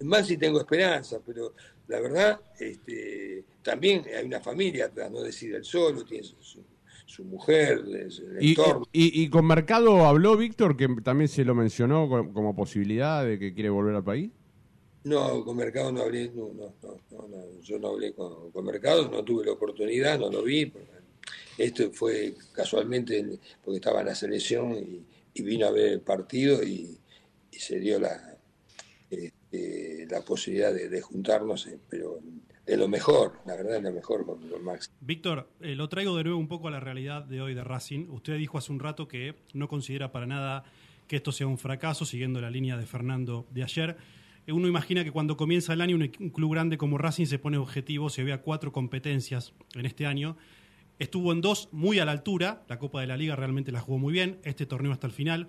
[0.00, 1.54] Más si tengo esperanza, pero
[1.88, 6.36] la verdad, este, también hay una familia no decide el solo, tiene su,
[7.06, 8.56] su mujer, el y,
[8.92, 13.70] Y, con Mercado habló Víctor, que también se lo mencionó como, posibilidad de que quiere
[13.70, 14.30] volver al país?
[15.04, 16.74] No, con Mercado no hablé, no, no,
[17.28, 20.72] no, yo no hablé con, Mercado, no tuve la oportunidad, no lo vi.
[21.58, 25.04] Esto fue casualmente porque estaba en la selección y,
[25.42, 26.98] vino a ver el partido y,
[27.50, 28.36] se dio la,
[29.10, 32.20] este, la posibilidad de, juntarnos, eh, pero
[32.66, 34.92] de lo mejor, la verdad es lo mejor con, Max.
[35.00, 38.10] Víctor, eh, lo traigo de nuevo un poco a la realidad de hoy de Racing.
[38.10, 40.64] Usted dijo hace un rato que no considera para nada
[41.08, 43.96] que esto sea un fracaso, siguiendo la línea de Fernando de ayer.
[44.48, 47.56] uno imagina que cuando comienza el año un, un club grande como Racing se pone
[47.56, 50.36] objetivos, se ve a cuatro competencias en este año.
[50.98, 53.98] Estuvo en dos muy a la altura, la Copa de la Liga realmente la jugó
[53.98, 55.48] muy bien, este torneo hasta el final,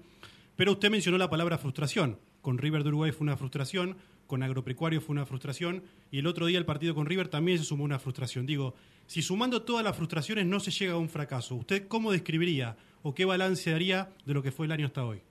[0.57, 2.19] pero usted mencionó la palabra frustración.
[2.41, 6.48] Con River de Uruguay fue una frustración, con Agropecuario fue una frustración, y el otro
[6.48, 8.45] día el partido con River también se sumó una frustración.
[8.45, 8.76] Digo,
[9.06, 13.14] si sumando todas las frustraciones no se llega a un fracaso, ¿usted cómo describiría o
[13.15, 15.22] qué balance daría de lo que fue el año hasta hoy?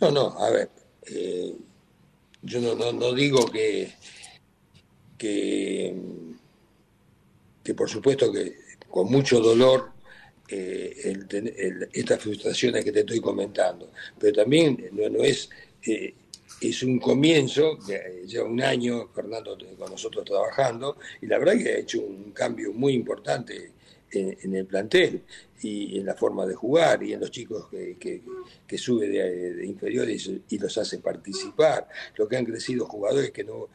[0.00, 0.70] No, no, a ver,
[1.06, 1.54] eh,
[2.42, 3.90] yo no, no, digo que,
[5.18, 5.94] que
[7.74, 8.63] por supuesto que
[8.94, 9.90] con mucho dolor
[10.46, 11.16] eh,
[11.92, 13.90] estas frustraciones que te estoy comentando,
[14.20, 15.50] pero también no, no es,
[15.84, 16.14] eh,
[16.60, 17.76] es un comienzo,
[18.24, 22.72] lleva un año Fernando con nosotros trabajando, y la verdad que ha hecho un cambio
[22.72, 23.72] muy importante
[24.12, 25.24] en, el plantel
[25.60, 28.22] y en la forma de jugar y en los chicos que, que,
[28.64, 33.42] que sube de, de inferiores y los hace participar, lo que han crecido jugadores que
[33.42, 33.70] no,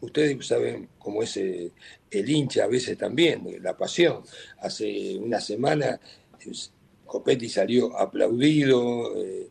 [0.00, 1.72] ustedes saben cómo es eh,
[2.10, 4.22] el hincha a veces también, la pasión.
[4.60, 6.00] Hace una semana
[7.06, 9.48] Copetti salió aplaudido, eh,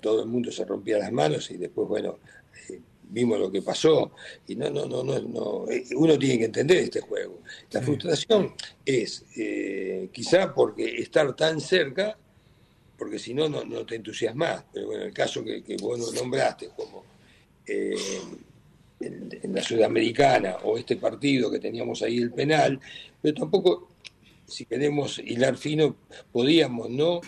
[0.00, 2.18] todo el mundo se rompía las manos y después, bueno,
[2.68, 2.80] eh,
[3.10, 4.12] vimos lo que pasó.
[4.46, 7.40] Y no, no, no, no, no, eh, uno tiene que entender este juego.
[7.70, 8.54] La frustración
[8.84, 12.16] es eh, quizá porque estar tan cerca,
[12.96, 14.64] porque si no, no, no te entusiasmas.
[14.72, 17.04] Pero bueno, el caso que, que vos no nombraste, como
[17.66, 17.94] eh,
[19.00, 22.80] en, en la Sudamericana o este partido que teníamos ahí el penal,
[23.20, 23.88] pero tampoco,
[24.46, 25.96] si queremos hilar fino,
[26.32, 27.20] podíamos no,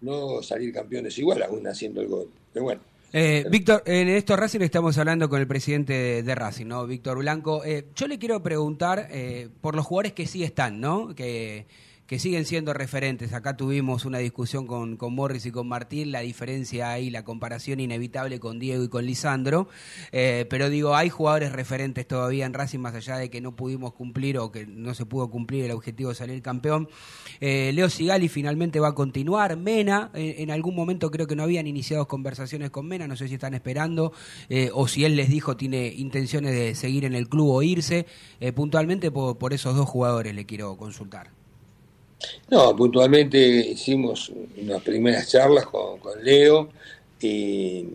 [0.00, 2.28] no salir campeones igual, aún haciendo el gol.
[2.52, 2.80] Pero bueno,
[3.14, 6.86] Eh, Víctor, en esto Racing estamos hablando con el presidente de, Racing, ¿no?
[6.86, 7.62] Víctor Blanco.
[7.62, 11.14] Eh, yo le quiero preguntar eh, por los jugadores que sí están, ¿no?
[11.14, 11.66] Que,
[12.12, 13.32] que siguen siendo referentes.
[13.32, 18.38] Acá tuvimos una discusión con, Morris y con Martín, la diferencia ahí, la comparación inevitable
[18.38, 19.66] con Diego y con Lisandro.
[20.12, 23.94] Eh, pero digo, hay jugadores referentes todavía en Racing, más allá de que no pudimos
[23.94, 26.86] cumplir o que no se pudo cumplir el objetivo de salir campeón.
[27.40, 29.56] Eh, Leo Sigali finalmente va a continuar.
[29.56, 33.26] Mena, eh, en algún momento creo que no habían iniciado conversaciones con Mena, no sé
[33.26, 34.12] si están esperando
[34.74, 38.04] o si él les dijo tiene intenciones de seguir en el club o irse.
[38.54, 41.41] Puntualmente por, por esos dos jugadores le quiero consultar.
[42.50, 46.68] No, puntualmente hicimos unas primeras charlas con, Leo
[47.20, 47.86] y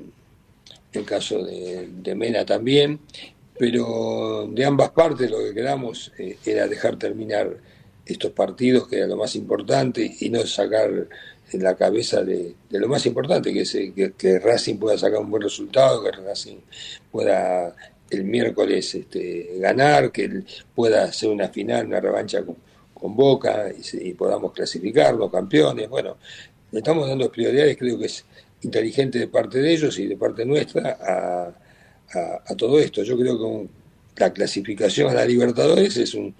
[0.93, 2.99] el caso de, de Mena también,
[3.57, 7.57] pero de ambas partes lo que quedamos eh, era dejar terminar
[8.05, 11.07] estos partidos, que era lo más importante, y no sacar
[11.51, 15.19] en la cabeza de, lo más importante, que, es, eh, que, que Racing pueda sacar
[15.19, 16.57] un buen resultado, que Racing
[17.11, 17.75] pueda
[18.09, 20.43] el miércoles este, ganar, que
[20.73, 22.43] pueda hacer una final, una revancha
[22.99, 25.89] con Boca y, y podamos clasificarlos campeones.
[25.89, 26.17] Bueno,
[26.71, 28.25] le estamos dando prioridades, creo que es
[28.61, 31.53] inteligente de parte de ellos y de parte nuestra a,
[32.17, 33.03] a- a todo esto.
[33.03, 33.69] Yo creo que un-
[34.17, 36.33] la clasificación a la Libertadores es un,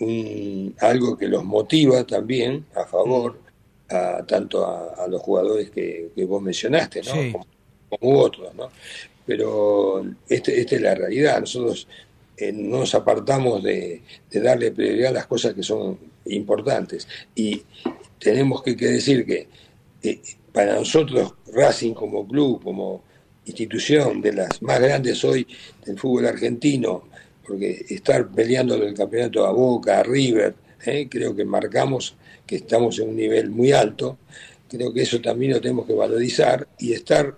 [0.00, 3.38] un- algo que los motiva también a favor
[3.88, 7.12] a, tanto a, a los jugadores que, que vos mencionaste, ¿no?
[7.14, 7.32] Sí.
[7.32, 7.46] Como,
[7.88, 8.70] como otros, ¿no?
[9.26, 11.40] Pero este, esta es la realidad.
[11.40, 11.86] Nosotros
[12.36, 14.02] eh, no nos apartamos de,
[14.32, 17.06] darle prioridad a las cosas que son importantes.
[17.34, 17.62] Y
[18.18, 19.48] tenemos que, decir que
[20.02, 20.20] eh,
[20.52, 23.04] para nosotros Racing como club, como
[23.46, 25.46] institución de las más grandes hoy
[25.84, 27.04] del fútbol argentino,
[27.46, 30.54] porque estar peleando el campeonato a Boca, a River,
[30.86, 32.16] eh, creo que marcamos
[32.46, 34.18] que estamos en un nivel muy alto,
[34.68, 37.36] creo que eso también lo tenemos que valorizar y estar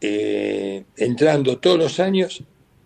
[0.00, 2.42] eh, entrando todos los años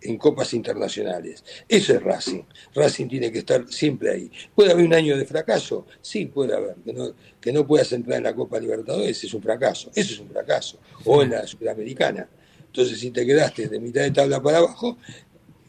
[0.07, 1.43] en copas internacionales.
[1.67, 2.43] Eso es Racing.
[2.73, 4.31] Racing tiene que estar siempre ahí.
[4.55, 5.85] ¿Puede haber un año de fracaso?
[6.01, 6.75] Sí, puede haber.
[6.77, 9.91] Que no, que no puedas entrar en la Copa Libertadores es un fracaso.
[9.93, 10.79] Eso es un fracaso.
[11.05, 12.29] O en la Sudamericana.
[12.67, 14.97] Entonces, si te quedaste de mitad de tabla para abajo,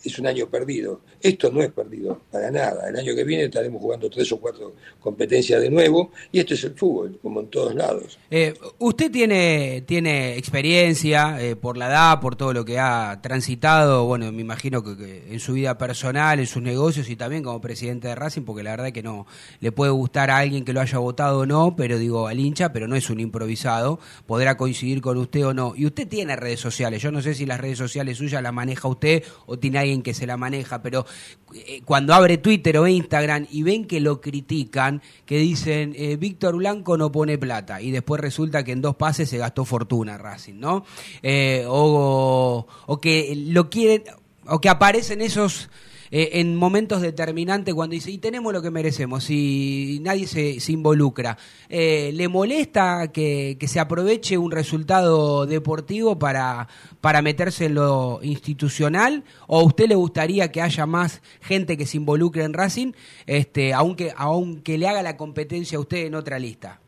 [0.04, 1.00] es un año perdido.
[1.20, 2.88] Esto no es perdido, para nada.
[2.88, 6.64] El año que viene estaremos jugando tres o cuatro competencias de nuevo y esto es
[6.64, 8.18] el fútbol, como en todos lados.
[8.30, 14.04] Eh, usted tiene, tiene experiencia eh, por la edad, por todo lo que ha transitado,
[14.06, 17.60] bueno, me imagino que, que en su vida personal, en sus negocios y también como
[17.60, 19.26] presidente de Racing, porque la verdad que no
[19.60, 22.72] le puede gustar a alguien que lo haya votado o no, pero digo al hincha,
[22.72, 25.74] pero no es un improvisado, podrá coincidir con usted o no.
[25.76, 28.88] Y usted tiene redes sociales, yo no sé si las redes sociales suyas las maneja
[28.88, 31.06] usted o tiene alguien que se la maneja, pero
[31.54, 36.56] eh, cuando abre Twitter o Instagram y ven que lo critican, que dicen eh, Víctor
[36.56, 40.60] Blanco no pone plata y después resulta que en dos pases se gastó fortuna Racing,
[40.60, 40.84] ¿no?
[41.22, 44.04] Eh, o, o que lo quieren,
[44.46, 45.70] o que aparecen esos
[46.10, 51.36] eh, en momentos determinantes cuando dice, y tenemos lo que merecemos, y nadie se, involucra.
[51.68, 56.68] Eh, ¿Le molesta que, que, se aproveche un resultado deportivo para,
[57.00, 59.24] para meterse en lo institucional?
[59.46, 62.92] ¿O a usted le gustaría que haya más gente que se involucre en Racing,
[63.26, 66.80] este, aunque, aunque le haga la competencia a usted en otra lista?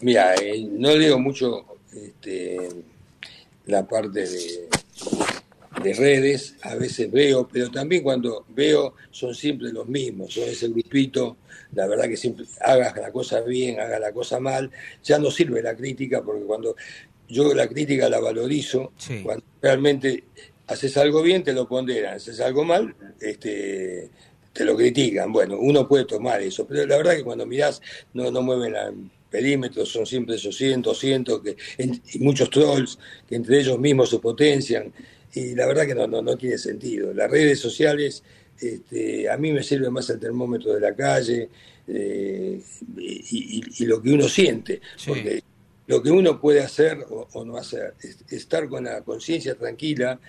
[0.00, 2.68] Mira, eh, no digo mucho este,
[3.66, 4.68] la parte de,
[5.82, 10.68] de, redes, a veces veo, pero también cuando veo son siempre los mismos, son ese
[10.68, 11.36] grupito,
[11.72, 14.70] la verdad que siempre hagas la cosa bien, hagas la cosa mal,
[15.02, 16.76] ya no sirve la crítica porque cuando
[17.28, 18.92] yo la crítica la valorizo,
[19.22, 20.24] cuando realmente
[20.66, 24.10] haces algo bien te lo ponderan, haces algo mal, este
[24.52, 25.32] te lo critican.
[25.32, 27.80] Bueno, uno puede tomar eso, pero la verdad que cuando mirás
[28.12, 28.92] no, no mueven la
[29.30, 31.56] perímetros, son siempre esos 100, 200, que,
[32.12, 32.98] y muchos trolls
[33.28, 34.92] que entre ellos mismos se potencian,
[35.34, 37.12] y la verdad que no, no, no tiene sentido.
[37.12, 38.22] Las redes sociales,
[38.60, 41.48] este, a mí me sirve más el termómetro de la calle
[41.86, 42.60] eh,
[42.96, 45.42] y, lo que uno siente, porque
[45.86, 50.20] lo que uno puede hacer o, no hacer, es estar con la conciencia tranquila,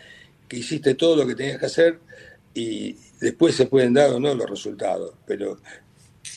[0.48, 2.00] que hiciste todo lo que tenías que hacer
[2.54, 5.60] y después se pueden dar o no los resultados, pero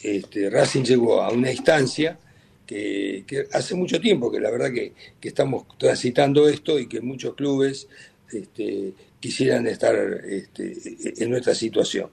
[0.03, 2.19] este, Racing llegó a una instancia
[2.67, 7.89] que, hace mucho tiempo que la verdad que, estamos transitando esto y que muchos clubes
[8.33, 9.95] este, quisieran estar
[10.25, 10.75] este,
[11.23, 12.11] en nuestra situación.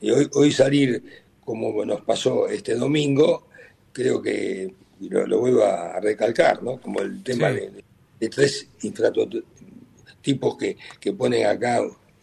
[0.00, 1.02] Y hoy, hoy salir
[1.44, 3.48] como nos pasó este domingo,
[3.92, 6.80] creo que lo, vuelvo a recalcar, ¿no?
[6.80, 7.82] Como el tema de,
[8.28, 8.68] tres
[10.20, 11.80] tipos que, que ponen acá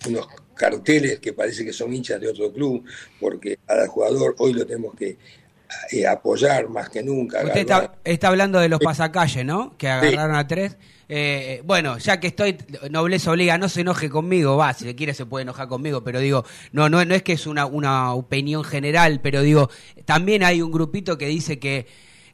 [0.07, 2.83] unos carteles que parece que son hinchas de otro club,
[3.19, 5.17] porque al jugador hoy lo tenemos que
[5.91, 7.43] eh, apoyar más que nunca.
[7.43, 7.67] Usted
[8.03, 9.77] está, hablando de los pasacalles, ¿no?
[9.77, 10.77] Que agarraron a tres.
[11.09, 12.57] Eh, bueno, ya que estoy,
[12.89, 16.43] nobleza obliga, no se enoje conmigo, va, si quiere se puede enojar conmigo, pero digo,
[16.73, 19.69] no, no, no es que es una, una opinión general, pero digo,
[20.05, 21.87] también hay un grupito que dice que,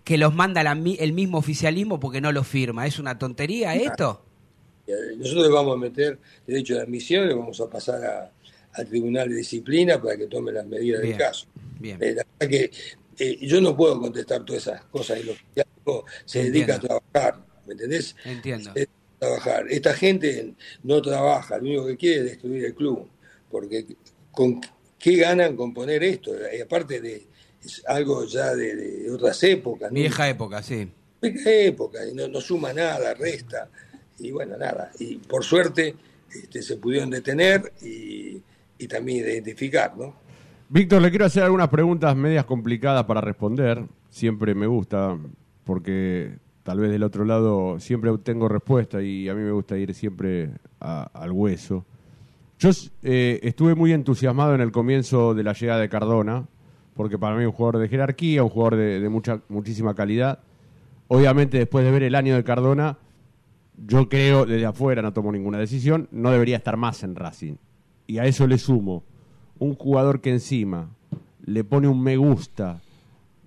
[0.04, 2.88] que los manda el mismo oficialismo porque no lo firma.
[2.88, 4.26] ¿Es una tontería esto?
[5.18, 8.32] Nosotros le vamos a meter derecho de admisión, le vamos a pasar
[8.74, 11.48] al Tribunal de Disciplina para que tome las medidas del caso.
[11.80, 11.98] Bien.
[12.02, 12.72] Eh, la verdad que
[13.18, 15.38] eh, yo no puedo contestar todas esas cosas y los
[16.26, 18.15] se dedica a trabajar, ¿me entendés?
[18.26, 18.73] Entiendo.
[19.19, 19.65] trabajar.
[19.69, 20.53] Esta gente
[20.84, 23.07] no trabaja, lo único que quiere es destruir el club,
[23.49, 23.85] porque
[24.31, 24.61] con
[24.99, 27.27] qué ganan con poner esto, y aparte de
[27.64, 29.91] es algo ya de, otras épocas.
[29.91, 30.90] Vieja época, sí.
[31.22, 33.69] Vieja época, y no, suma nada, resta,
[34.19, 34.91] y bueno, nada.
[34.99, 35.95] Y por suerte
[36.34, 38.41] este, se pudieron detener y,
[38.77, 40.22] y también identificar, ¿no?
[40.69, 43.85] Víctor, le quiero hacer algunas preguntas medias complicadas para responder.
[44.10, 45.18] Siempre me gusta,
[45.65, 49.94] porque tal vez del otro lado siempre obtengo respuesta y a mí me gusta ir
[49.94, 51.85] siempre al hueso.
[52.60, 52.69] Yo
[53.03, 56.48] eh, estuve muy entusiasmado en el comienzo de la llegada de Cardona,
[56.94, 60.40] porque para mí un jugador de jerarquía, un jugador de, mucha, muchísima calidad.
[61.10, 62.98] Obviamente, después de ver el año de Cardona,
[63.85, 67.56] yo creo, desde afuera no tomo ninguna decisión, no debería estar más en Racing.
[68.07, 69.03] Y a eso le sumo
[69.60, 70.90] un jugador que encima
[71.45, 72.81] le pone un me gusta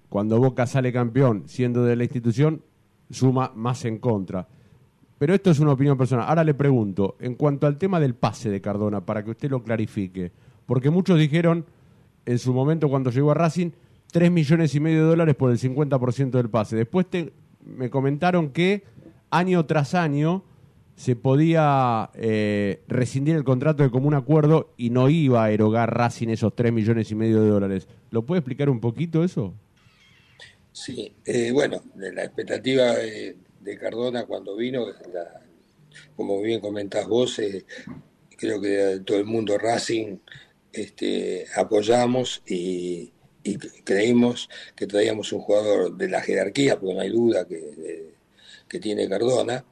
[0.09, 2.63] cuando Boca sale campeón siendo de la institución,
[3.11, 4.47] suma más en contra.
[5.19, 6.29] Pero esto es una opinión personal.
[6.29, 9.63] Ahora le pregunto, en cuanto al tema del pase de Cardona, para que usted lo
[9.63, 10.31] clarifique,
[10.67, 11.65] porque muchos dijeron
[12.27, 13.71] en su momento cuando llegó a Racing,
[14.13, 16.77] 3 millones y medio de dólares por el 50% del pase.
[16.77, 17.07] Después
[17.65, 18.85] me comentaron que
[19.31, 20.43] año tras año
[20.97, 26.29] se podía eh, rescindir el contrato de común acuerdo y no iba a erogar Racing
[26.29, 27.89] esos 3 millones y medio de dólares.
[28.11, 29.55] ¿Lo puede explicar un poquito eso?
[30.77, 33.35] Sí, eh, bueno, la expectativa de,
[33.81, 34.85] Cardona cuando vino,
[36.15, 37.65] como bien comentás vos, eh,
[38.37, 40.19] creo que todo el mundo Racing
[40.71, 43.11] este, apoyamos y,
[43.85, 48.13] creímos que traíamos un jugador de la jerarquía, porque no hay duda que,
[48.69, 49.65] que tiene Cardona,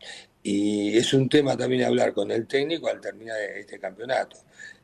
[0.42, 4.38] y es un tema también hablar con el técnico al terminar este campeonato.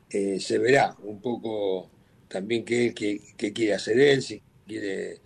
[0.07, 1.89] Eh, se verá un poco
[2.27, 5.21] también qué, quiere hacer él, si quiere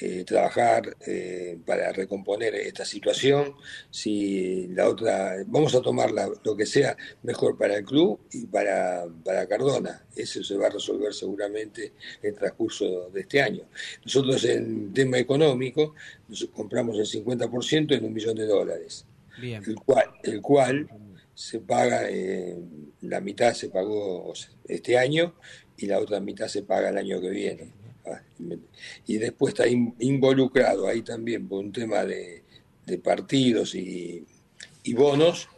[0.00, 3.54] eh, trabajar eh, para recomponer esta situación,
[3.90, 9.06] si la otra, vamos a tomar lo que sea mejor para el club y para,
[9.24, 10.06] para Cardona.
[10.14, 11.92] Eso se va a resolver seguramente
[12.22, 13.64] en el transcurso de este año.
[14.04, 15.94] Nosotros en tema económico
[16.28, 19.04] nos compramos el 50% en un millón de dólares
[19.42, 20.88] el cual, el cual
[21.34, 22.56] se paga, eh,
[23.02, 24.32] la mitad se pagó
[24.66, 25.34] este año
[25.76, 27.72] y la otra mitad se paga el año que viene.
[29.06, 32.42] Y después está involucrado ahí también por un tema de,
[33.02, 34.26] partidos y,
[34.94, 35.48] bonos,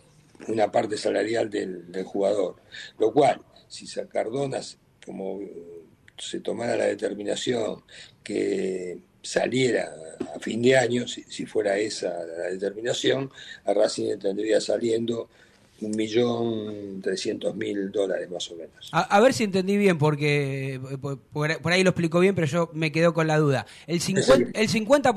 [0.49, 2.57] una parte salarial del, jugador.
[2.99, 4.61] Lo cual, si Cardona,
[5.05, 5.41] como
[6.19, 7.83] se tomara la determinación
[8.23, 9.93] que saliera
[10.35, 13.31] a fin de año, si, si fuera esa la determinación,
[13.65, 15.29] a Racing tendría saliendo
[15.81, 18.91] un millón trescientos mil dólares más o menos.
[18.93, 22.71] A, a, ver si entendí bien, porque por, por, ahí lo explicó bien, pero yo
[22.73, 23.67] me quedo con la duda.
[23.87, 25.15] El 50%, el 50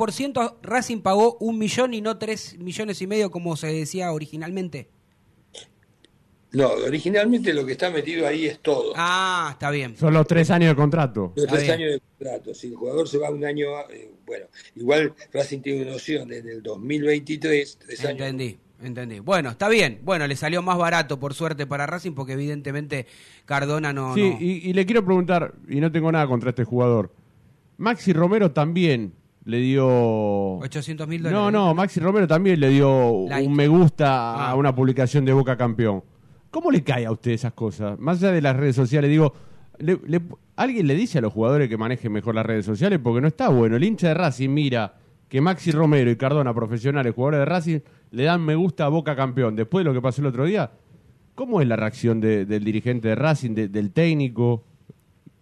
[0.61, 4.89] Racing pagó un millón y no tres millones y medio como se decía originalmente.
[6.53, 8.93] No, originalmente lo que está metido ahí es todo.
[8.95, 9.97] Ah, está bien.
[9.97, 11.33] Son los tres años de contrato.
[11.35, 12.53] Los tres años de contrato.
[12.53, 14.45] Si el jugador se va un año, eh, bueno,
[14.75, 18.55] igual Racing tiene una opción en el 2023, tres años.
[18.83, 19.19] Entendí.
[19.19, 20.01] Bueno, está bien.
[20.03, 23.07] Bueno, le salió más barato, por suerte, para Racing, porque evidentemente
[23.45, 24.13] Cardona no.
[24.13, 24.37] Sí, no...
[24.39, 27.13] Y, y, le quiero preguntar, y no tengo nada contra este jugador.
[27.77, 29.13] Maxi Romero también
[29.45, 30.57] le dio.
[30.57, 31.39] 800 mil dólares.
[31.39, 33.47] No, no, Maxi Romero también le dio like.
[33.47, 34.51] un me gusta ah.
[34.51, 36.03] a una publicación de Boca Campeón.
[36.51, 37.97] ¿Cómo le cae a usted esas cosas?
[37.99, 39.33] Más allá de las redes sociales, digo,
[39.79, 40.21] le, le,
[40.55, 42.99] ¿alguien le dice a los jugadores que manejen mejor las redes sociales?
[43.01, 43.75] Porque no está bueno.
[43.75, 44.93] El hincha de Racing mira
[45.33, 47.79] que Maxi Romero y Cardona, profesionales, jugadores de Racing,
[48.11, 49.55] le dan me gusta a Boca campeón.
[49.55, 50.69] Después de lo que pasó el otro día,
[51.33, 54.63] ¿cómo es la reacción de, del dirigente de Racing, de, del técnico?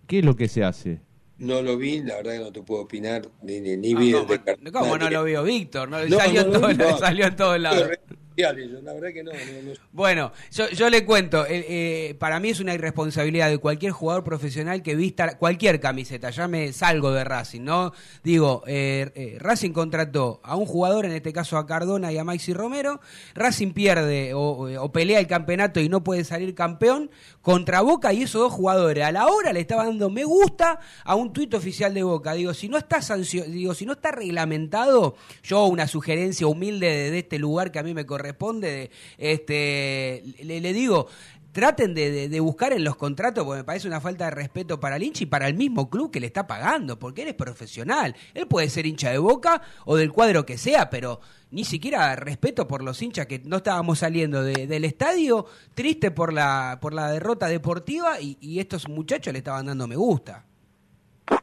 [0.08, 1.02] ¿Qué es lo que se hace?
[1.40, 4.26] No lo vi, la verdad que no te puedo opinar, ni, ni, ni vi no,
[4.62, 5.90] no, ¿Cómo no lo vio Víctor?
[5.90, 7.90] No, no, salió, en todo, salió en todos lados.
[8.38, 9.32] La verdad que no.
[9.32, 14.24] no bueno, yo, le cuento, eh, eh, para mí es una irresponsabilidad de cualquier jugador
[14.24, 17.92] profesional que vista cualquier camiseta, ya me salgo de Racing, ¿no?
[18.24, 22.54] Digo, eh, Racing contrató a un jugador, en este caso a Cardona y a Maxi
[22.54, 23.02] Romero,
[23.34, 28.42] Racing pierde o, pelea el campeonato y no puede salir campeón contra Boca y esos
[28.42, 32.04] dos jugadores a la hora le estaba dando me gusta a un tuit oficial de
[32.04, 32.34] Boca.
[32.34, 37.12] Digo, si no está sancio digo, si no está reglamentado, yo una sugerencia humilde de,
[37.12, 41.08] de este lugar que a mí me corresponde responde, este, le, digo,
[41.52, 45.04] traten de, buscar en los contratos, porque me parece una falta de respeto para el
[45.04, 48.16] hincha y para el mismo club que le está pagando, porque él es profesional.
[48.34, 51.20] Él puede ser hincha de boca o del cuadro que sea, pero
[51.52, 56.32] ni siquiera respeto por los hinchas que no estábamos saliendo de, del estadio, triste por
[56.32, 60.46] la, por la derrota deportiva y, y estos muchachos le estaban dando me gusta.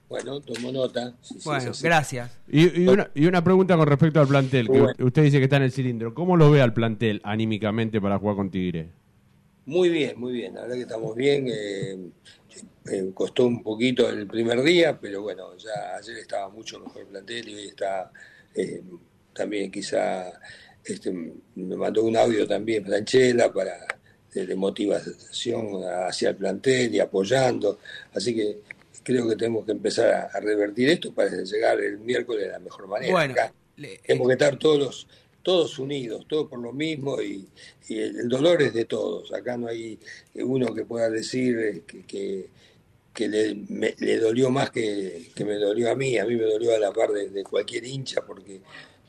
[0.09, 1.15] Bueno, tomo nota.
[1.21, 2.39] Sí, bueno, sí, gracias.
[2.49, 4.95] Y, y, una, y, una, pregunta con respecto al plantel, que bueno.
[5.01, 6.15] usted dice que está en el cilindro.
[6.15, 8.89] ¿Cómo lo ve al plantel anímicamente para jugar con Tigre?
[9.67, 10.55] Muy bien, muy bien.
[10.55, 11.47] La verdad que estamos bien.
[11.49, 11.99] Eh,
[12.91, 17.09] eh, costó un poquito el primer día, pero bueno, ya ayer estaba mucho mejor el
[17.09, 18.11] plantel y hoy está
[18.55, 18.83] eh,
[19.35, 20.33] también quizá
[20.83, 23.77] este, me mandó un audio también Franchella para
[24.33, 27.79] de, de motivación hacia el plantel y apoyando.
[28.15, 28.61] Así que
[29.03, 32.59] creo que tenemos que empezar a, a, revertir esto para llegar el miércoles de la
[32.59, 33.13] mejor manera.
[33.13, 35.07] Bueno, Acá le, tenemos que estar todos
[35.43, 37.49] todos unidos, todos por lo mismo y,
[37.89, 39.33] y el, el, dolor es de todos.
[39.33, 39.99] Acá no hay
[40.35, 42.49] uno que pueda decir que, que,
[43.15, 46.19] que le, me, le, dolió más que, que, me dolió a mí.
[46.19, 48.61] A mí me dolió a la par de, de cualquier hincha porque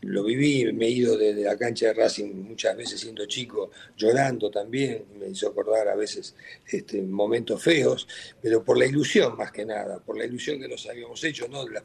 [0.01, 4.49] lo viví, me he ido desde la cancha de Racing muchas veces siendo chico, llorando
[4.49, 6.35] también, me hizo acordar a veces
[6.67, 8.07] este, momentos feos,
[8.41, 11.65] pero por la ilusión más que nada, por la ilusión que nos habíamos hecho, no
[11.65, 11.83] de, la,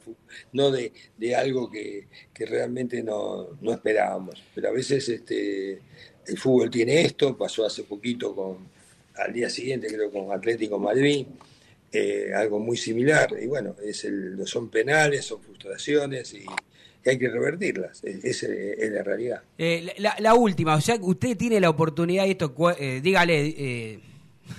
[0.53, 4.43] no de, de algo que, que realmente no, no, esperábamos.
[4.55, 5.81] Pero a veces este,
[6.27, 8.69] el fútbol tiene esto, pasó hace poquito con,
[9.17, 11.27] al día siguiente creo con Atlético Madrid,
[11.93, 16.45] eh, algo muy similar, y bueno, es el, son penales, son frustraciones y
[17.05, 19.43] que hay que revertirlas, esa es la realidad.
[19.59, 24.01] Eh, la, la, última, o sea, usted tiene la oportunidad, y esto, eh, dígale, eh,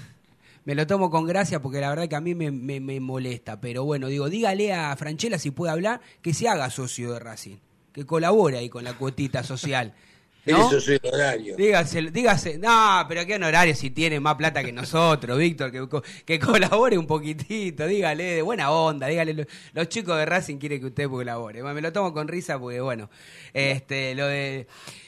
[0.65, 3.59] me lo tomo con gracia porque la verdad que a mí me, me, me, molesta,
[3.59, 7.57] pero bueno, digo, dígale a Franchella si puede hablar, que se haga socio de Racing,
[7.91, 9.93] que colabore ahí con la cuotita social.
[10.45, 10.71] ¿No?
[10.71, 11.55] Eso es honorario.
[11.55, 15.87] Dígase, dígase, no, pero qué honorario si tiene más plata que nosotros, Víctor, que,
[16.25, 20.79] que colabore un poquitito, dígale de buena onda, dígale, los, los chicos de Racing quieren
[20.79, 21.63] que usted colabore.
[21.63, 23.09] Me lo tomo con risa porque, bueno,
[23.53, 24.67] este, lo de...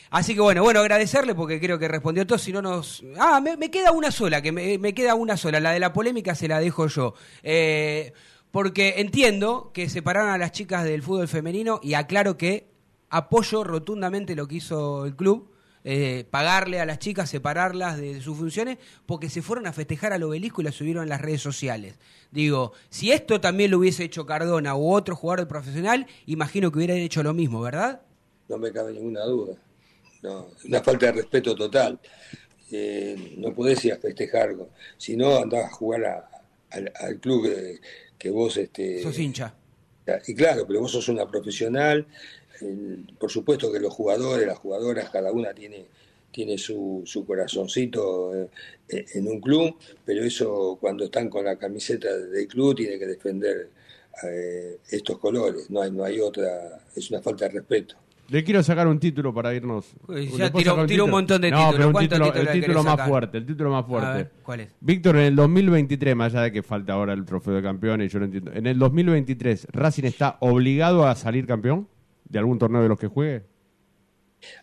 [0.09, 2.37] Así que bueno, bueno, agradecerle porque creo que respondió todo.
[2.37, 3.03] Si no nos.
[3.17, 5.59] Ah, me, me queda una sola, que me, me, queda una sola.
[5.59, 7.13] La de la polémica se la dejo yo.
[7.43, 8.13] Eh,
[8.51, 12.67] porque entiendo que separaron a las chicas del fútbol femenino y aclaro que
[13.09, 15.51] apoyo rotundamente lo que hizo el club,
[15.83, 20.23] eh, pagarle a las chicas, separarlas de sus funciones, porque se fueron a festejar al
[20.23, 21.95] obelisco y la subieron en las redes sociales.
[22.31, 26.97] Digo, si esto también lo hubiese hecho Cardona u otro jugador profesional, imagino que hubieran
[26.97, 28.01] hecho lo mismo, ¿verdad?
[28.49, 29.55] No me cabe ninguna duda.
[30.23, 31.99] No, una falta de respeto total.
[32.69, 34.55] Eh, no podés ir a festejar,
[34.97, 36.29] si no andás a jugar a,
[36.69, 37.79] a, al club que,
[38.17, 38.57] que vos...
[38.57, 39.53] Este, sos hincha.
[40.25, 42.07] Y claro, pero vos sos una profesional,
[43.19, 45.85] por supuesto que los jugadores, las jugadoras, cada una tiene,
[46.31, 48.33] tiene su, su corazoncito
[48.89, 49.75] eh, en un club,
[50.05, 53.69] pero eso cuando están con la camiseta del club tiene que defender
[54.23, 57.95] eh, estos colores, no hay, no hay otra, es una falta de respeto.
[58.29, 59.85] Le quiero sacar un título para irnos.
[60.05, 61.75] Uy, ¿Le ya tiro un montón de No, títulos.
[61.75, 63.07] pero un ¿Cuántos título- el título más sacar?
[63.09, 64.17] fuerte, el título más A fuerte.
[64.17, 64.69] ver, ¿cuál es?
[64.81, 68.19] Víctor, en el 2023, más allá de que falta ahora el trofeo de campeones, yo
[68.19, 68.51] lo entiendo.
[68.53, 71.87] En el 2023, ¿Racing está obligado a salir campeón
[72.29, 73.43] de algún torneo de los que juegue?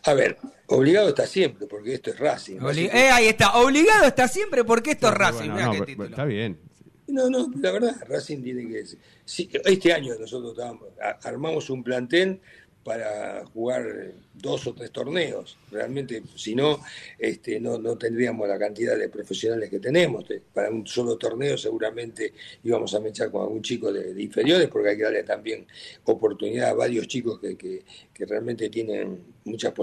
[0.03, 0.37] A ver,
[0.67, 2.57] obligado está siempre, porque esto es Racing.
[2.59, 5.49] Obli- eh, ahí está, obligado está siempre porque esto es Racing.
[5.51, 6.09] Bueno, no, qué pero- título.
[6.09, 6.59] está bien.
[7.07, 8.83] No, no, la verdad, Racing tiene que...
[9.25, 10.57] sí, este año nosotros
[11.23, 12.41] armamos un plantel
[12.85, 15.57] para jugar dos o tres torneos.
[15.71, 16.79] Realmente, si no,
[17.17, 20.23] este, no, no tendríamos la cantidad de profesionales que tenemos.
[20.27, 22.33] Te- Para un solo torneo seguramente
[22.63, 25.65] íbamos a mechar con algún chico de, inferiores, porque hay que darle también
[26.03, 27.83] oportunidad a varios chicos que, que,
[28.13, 29.73] que realmente tienen mucha,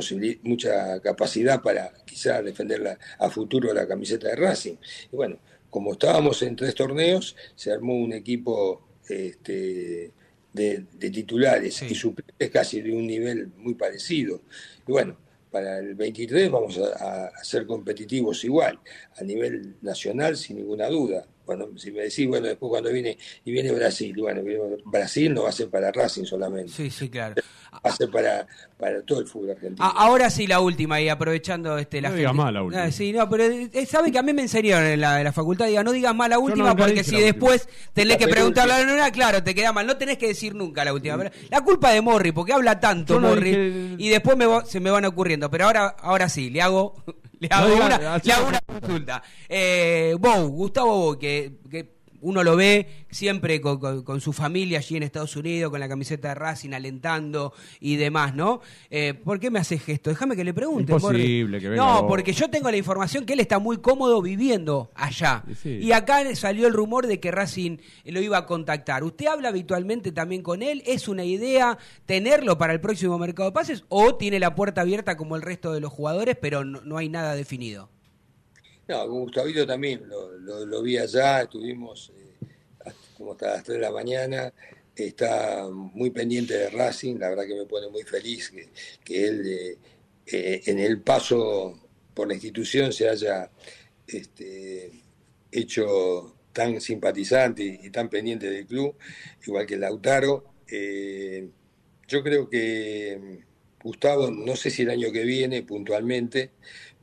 [0.44, 4.76] mucha capacidad para quizás defender la- a futuro la camiseta de Racing.
[5.12, 5.38] Y bueno,
[5.70, 10.12] como estábamos en tres torneos, se armó un equipo este,
[10.52, 11.86] de, de titulares Sí.
[11.90, 14.42] y suplentes casi de un nivel muy parecido.
[14.86, 15.16] Y bueno,
[15.50, 18.78] para el 23 vamos a, a ser competitivos igual,
[19.16, 21.26] a nivel nacional sin ninguna duda.
[21.44, 24.42] Bueno, si me decís, bueno, después cuando viene y viene Brasil, bueno,
[24.84, 27.34] Brasil no va a ser para Racing solamente, Sí, sí, claro.
[27.74, 28.46] va a ser para,
[28.78, 29.84] para todo el fútbol argentino.
[29.84, 32.84] A- ahora sí la última y aprovechando este la No digas más la última.
[32.84, 35.32] Ah, sí, no, pero eh, sabe que a mí me enseñaron en la, en la
[35.32, 38.78] facultad, diga, no digas más la última porque si después tenés La que preguntarle a
[38.78, 39.86] la nena, claro, te queda mal.
[39.86, 41.16] No tenés que decir nunca la última.
[41.18, 44.64] Pero La culpa de Morri, porque habla tanto no Morri dije- y después me va-
[44.64, 45.50] se me van ocurriendo.
[45.50, 46.94] Pero ahora, ahora sí, le hago,
[47.48, 49.22] le hago, diga- una, le hago no- una consulta.
[49.48, 54.78] Eh, Bou, Gustavo Bou, que, que uno lo ve siempre con, con- con su familia
[54.78, 58.60] allí en Estados Unidos, con la camiseta de Racing, alentando y demás, ¿no?
[58.90, 60.10] Eh, ¿Por qué me hace gesto?
[60.10, 60.92] Déjame que le pregunte.
[60.92, 64.90] Imposible que venga No, porque yo tengo la información que él está muy cómodo viviendo
[64.94, 65.44] allá.
[65.50, 65.68] Y sí.
[65.82, 67.76] Y acá salió el rumor de que Racing
[68.06, 69.04] lo iba a contactar.
[69.04, 70.82] ¿Usted habla habitualmente también con él?
[70.86, 71.76] ¿Es una idea
[72.06, 75.72] tenerlo para el próximo mercado de pases o tiene la puerta abierta como el resto
[75.72, 77.90] de los jugadores, pero no, no hay nada definido?
[78.88, 83.92] No, con Gustavito también, lo, vi allá, estuvimos eh, como hasta las 3 de la
[83.92, 84.52] mañana,
[84.94, 88.52] está muy pendiente de Racing, la verdad que me pone muy feliz
[89.04, 89.78] que, él eh,
[90.26, 91.78] eh, en el paso
[92.12, 93.50] por la institución se haya
[94.06, 94.90] este,
[95.50, 98.96] hecho tan simpatizante y, tan pendiente del club,
[99.46, 100.44] igual que Lautaro.
[102.12, 106.50] Yo creo que mm, Gustavo, no sé si el año que viene puntualmente,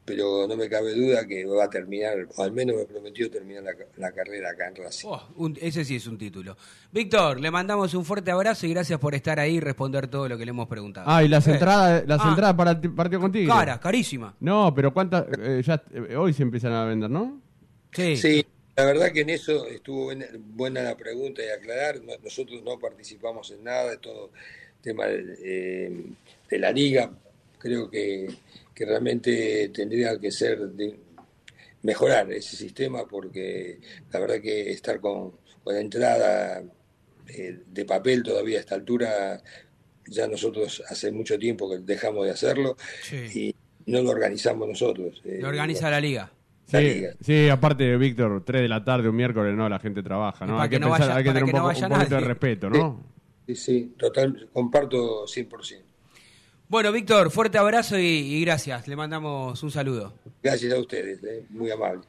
[0.10, 3.64] pero no me cabe duda que va a terminar, o al menos me prometió terminar
[3.64, 5.08] la, la carrera acá en Racing.
[5.08, 6.58] Oh, un- ese sí es un título.
[6.92, 10.38] Víctor, le mandamos un fuerte abrazo y gracias por estar ahí y responder todo lo
[10.38, 11.06] que le hemos preguntado.
[11.10, 12.30] Ah, y las Eh, entradas, las Ah.
[12.30, 13.54] entradas para el ti- partido contigo.
[13.54, 14.36] Cara, carísima.
[14.40, 17.40] No, pero cuántas eh, ya eh, hoy se empiezan a vender, ¿no?
[17.92, 18.18] Sí.
[18.18, 18.46] Sí,
[18.76, 22.02] la verdad que en eso estuvo buena, buena la pregunta y aclarar.
[22.04, 24.32] No- Nosotros no participamos en nada de todo
[24.82, 26.04] tema de,
[26.50, 27.12] de la liga.
[27.60, 28.30] Creo que,
[28.80, 30.98] que realmente tendría que ser de-
[31.82, 33.80] mejorar ese sistema porque
[34.12, 35.32] la verdad que estar con,
[35.64, 36.64] con la entrada
[37.28, 39.42] eh, de papel todavía a esta altura
[40.08, 43.18] ya nosotros hace mucho tiempo que dejamos de hacerlo Sí.
[43.36, 43.56] y
[43.92, 45.22] no lo organizamos nosotros.
[45.26, 46.32] eh, Lo organiza la liga.
[46.72, 47.14] la Sí, liga.
[47.22, 50.54] sí, aparte, Víctor, 3 de la tarde, un miércoles, no, la gente trabaja, ¿no?
[50.54, 51.88] para Hay que, que no pensar, vaya- hay que para tener un, que poco, vaya
[51.88, 53.06] un poquito de respeto, ¿no?
[53.46, 55.84] Sí, sí, total, comparto 100%.
[56.70, 58.88] Bueno, Víctor, fuerte abrazo y, y gracias.
[58.88, 60.14] Le mandamos un saludo.
[60.44, 62.02] Gracias a ustedes, eh, muy amable.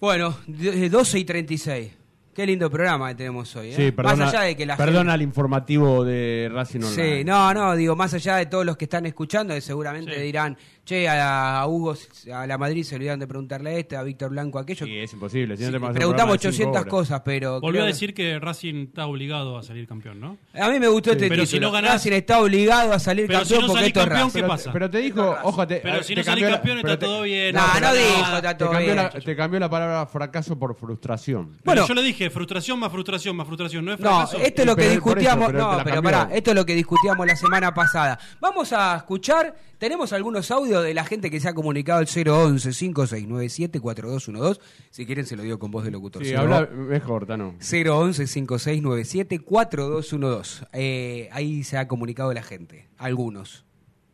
[0.00, 1.92] Bueno, de- 12 y 36.
[2.34, 3.68] Qué lindo programa que tenemos hoy.
[3.68, 3.74] ¿eh?
[3.76, 7.18] Sí, perdona, más allá de que la perdona gente- al informativo de Racing Online.
[7.18, 10.56] Sí, no, no, digo, más allá de todos los que están escuchando, que seguramente dirán,
[10.84, 11.94] che, a, a Hugo,
[12.34, 14.84] a la Madrid se olvidaron de preguntarle a este, a Víctor Blanco aquello.
[14.84, 15.56] Sí, es imposible.
[15.56, 16.90] Si no Sí, preguntamos programa de cinco 800 horas.
[16.90, 17.60] cosas, pero...
[17.60, 20.38] Volvió creo a decir que Racing está obligado a salir campeón, ¿no?
[20.54, 21.46] A mí me gustó este Pero título.
[21.46, 24.18] si no ganás- Racing está obligado a salir Pero si campeón no porque es campeón,
[24.26, 24.40] Racing.
[24.40, 24.72] ¿qué pasa?
[24.72, 27.06] Pero te dijo, ojo, te, Pero si te no salís cambió la- campeón está te-
[27.06, 27.54] todo bien.
[27.54, 28.96] No, no dijo, está todo bien.
[28.96, 31.50] la, te cambió la palabra fracaso por frustración.
[31.50, 31.86] Pero Bueno.
[31.86, 34.38] yo le dije, frustración más frustración más frustración, ¿no es No, fracaso?
[34.38, 35.52] esto es lo que discutíamos.
[35.52, 38.18] no, pero pará, esto es lo que discutíamos la semana pasada.
[38.40, 39.54] Vamos a escuchar.
[39.78, 44.60] Tenemos algunos audios de la gente que se ha comunicado al 011 5697 4212.
[44.90, 46.24] Si quieren, se lo digo con voz de locutor.
[46.24, 47.54] Sí, 011 habla mejor, Tano.
[47.60, 50.66] 011 5697 4212.
[50.72, 52.88] Eh, ahí se ha comunicado la gente.
[52.96, 53.64] Algunos.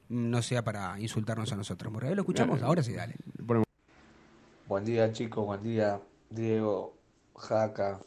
[0.08, 1.92] No sea para insultarnos a nosotros.
[1.92, 2.62] Morales, ¿Lo escuchamos?
[2.62, 3.14] Ahora sí, dale.
[4.66, 6.94] Buen día chicos, buen día Diego,
[7.36, 8.00] Jaca,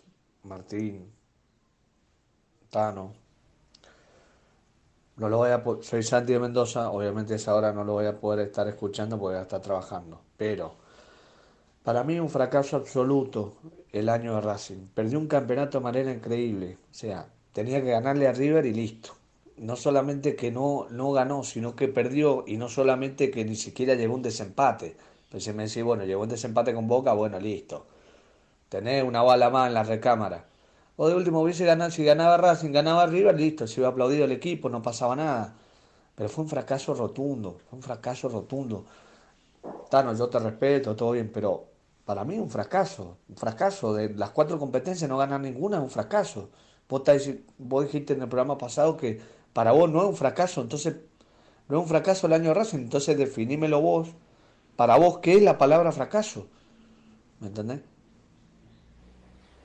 [0.43, 1.11] Martín,
[2.69, 3.13] Tano.
[5.21, 8.19] No lo voy a soy Santi de Mendoza, obviamente esa hora no lo voy a
[8.19, 10.73] poder estar escuchando porque voy a estar trabajando, pero
[11.83, 13.53] para mí un fracaso absoluto
[13.91, 14.87] el año de Racing.
[14.95, 19.11] Perdió un campeonato de manera increíble, o sea, tenía que ganarle a River y listo.
[19.57, 23.93] No solamente que no, no ganó, sino que perdió y no solamente que ni siquiera
[23.93, 24.97] llegó un desempate.
[25.37, 27.85] Si me decís, bueno, llegó un desempate con Boca, bueno, listo.
[28.69, 30.45] Tenés una bala más en la recámara.
[30.97, 34.31] O de último hubiese ganado, si ganaba Racing, ganaba River, listo, se iba aplaudido el
[34.31, 35.55] equipo, no pasaba nada.
[36.15, 38.85] Pero fue un fracaso rotundo, fue un fracaso rotundo.
[39.89, 41.65] Tano, yo te respeto, todo bien, pero
[42.05, 43.17] para mí un fracaso.
[43.29, 43.93] Un fracaso.
[43.93, 46.49] De las cuatro competencias no ganar ninguna es un fracaso.
[46.89, 49.19] Vos, dici- vos dijiste en el programa pasado que
[49.53, 50.95] para vos no es un fracaso, entonces
[51.69, 54.09] no es un fracaso el año Racing, entonces definímelo vos.
[54.77, 56.47] Para vos, ¿qué es la palabra fracaso?
[57.41, 57.81] ¿Me entendés?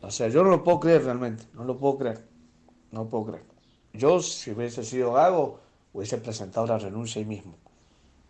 [0.06, 2.24] O sea, yo no lo puedo creer realmente, no lo puedo creer,
[2.92, 3.42] no lo puedo creer.
[3.92, 5.58] Yo, si hubiese sido Gago,
[5.92, 7.56] hubiese presentado la renuncia ahí mismo,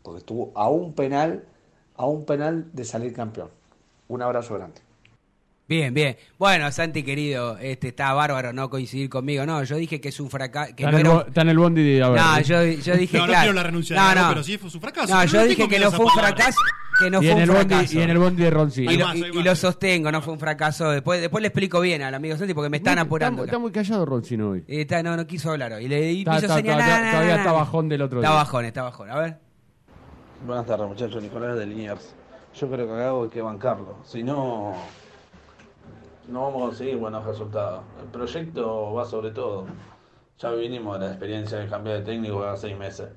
[0.03, 1.45] porque estuvo a un penal,
[1.97, 3.51] a un penal de salir campeón.
[4.09, 4.81] Un abrazo grande.
[5.69, 6.17] Bien, bien.
[6.39, 9.45] Bueno, Santi querido, este está bárbaro no coincidir conmigo.
[9.45, 10.71] No, yo dije que es un fracaso.
[10.71, 12.03] Está, en el, bo- está en el bondi de...
[12.05, 13.43] A ver, No, yo, yo dije No, no claro.
[13.43, 15.13] quiero la renuncia de No, pero sí fue su fracaso.
[15.13, 16.61] No, Yo dije que no fue un fracaso,
[17.01, 17.99] que no y, fue en un el bondi, fracaso.
[17.99, 18.91] y en el bondi de Roncillo.
[18.93, 19.45] Y lo, más, y- hay y más.
[19.45, 20.89] lo sostengo, no fue un fracaso.
[20.91, 23.43] Después, después le explico bien al amigo Santi porque me están apurando.
[23.43, 24.61] Está, está muy callado Roncino hoy.
[24.69, 25.87] Eh, está- no, no quiso hablar hoy.
[25.87, 27.11] Y le y Está- hizo está- señalar.
[27.11, 28.37] todavía- está bajón del otro Está día.
[28.39, 29.11] bajón, está bajón.
[29.11, 29.39] A ver.
[30.47, 32.15] Buenas tardes muchachos, Nicolás de Liniers.
[32.55, 34.75] Yo creo que a Gago hay que bancarlo, si no,
[36.29, 37.85] no vamos a conseguir buenos resultados.
[38.01, 39.67] El proyecto va sobre todo.
[40.39, 43.09] Ya vinimos de la experiencia de cambiar de técnico cada seis meses.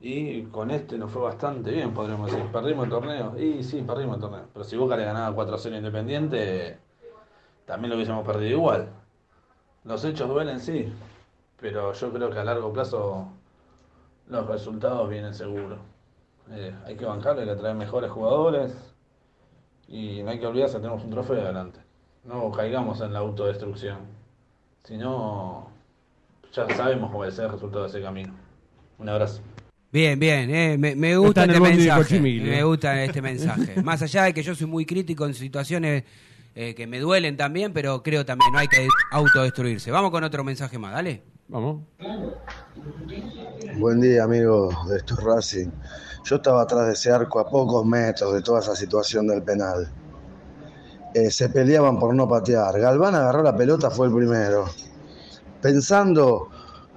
[0.00, 2.46] Y con este nos fue bastante bien, podríamos decir.
[2.52, 3.38] Perdimos el torneo.
[3.38, 4.44] Y sí, perdimos el torneo.
[4.52, 6.78] Pero si Boca le ganaba 4 a 0 Independiente,
[7.64, 8.88] también lo hubiésemos perdido igual.
[9.84, 10.92] Los hechos duelen, sí.
[11.58, 13.28] Pero yo creo que a largo plazo
[14.28, 15.78] los resultados vienen seguros.
[16.50, 18.94] Eh, hay que bancarlo, hay que traer mejores jugadores.
[19.88, 21.83] Y no hay que olvidarse, tenemos un trofeo adelante.
[22.24, 23.98] No caigamos en la autodestrucción.
[24.84, 25.68] Si no,
[26.52, 28.34] ya sabemos cuál va a ser el resultado de ese camino.
[28.98, 29.40] Un abrazo.
[29.92, 32.20] Bien, bien, eh, me, me gusta este el bondi de mensaje.
[32.20, 33.82] Me gusta este mensaje.
[33.82, 36.04] Más allá de que yo soy muy crítico en situaciones
[36.54, 39.90] eh, que me duelen también, pero creo también no hay que autodestruirse.
[39.90, 41.22] Vamos con otro mensaje más, dale.
[41.48, 41.82] Vamos.
[43.76, 45.68] Buen día, amigos de estos Racing.
[46.24, 49.92] Yo estaba atrás de ese arco a pocos metros de toda esa situación del penal.
[51.14, 52.78] Eh, se peleaban por no patear.
[52.80, 54.64] Galván agarró la pelota, fue el primero.
[55.62, 56.48] Pensando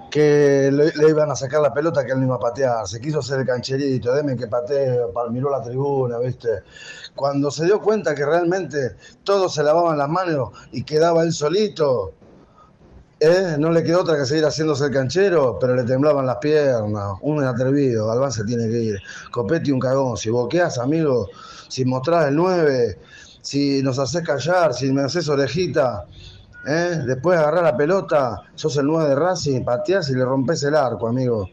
[0.10, 2.88] que le, iban a sacar la pelota que él no iba a patear.
[2.88, 6.50] Se quiso hacer el cancherito, deme que pateo, pa- miró la tribuna, ¿viste?
[7.16, 12.14] Cuando se dio cuenta que realmente todos se lavaban las manos y quedaba él solito,
[13.20, 13.56] ¿Eh?
[13.58, 17.14] No le quedó otra que seguir haciéndose el canchero, pero le temblaban las piernas.
[17.22, 19.00] Un atrevido, Galván se tiene que ir.
[19.32, 20.18] Copetti un cagón.
[20.18, 21.28] Si boqueás, amigo,
[21.68, 23.00] si mostrás el 9,
[23.48, 26.04] si nos haces callar, si me haces orejita,
[26.68, 27.00] ¿eh?
[27.06, 31.08] después agarrás la pelota, sos el 9 de Racing, pateás y le rompes el arco,
[31.08, 31.50] amigo.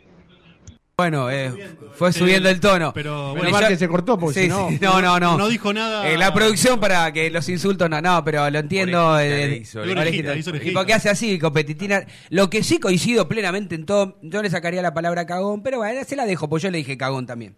[0.97, 1.53] Bueno, eh,
[1.95, 2.93] fue subiendo el tono.
[2.93, 5.37] Pero Bueno, se cortó, porque Sí, si no- sí, no, no, no.
[5.39, 6.09] No dijo nada.
[6.09, 9.11] Eh, la producción para que los insultos no, no, pero lo entiendo.
[9.11, 10.01] Orejita eh, hizo, orejita.
[10.01, 10.79] orejita, hizo ¿Y orejita.
[10.81, 12.05] por qué hace así, competitina?
[12.31, 16.01] Lo que sí coincido plenamente en todo, yo le sacaría la palabra cagón, pero bueno,
[16.05, 17.57] se la dejo, pues yo le dije cagón también.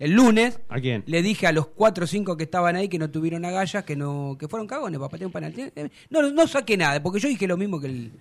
[0.00, 1.04] El lunes ¿A quién?
[1.06, 3.94] le dije a los cuatro o cinco que estaban ahí que no tuvieron agallas, que
[3.94, 5.54] no, que fueron cagones para patear un penal.
[5.56, 8.12] Eh, No, no saqué nada, porque yo dije lo mismo que el.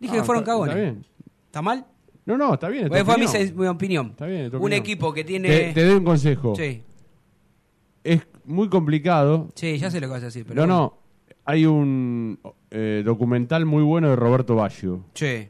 [0.00, 0.74] Dije Ah, que fueron cagones.
[0.74, 1.06] Está bien.
[1.46, 1.86] ¿Está mal?
[2.26, 2.88] No, no, está bien.
[2.88, 3.36] fue a mí opinión.
[3.36, 4.06] es mi opinión.
[4.10, 4.80] Está bien, tu un opinión.
[4.80, 5.48] equipo que tiene.
[5.48, 6.54] Te, te doy un consejo.
[6.56, 6.82] Sí,
[8.04, 9.48] Es muy complicado.
[9.54, 10.44] sí, ya sé lo que vas a decir.
[10.46, 10.98] Pero No, no.
[11.44, 12.38] Hay un
[12.70, 15.04] eh, documental muy bueno de Roberto Baggio.
[15.14, 15.48] Sí.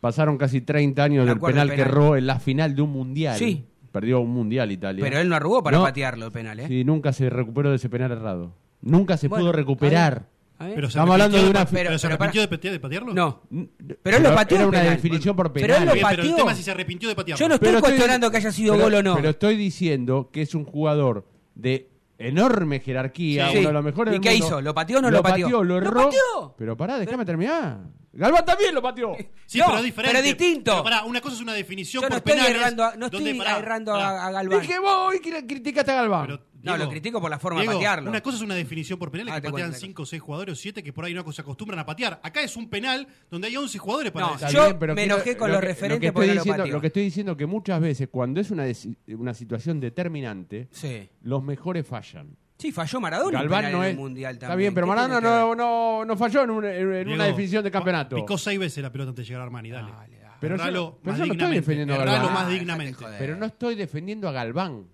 [0.00, 3.36] Pasaron casi 30 años del penal, que erró en la final de un mundial.
[3.38, 3.64] Sí.
[4.00, 5.02] Perdió un mundial Italia.
[5.04, 5.84] Pero él no arrugó para No.
[5.84, 6.66] patearlo el penal, ¿eh?
[6.68, 8.54] Sí, nunca se recuperó de ese penal errado.
[8.80, 10.26] Nunca se Bueno, pudo recuperar.
[10.58, 12.80] Pero se Estamos hablando de una- pero, pero- se pero arrepintió para- de, patear- de
[12.80, 13.14] patearlo?
[13.14, 13.42] No.
[13.48, 14.56] Pero Pero él lo pateó.
[14.56, 14.94] era el una penal.
[14.96, 15.86] definición por Pero él penal.
[15.86, 16.36] lo pero el pateó.
[16.36, 17.38] tema es si se arrepintió de patearlo.
[17.40, 19.14] Yo no estoy Pero cuestionando que haya sido pero- gol o no.
[19.16, 23.58] Pero estoy diciendo que es un jugador de enorme jerarquía, Sí.
[23.58, 24.46] uno de los mejores ¿Y del qué mundo.
[24.46, 24.60] hizo?
[24.60, 25.48] ¿Lo pateó o no lo pateó?
[25.48, 26.04] Lo ¿Lo erró.
[26.06, 26.54] pateó?
[26.58, 27.78] Pero pará, déjame terminar.
[28.12, 29.14] Galván también lo pateó.
[29.46, 30.16] Sí, No, pero es diferente.
[30.16, 30.70] pero distinto.
[30.72, 32.56] Pero pará, una cosa es una definición Yo no por estoy penales.
[32.56, 34.08] errando a- no donde, estoy pará, errando pará.
[34.08, 34.60] a, a Galván.
[34.60, 36.26] Dije vos y que criticaste a Galván.
[36.26, 38.10] Pero, No, lo critico por la forma Diego, de patearlo.
[38.10, 40.06] Una cosa es una definición por penales Ah, que te patean cuento, te 5 o
[40.06, 42.18] 6 jugadores o 7 que por ahí no se acostumbran a patear.
[42.22, 45.48] Acá es un penal donde hay 11 jugadores para No, yo pero me enojé con
[45.48, 46.66] lo los que- referentes lo que estoy lo diciendo.
[46.66, 51.08] Lo que estoy diciendo que muchas veces cuando es una, situación determinante, Sí.
[51.22, 52.36] los mejores fallan.
[52.58, 53.38] Sí, falló Maradona.
[53.38, 53.90] Galván penal no en es.
[53.94, 54.58] el mundial Está también.
[54.66, 57.70] bien, pero ¿Qué Maradona no, no, no falló en, un- en Diego, una definición de
[57.70, 58.16] campeonato.
[58.16, 59.92] Picó 6 veces la pelota antes de llegar a Armani, dale.
[59.92, 60.34] Dale, dale.
[60.40, 61.60] Pero yo, Erralo pero más yo no estoy dignamente.
[61.60, 62.34] defendiendo a Erralo Galván.
[62.34, 63.04] más dignamente.
[63.18, 64.86] Pero no estoy defendiendo a Galván.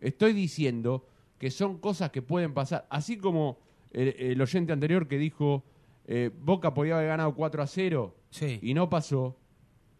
[0.00, 1.06] Estoy diciendo
[1.38, 2.86] que son cosas que pueden pasar.
[2.90, 3.58] Así como
[3.92, 5.64] el, el oyente anterior que dijo
[6.06, 8.16] eh, Boca podía haber ganado 4 a 0
[8.62, 9.36] y no pasó.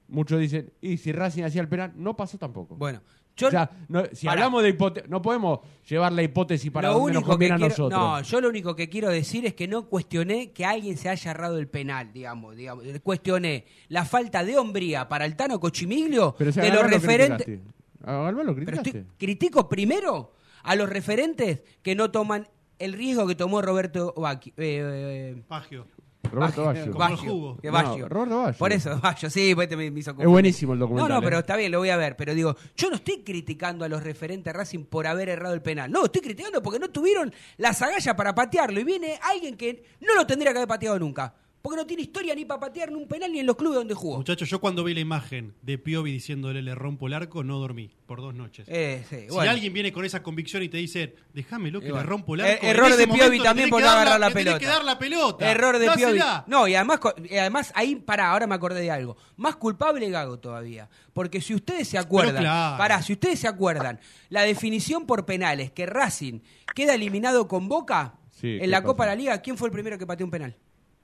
[0.08, 2.74] Muchos dicen, y si Racing hacía el penal, no pasó tampoco.
[2.76, 3.00] Bueno,
[3.48, 4.42] O sea, no- si Pará.
[4.42, 7.54] hablamos de hipótesis, no podemos llevar la hipótesis para lo donde nos único que conviene
[7.54, 8.00] a quiero, nosotros.
[8.00, 11.30] no, yo lo único que quiero decir es que no cuestioné que alguien se haya
[11.30, 16.52] errado el penal, digamos, digamos, cuestioné la falta de hombría para el Tano Cochimiglio Pero
[16.52, 17.44] si a de los lo referentes.
[17.46, 17.80] criticaste.
[18.04, 22.48] A Galván lo Pero estoy, critico primero a los referentes que no toman
[22.78, 25.86] el riesgo que tomó Roberto Bacchio, eh, eh, Pagio.
[26.30, 28.08] Roberto Baggio, que No, Baggio.
[28.08, 28.58] Roberto Baggio.
[28.58, 31.08] Por eso, Baggio, sí, pues te me, me hizo Es buenísimo el documental.
[31.08, 31.40] No, no, pero ¿eh?
[31.40, 32.16] está bien, lo voy a ver.
[32.16, 35.90] Pero digo, yo no estoy criticando a los referentes Racing por haber errado el penal.
[35.90, 38.80] No, estoy criticando porque no tuvieron las agallas para patearlo.
[38.80, 41.34] Y viene alguien que no lo tendría que haber pateado nunca.
[41.62, 43.92] Porque no tiene historia ni para patear ni un penal ni en los clubes donde
[43.94, 44.16] jugó.
[44.16, 47.90] Muchachos, yo cuando vi la imagen de Piovi diciéndole le rompo el arco, no dormí
[48.06, 48.66] por dos noches.
[48.70, 49.50] Eh, sí, si bueno.
[49.50, 52.02] alguien viene con esa convicción y te dice, déjamelo que Y bueno.
[52.04, 52.64] le rompo el Eh, arco.
[52.64, 54.58] en error de Piovi le también por que no agarrar la pelota.
[54.58, 55.50] que dar la pelota.
[55.50, 56.18] Error de Piovi.
[56.46, 59.18] No, y además, y además ahí, pará, ahora me acordé de algo.
[59.36, 60.88] Más culpable Gago todavía.
[61.12, 62.78] Porque si ustedes se acuerdan, claro.
[62.78, 64.00] pará, si ustedes se acuerdan,
[64.30, 66.40] la definición por penales que Racing
[66.74, 68.86] queda eliminado con Boca Sí, en ¿qué la pasa?
[68.86, 70.56] Copa de la Liga, ¿quién fue el primero que pateó un penal?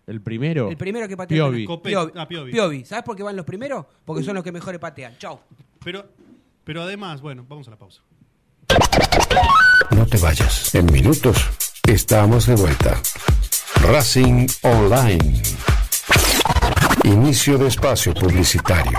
[0.06, 0.68] El primero.
[0.70, 1.66] El primero que Piovi.
[1.66, 2.12] Copé- Piovi.
[2.16, 2.52] ah, Piovi.
[2.52, 2.84] Piovi.
[2.84, 3.86] ¿Sabes por qué van los primeros?
[4.04, 5.18] Porque son los que mejores patean.
[5.18, 5.40] Chau.
[5.84, 6.06] Pero,
[6.62, 8.02] pero además, bueno, vamos a la pausa.
[9.90, 10.74] No te vayas.
[10.74, 11.36] En minutos
[11.88, 13.00] estamos de vuelta.
[13.82, 15.42] Racing Online.
[17.04, 18.98] Inicio de espacio publicitario.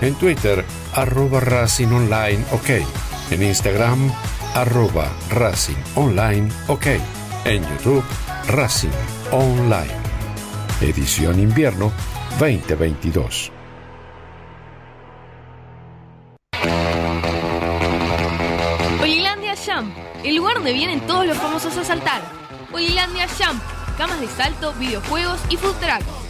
[0.00, 0.64] En Twitter,
[0.94, 2.70] arroba Racing Online OK.
[3.30, 4.10] En Instagram,
[4.54, 6.86] arroba Racing Online OK.
[7.44, 8.04] En YouTube,
[8.48, 8.88] Racing
[9.30, 9.92] Online.
[10.80, 11.92] Edición Invierno
[12.38, 13.52] 2022.
[19.02, 19.94] Olilandia Jump,
[20.24, 22.22] el lugar donde vienen todos los famosos a saltar.
[22.72, 23.62] Olilandia Jump,
[23.98, 26.19] camas de salto, videojuegos y food truck.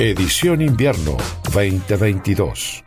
[0.00, 1.16] Edición Invierno
[1.52, 2.84] 2022.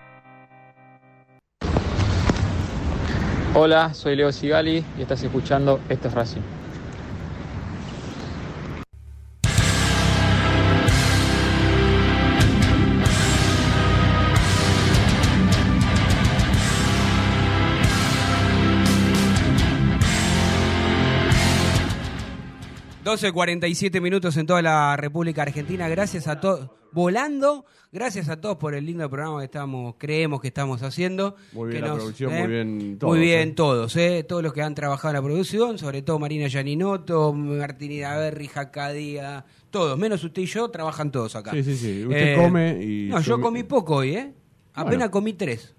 [3.54, 6.61] Hola, soy Leo Sigali y estás escuchando Esto es Racing.
[23.12, 25.90] Doce 47 minutos en toda la República Argentina.
[25.90, 26.70] Gracias a todos.
[26.94, 27.66] Volando.
[27.92, 31.36] Gracias a todos por el lindo programa que estamos, creemos que estamos haciendo.
[31.52, 33.52] Muy bien que la producción, muy bien todos, Muy bien eh.
[33.52, 37.92] todos, eh, todos los que han trabajado en la producción, sobre todo Marina Gianinoto, Martín
[37.92, 41.52] Idaverri, Jacadía, todos, menos usted y yo, trabajan todos acá.
[41.52, 42.06] Sí, sí, sí.
[42.06, 44.34] Usted come y No, yo comí poco hoy, ¿eh?
[44.74, 45.12] Apenas Bueno.
[45.12, 45.76] comí tres.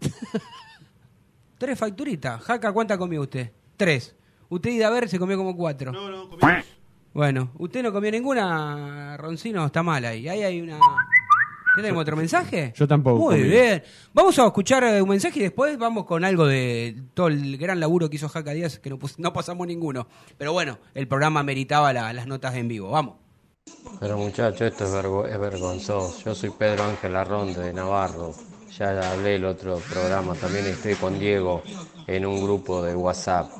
[1.56, 2.42] tres facturitas.
[2.42, 3.52] Jaca, ¿cuánta comió usted?
[3.78, 4.14] Tres.
[4.48, 5.92] Usted y Daver se comió como cuatro.
[5.92, 6.40] No, no, comí
[7.12, 9.66] Bueno, ¿usted no comió ninguna, Roncino?
[9.66, 10.28] Está mal ahí.
[10.28, 10.78] Ahí hay una...
[11.76, 12.72] ¿Qué tenemos otro mensaje?
[12.76, 13.48] Yo tampoco Muy comí.
[13.48, 13.82] bien.
[14.12, 18.08] Vamos a escuchar un mensaje y después vamos con algo de todo el gran laburo
[18.08, 20.06] que hizo Jaca Díaz, que no, pus- no pasamos ninguno.
[20.38, 22.90] Pero bueno, el programa meritaba la- las notas en vivo.
[22.90, 23.16] Vamos.
[23.98, 26.16] Pero muchachos, esto es, vergo- es vergonzoso.
[26.24, 28.32] Yo soy Pedro Ángel Arronde de Navarro.
[28.78, 31.62] Ya hablé el otro programa, también estoy con Diego
[32.06, 33.50] en un grupo de WhatsApp.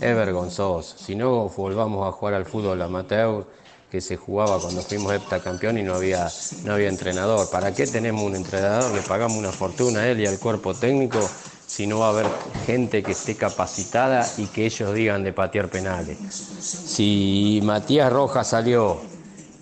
[0.00, 0.96] Es vergonzoso.
[0.98, 3.46] Si no volvamos a jugar al fútbol amateur
[3.90, 6.32] que se jugaba cuando fuimos heptacampeón y no había,
[6.64, 7.50] no había entrenador.
[7.50, 8.90] ¿Para qué tenemos un entrenador?
[8.94, 11.20] Le pagamos una fortuna a él y al cuerpo técnico
[11.66, 12.26] si no va a haber
[12.66, 16.18] gente que esté capacitada y que ellos digan de patear penales.
[16.26, 19.02] Si Matías Rojas salió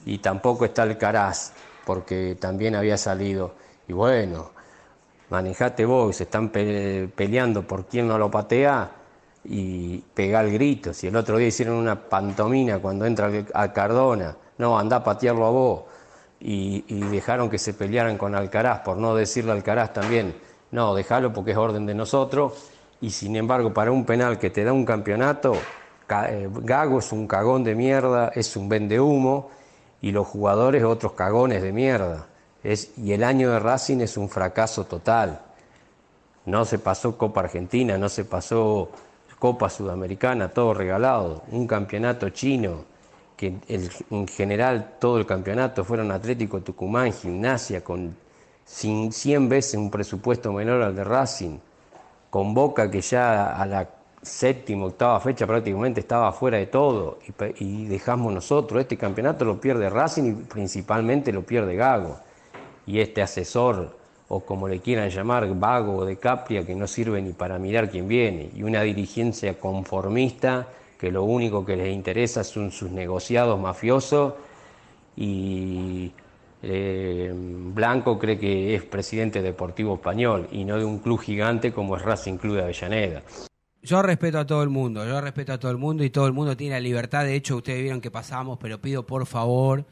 [0.07, 1.53] y tampoco está Alcaraz,
[1.85, 3.55] porque también había salido.
[3.89, 4.51] Y bueno,
[5.29, 8.91] manejate vos, están pe- peleando por quién no lo patea
[9.45, 10.93] y pegá el grito.
[10.93, 15.47] Si el otro día hicieron una pantomina cuando entra a Cardona, no, andá a patearlo
[15.47, 15.81] a vos.
[16.43, 16.81] Y,
[17.11, 20.35] dejaron que se pelearan con Alcaraz, por no decirle a Alcaraz también,
[20.71, 22.71] no, déjalo porque es orden de nosotros.
[23.03, 25.55] Y sin embargo, para un penal que te da un campeonato,
[26.07, 29.51] ca- eh, Gago es un cagón de mierda, es un vende humo
[30.01, 32.27] y los jugadores otros cagones de mierda.
[32.97, 35.41] Y el año de Racing es un fracaso total.
[36.47, 38.91] No se pasó Copa Argentina, no se pasó
[39.41, 41.43] Copa Sudamericana, todo regalado.
[41.51, 42.85] Un campeonato chino,
[43.37, 43.55] que
[44.11, 48.15] en general todo el campeonato fueron Atlético Tucumán, Gimnasia, con
[48.69, 51.59] cin- 100 veces un presupuesto menor al de Racing.
[52.29, 53.89] Con Boca que ya a la
[54.23, 58.83] séptima, octava fecha prácticamente estaba fuera de todo y, y dejamos nosotros.
[58.83, 62.19] Este campeonato lo pierde Racing y principalmente lo pierde Gago.
[62.87, 63.97] Y este asesor,
[64.33, 67.91] o como le quieran llamar, vago o de Capria, que no sirve ni para mirar
[67.91, 68.49] quién viene.
[68.55, 70.69] Y una dirigencia conformista
[71.01, 74.35] que lo único que les interesa son sus negociados mafiosos
[75.17, 76.13] y
[76.63, 81.97] eh, Blanco cree que es presidente deportivo español y no de un club gigante como
[81.97, 83.23] es Racing Club de Avellaneda.
[83.83, 86.33] Yo respeto a todo el mundo, yo respeto a todo el mundo y todo el
[86.33, 87.25] mundo tiene la libertad.
[87.25, 89.85] De hecho, ustedes vieron que pasamos, pero pido por favor,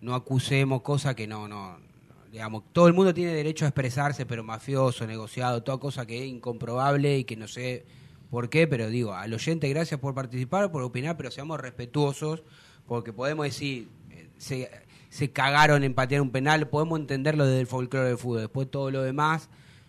[0.00, 1.89] no acusemos cosas que no, no,
[2.30, 6.26] digamos, todo el mundo tiene derecho a expresarse, pero mafioso, negociado, toda cosa que es
[6.26, 7.84] incomprobable y que no sé
[8.30, 12.44] por qué, pero digo, al oyente gracias por participar, por opinar, pero seamos respetuosos,
[12.86, 14.70] porque podemos decir, eh, se,
[15.08, 18.90] se cagaron en patear un penal, podemos entenderlo desde el folclore del fútbol, después todo
[18.90, 19.48] lo demás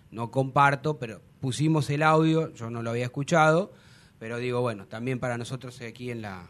[0.09, 3.72] no comparto, pero pusimos el audio, yo no lo había escuchado,
[4.19, 6.49] pero digo, bueno, también para nosotros aquí en la,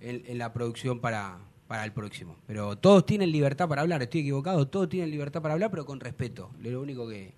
[0.00, 1.38] en, en la producción para,
[1.70, 2.34] para el próximo.
[2.48, 6.00] Pero todos tienen libertad para hablar, estoy equivocado, todos tienen libertad para hablar, pero con
[6.00, 7.32] respeto, es lo único que,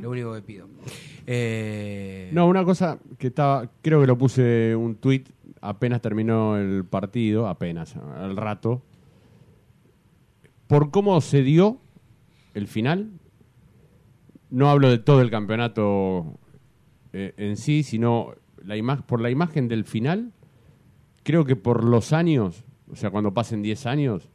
[0.00, 0.68] lo único que pido.
[1.26, 5.28] Eh, No, una cosa que estaba, creo que lo puse un tuit
[5.60, 8.82] apenas terminó el partido, apenas, al rato,
[10.68, 11.80] por cómo se dio
[12.54, 13.10] el final.
[14.48, 16.38] No hablo de todo el campeonato
[17.12, 18.32] eh, en sí, sino
[18.62, 20.30] la por la imagen del final.
[21.24, 24.28] Creo que por los años, o sea, cuando pasen 10 años,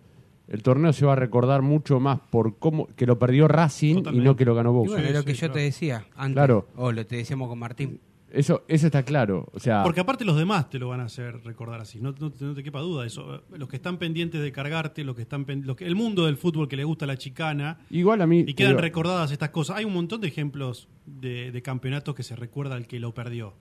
[0.48, 4.20] el torneo se va a recordar mucho más por cómo que lo perdió Racing y
[4.20, 4.92] no que lo ganó Boca.
[4.92, 6.34] bueno, es lo que yo te decía antes.
[6.34, 6.68] Claro.
[6.76, 8.00] O lo te decíamos con Martín.
[8.34, 9.50] Eso, eso está claro.
[9.54, 12.32] O sea, Porque aparte los demás te lo van a hacer recordar así, no, no
[12.32, 13.44] te- no te quepa duda eso.
[13.58, 16.70] Los que están pendientes de cargarte, los que están los que, el mundo del fútbol
[16.70, 18.46] que le gusta la chicana, igual a mí.
[18.48, 19.76] y quedan digo, recordadas estas cosas.
[19.78, 23.54] Hay un montón de ejemplos de, de campeonatos que se recuerda al que lo perdió.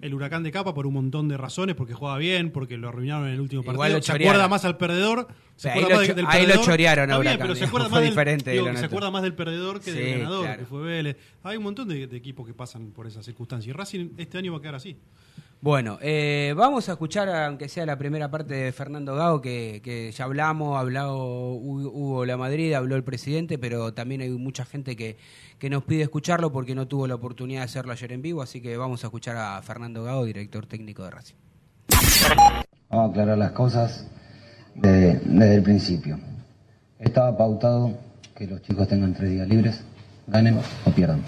[0.00, 3.28] El Huracán de Capa por un montón de razones, porque juega bien, porque lo arruinaron
[3.28, 3.98] en el último Igual partido.
[3.98, 4.30] lo Se chorearon.
[4.34, 5.28] acuerda más al perdedor.
[5.56, 6.64] Se Ahí acuerda lo más del ahí lo perdedor.
[6.64, 8.64] chorearon a Está bien, Huracán, pero se digamos, acuerda fue más del- diferente de digo
[8.66, 8.96] lo que se nuestro.
[8.98, 10.58] acuerda más del perdedor que Sí, del ganador, claro.
[10.60, 11.16] que fue Vélez.
[11.42, 13.68] Hay un montón de, de equipos que pasan por esas circunstancias.
[13.68, 14.96] Y Racing este año va a quedar así.
[15.64, 20.24] Bueno, eh, vamos a escuchar, aunque sea la primera parte de Fernando Gago, que, ya
[20.26, 21.16] hablamos, ha hablado
[21.54, 25.16] Hu- Hugo La Madrid, habló el presidente, pero también hay mucha gente que,
[25.58, 28.60] que nos pide escucharlo porque no tuvo la oportunidad de hacerlo ayer en vivo, así
[28.60, 31.36] que vamos a escuchar a Fernando Gago, director técnico de Racing.
[32.90, 34.06] Vamos a aclarar las cosas
[34.74, 36.18] de- desde el principio.
[36.98, 37.96] Estaba pautado
[38.36, 39.82] que los chicos tengan tres días libres,
[40.26, 41.22] ganen o pierdan.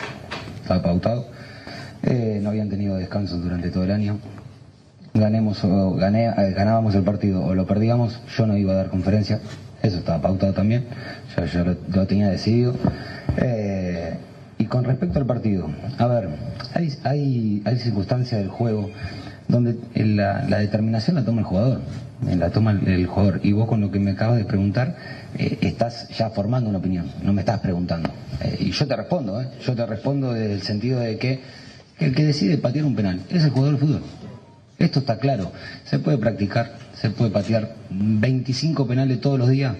[0.60, 1.26] Estaba pautado.
[2.06, 4.18] Eh, no habían tenido descanso durante todo el año.
[5.12, 8.88] Ganemos o gané, eh, ganábamos el partido o lo perdíamos, yo no iba a dar
[8.90, 9.40] conferencia.
[9.82, 10.84] Eso estaba pautado también.
[11.52, 12.74] Yo lo, tenía decidido.
[13.38, 14.14] Eh,
[14.58, 15.68] y con respecto al partido,
[15.98, 16.28] a ver,
[16.74, 18.90] hay, hay, hay circunstancias del juego
[19.48, 21.80] donde la, la determinación la toma el jugador,
[22.22, 23.40] la toma el, el jugador.
[23.42, 24.96] Y vos con lo que me acabas de preguntar,
[25.38, 28.10] eh, estás ya formando una opinión, no me estás preguntando.
[28.40, 29.48] Eh, y yo te respondo, ¿eh?
[29.64, 31.40] yo te respondo desde el sentido de que
[31.98, 34.02] el que decide patear un penal es el jugador de fútbol.
[34.78, 35.52] Esto está claro,
[35.84, 39.74] se puede practicar, se puede patear 25 penales todos los días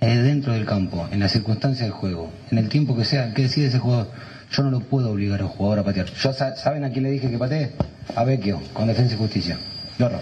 [0.00, 3.42] eh, dentro del campo, en las circunstancias del juego, en el tiempo que sea, que
[3.42, 4.08] decide ese jugador.
[4.52, 6.06] Yo no lo puedo obligar al jugador a patear.
[6.06, 7.72] Yo, sa- ¿Saben a quién le dije que patee?
[8.16, 9.58] A Vecchio, con Defensa y Justicia.
[9.98, 10.18] Lorro.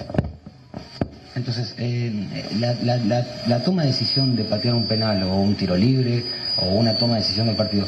[1.37, 5.55] Entonces, eh, la, la- la- la toma de decisión de patear un penal o un
[5.57, 6.25] tiro libre
[6.57, 7.87] o una toma de decisión del partido,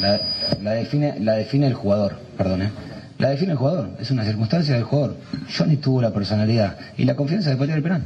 [0.00, 0.20] la,
[0.62, 2.70] la define, la define el jugador, perdón, ¿eh?
[3.18, 5.16] La define el jugador, es una circunstancia del jugador.
[5.56, 8.02] Johnny tuvo la personalidad y la confianza de patear el penal.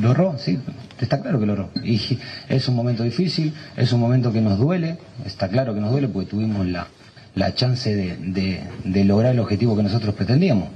[0.00, 0.58] Lo erró, sí,
[1.00, 1.70] está claro que lo erró.
[1.84, 2.00] Y
[2.48, 6.08] es un momento difícil, es un momento que nos duele, está claro que nos duele
[6.08, 6.88] porque tuvimos la,
[7.34, 10.68] la chance de, de- de lograr el objetivo que nosotros pretendíamos.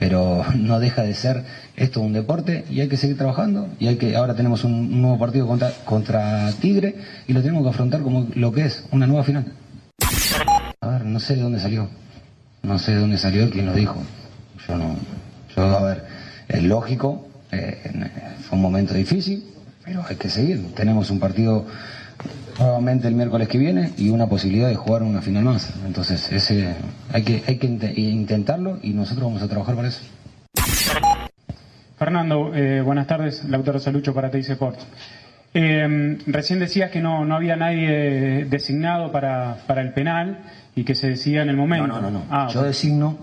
[0.00, 1.44] Pero no deja de ser
[1.76, 5.18] esto un deporte y hay que seguir trabajando y hay que ahora tenemos un, nuevo
[5.18, 6.96] partido contra, contra Tigre
[7.28, 9.44] y lo tenemos que afrontar como lo que es, una nueva final.
[10.80, 11.88] A ver, no sé de dónde salió.
[12.62, 14.02] No sé de dónde salió y quién lo dijo.
[14.66, 14.96] Yo no.
[15.54, 16.04] Yo, a ver,
[16.48, 17.76] es lógico, eh,
[18.48, 19.44] fue un momento difícil,
[19.84, 20.74] pero hay que seguir.
[20.74, 21.66] Tenemos un partido
[22.64, 25.72] nuevamente el miércoles que viene y una posibilidad de jugar una final más.
[25.86, 26.74] Entonces, ese
[27.12, 30.00] hay que, hay que inte- intentarlo y nosotros vamos a trabajar para eso.
[31.98, 33.44] Fernando, eh, buenas tardes.
[33.44, 34.86] Lautaro Salucho para Teis Sports.
[35.52, 40.38] Eh, recién decías que no, no había nadie designado para, para el penal
[40.76, 41.86] y que se decía en el momento.
[41.88, 42.18] No, no, no.
[42.20, 42.24] no.
[42.30, 43.18] Ah, yo designo,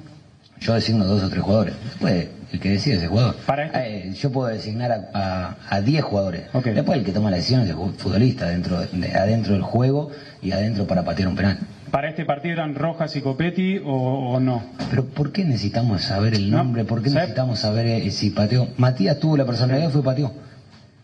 [0.60, 1.74] yo designo dos o tres jugadores.
[1.86, 3.36] Después, el que decide es el jugador.
[3.38, 6.44] este- Eh, yo puedo designar a- a a 10 jugadores.
[6.64, 10.12] Después el que toma la decisión es el futbolista dentro de- adentro del juego
[10.42, 11.58] y adentro para patear un penal.
[11.92, 13.92] ¿Para este partido eran Rojas y Copetti o,
[14.36, 14.62] o no?
[14.90, 16.84] Pero ¿por qué necesitamos saber el nombre?
[16.84, 18.68] ¿Por qué necesitamos saber eh, si pateó?
[18.78, 20.32] Matías tuvo la personalidad y fue pateó.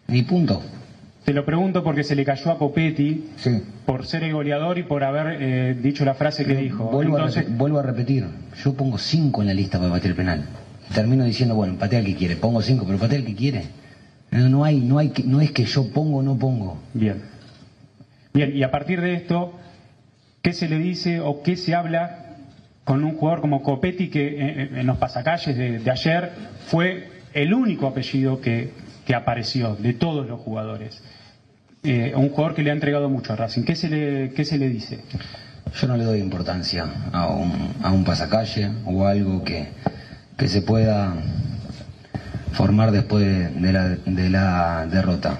[0.07, 0.61] Ni punto.
[1.23, 3.29] Te lo pregunto porque se le cayó a Copetti
[3.85, 6.83] por ser el goleador y por haber eh, dicho la frase que dijo.
[6.83, 8.25] Vuelvo, Entonces, a vuelvo a repetir,
[8.61, 10.43] yo pongo 5 en la lista para patear el penal.
[10.93, 13.63] Termino diciendo, bueno, patea el que quiere, pongo 5, pero patea el que quiere.
[14.31, 16.81] No, no hay, no hay no es que yo pongo o no pongo.
[16.93, 17.21] Bien.
[18.33, 19.53] Bien, y a partir de esto,
[20.41, 22.37] ¿qué se le dice o qué se habla
[22.83, 26.31] con un jugador como Copetti que eh, en los pasacalles de, de ayer
[26.67, 28.71] fue el único apellido que,
[29.05, 31.01] que apareció de todos los jugadores?
[31.83, 33.63] Eh, un jugador que le ha entregado mucho a Racing.
[33.63, 35.01] ¿Qué se le, qué se le dice?
[35.81, 39.67] Yo no le doy importancia a un, a un pasacalle o algo que,
[40.37, 41.13] que se pueda
[42.53, 45.39] formar después de, la, de la derrota.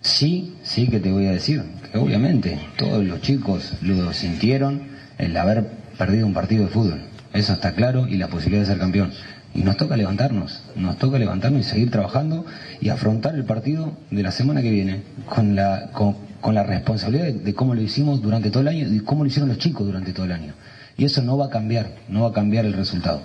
[0.00, 4.82] Sí, sí que te voy a decir que obviamente todos los chicos lo sintieron
[5.18, 7.00] el haber perdido un partido de fútbol.
[7.32, 9.12] Eso está claro y la posibilidad de ser campeón.
[9.54, 12.46] Y nos toca levantarnos, nos toca levantarnos y seguir trabajando
[12.80, 17.24] y afrontar el partido de la semana que viene con la, con, con la responsabilidad
[17.24, 19.86] de, de cómo lo hicimos durante todo el año y cómo lo hicieron los chicos
[19.86, 20.54] durante todo el año.
[20.96, 23.22] Y eso no va a cambiar, no va a cambiar el resultado.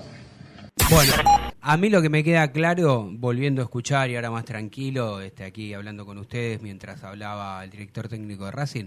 [0.89, 1.13] Bueno,
[1.61, 5.43] a mí lo que me queda claro, volviendo a escuchar y ahora más tranquilo, este,
[5.43, 8.85] aquí hablando con ustedes mientras hablaba el director técnico de Racing,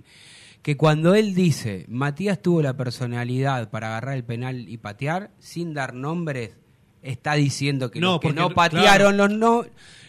[0.62, 5.74] que cuando él dice, Matías tuvo la personalidad para agarrar el penal y patear, sin
[5.74, 6.56] dar nombres,
[7.02, 9.64] está diciendo que No, los que porque- no patearon los no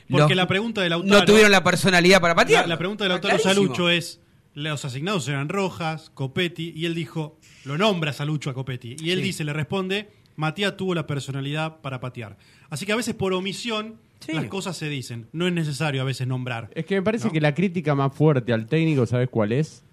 [0.09, 1.19] Porque los- la pregunta de Lautaro.
[1.19, 2.63] no tuvieron la personalidad para patear.
[2.63, 3.65] La, la pregunta de Está Lautaro clarísimo.
[3.75, 4.19] Salucho es:
[4.53, 8.95] los asignados eran Rojas, Copetti, y él dijo, lo nombra Salucho a Copetti.
[8.99, 9.25] Y él Sí.
[9.25, 10.09] dice, le responde,
[10.39, 12.37] Matías tuvo la personalidad para patear.
[12.69, 13.97] Así que a veces por omisión
[14.33, 15.27] las cosas se dicen.
[15.33, 16.69] No es necesario a veces nombrar.
[16.75, 19.83] Es que me parece que la crítica más fuerte al técnico, ¿sabes cuál es?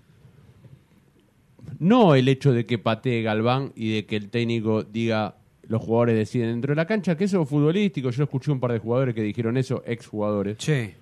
[1.81, 5.35] No el hecho de que patee Galván y de que el técnico diga
[5.67, 8.11] los jugadores deciden dentro de la cancha, que eso es futbolístico.
[8.11, 10.59] Yo escuché un par de jugadores que dijeron eso, exjugadores.
[10.61, 10.93] Sí.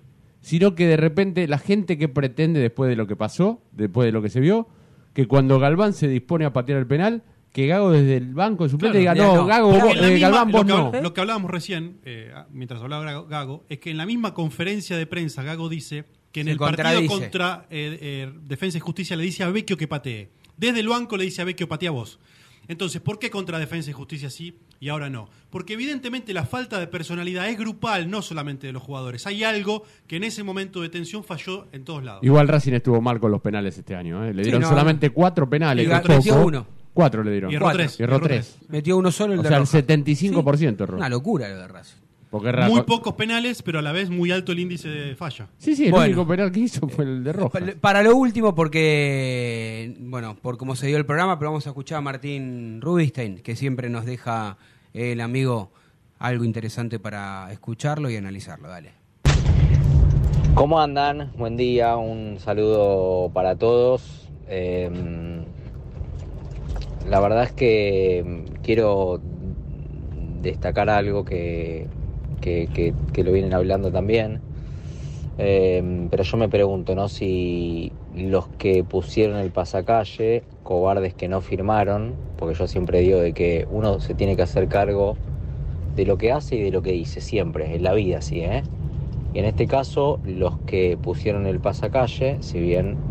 [0.41, 4.11] Sino que de repente la gente que pretende después de lo que pasó, después de
[4.11, 4.67] lo que se vio,
[5.13, 7.21] que cuando Galván se dispone a patear el penal,
[7.55, 10.57] que Gago desde el banco de suplente diga, no, Gago, vos- eh, misma- Galván, lo
[10.57, 11.01] vos que, no.
[11.01, 15.05] Lo que hablábamos recién, eh, mientras hablaba Gago- es que en la misma conferencia de
[15.07, 16.03] prensa Gago dice
[16.33, 19.77] que en Se el partido contra eh, eh, Defensa y Justicia le dice a Vecchio
[19.77, 20.31] que patee.
[20.57, 22.19] Desde el banco le dice a Vecchio patea vos.
[22.67, 25.29] Entonces, ¿por qué contra Defensa y Justicia sí y ahora no?
[25.49, 29.25] Porque evidentemente la falta de personalidad es grupal, no solamente de los jugadores.
[29.27, 32.21] Hay algo que en ese momento de tensión falló en todos lados.
[32.23, 34.25] Igual Racing estuvo mal con los penales este año.
[34.25, 34.33] ¿eh?
[34.33, 35.85] Le Sí, dieron no, solamente cuatro penales.
[35.85, 35.95] Y que
[36.33, 36.45] poco.
[36.47, 36.67] uno.
[36.95, 37.51] Cuatro le dieron.
[37.51, 37.99] Y erró tres.
[37.99, 38.57] Y erró tres.
[38.69, 39.85] Metió uno solo el O de sea, el Rojas.
[39.85, 40.97] 75% erró.
[40.97, 41.97] Una locura lo de Racing.
[42.31, 45.47] Porque era- Muy pocos penales, pero a la vez muy alto el índice de falla.
[45.57, 46.05] Sí, sí, el Bueno.
[46.07, 47.61] único penal que hizo fue el de Rojas.
[47.61, 51.69] Pa- Para lo último, porque, bueno, por cómo se dio el programa, pero vamos a
[51.69, 54.57] escuchar a Martín Rubinstein, que siempre nos deja
[54.93, 55.71] eh, el amigo
[56.19, 58.69] algo interesante para escucharlo y analizarlo.
[58.69, 58.91] Dale.
[60.53, 61.31] ¿Cómo andan?
[61.37, 64.27] Buen día, un saludo para todos.
[64.47, 65.43] Eh,
[67.05, 71.91] la verdad es que mm, quiero destacar algo que,
[72.39, 74.43] que- lo vienen hablando también.
[75.37, 77.09] Eh, pero yo me pregunto, ¿no?
[77.09, 83.33] Si los que pusieron el pasacalle, cobardes que no firmaron, porque yo siempre digo de
[83.33, 85.21] que uno se tiene que hacer cargo
[85.95, 88.67] de lo que hace y de lo que dice, siempre, en la vida, sí, ¿eh?
[89.33, 93.01] Y en este caso, los que pusieron el pasacalle, si bien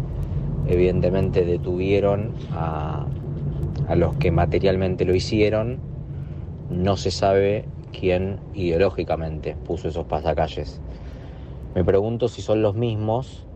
[0.64, 3.10] evidentemente detuvieron a,
[3.86, 5.80] a los que materialmente lo hicieron,
[6.68, 10.80] no se sabe quién ideológicamente puso esos pasacalles.
[11.74, 13.46] Me pregunto si son los mismos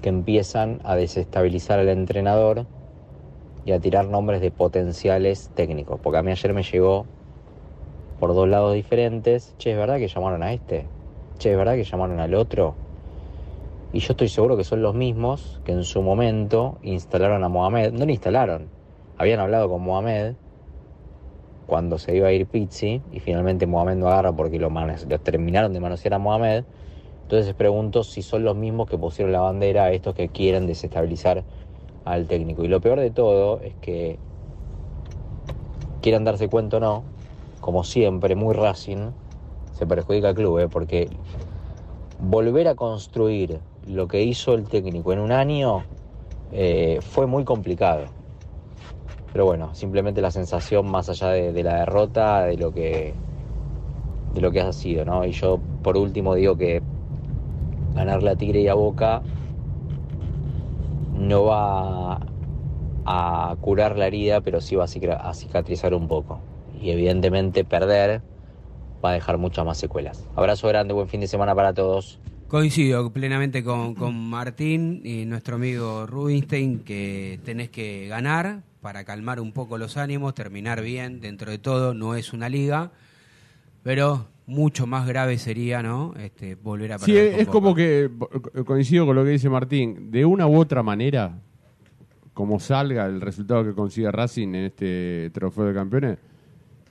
[0.00, 2.66] que empiezan a desestabilizar al entrenador
[3.64, 6.00] y a tirar nombres de potenciales técnicos.
[6.00, 7.06] Porque a mí ayer me llegó
[8.18, 10.92] por dos lados diferentes, che, ¿es verdad que llamaron a este?
[11.38, 12.76] Che, ¿es verdad que llamaron al otro?
[13.92, 17.92] Y yo estoy seguro que son los mismos que en su momento instalaron a Mohamed.
[17.92, 18.71] No lo instalaron,
[19.22, 20.34] habían hablado con Mohamed
[21.66, 25.72] cuando se iba a ir Pizzi y finalmente Mohamed no agarra porque lo, lo terminaron
[25.72, 26.64] de manosear a Mohamed.
[27.22, 31.44] Entonces pregunto si son los mismos que pusieron la bandera a estos que quieren desestabilizar
[32.04, 32.64] al técnico.
[32.64, 34.18] Y lo peor de todo es que
[36.00, 37.04] quieran darse cuenta o no,
[37.60, 39.12] como siempre, muy Racing,
[39.78, 40.68] se perjudica al club, ¿eh?
[40.68, 41.08] porque
[42.18, 45.84] volver a construir lo que hizo el técnico en un año
[46.50, 48.21] eh, fue muy complicado.
[49.32, 53.14] Pero bueno, simplemente la sensación más allá de, la derrota, de lo que
[54.34, 55.24] de lo que ha sido, ¿no?
[55.24, 56.82] Y yo por último digo que
[57.94, 59.22] ganarle a Tigre y a Boca
[61.14, 62.20] no va
[63.04, 66.40] a curar la herida, pero sí va a cicatrizar un poco.
[66.80, 68.22] Y evidentemente perder
[69.04, 70.26] va a dejar muchas más secuelas.
[70.34, 72.18] Abrazo grande, buen fin de semana para todos.
[72.48, 79.40] Coincido plenamente con, con Martín y nuestro amigo Rubinstein que tenés que ganar para calmar
[79.40, 82.90] un poco los ánimos, terminar bien dentro de todo, no es una liga,
[83.82, 86.12] pero mucho más grave sería, ¿no?
[86.18, 87.34] Este, volver a Sí, perder.
[87.34, 88.28] es, es como que bo-
[88.66, 90.10] coincido con lo que dice Martín.
[90.10, 91.38] De una u otra manera,
[92.34, 96.18] como salga el resultado que consiga Racing en este trofeo de campeones,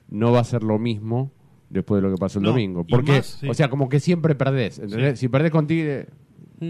[0.09, 1.30] no va a ser lo mismo
[1.69, 2.85] después de lo que pasó el No, domingo.
[2.85, 3.49] Porque, más, sí.
[3.49, 4.80] o sea, como que siempre perdés.
[4.80, 5.19] ¿entendés?
[5.19, 6.07] Si perdés con Tigre,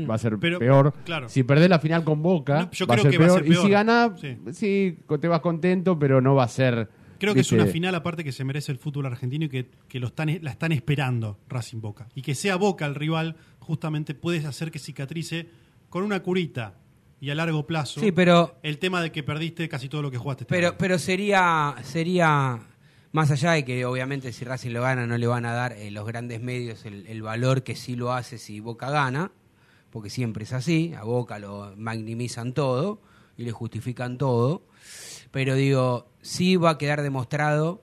[0.09, 0.93] va a ser Pero, peor.
[1.05, 1.29] claro.
[1.29, 3.35] Si perdés la final con Boca, No, yo va, a creo ser que va a
[3.35, 3.45] peor.
[3.45, 3.69] Y si peor.
[3.69, 4.37] ganás, Sí.
[4.53, 4.97] sí.
[5.19, 6.89] te vas contento, pero no va a ser.
[7.19, 9.99] Creo que es una final aparte que se merece el fútbol argentino y que, que
[9.99, 12.07] lo están, la están esperando Racing Boca.
[12.15, 15.47] Y que sea Boca el rival, justamente puedes hacer que cicatrice
[15.89, 16.79] con una curita
[17.19, 20.17] y a largo plazo Sí, pero- el tema de que perdiste casi todo lo que
[20.17, 20.45] jugaste.
[20.45, 20.77] este Pero, año.
[20.79, 22.57] pero sería, sería,
[23.11, 25.91] más allá de que obviamente si Racing lo gana no le van a dar eh,
[25.91, 29.31] los grandes medios el, el valor que sí lo hace si Boca gana,
[29.91, 33.01] porque siempre es así, a Boca lo magnimizan todo
[33.37, 34.63] y le justifican todo,
[35.31, 37.81] pero digo, sí va a quedar demostrado,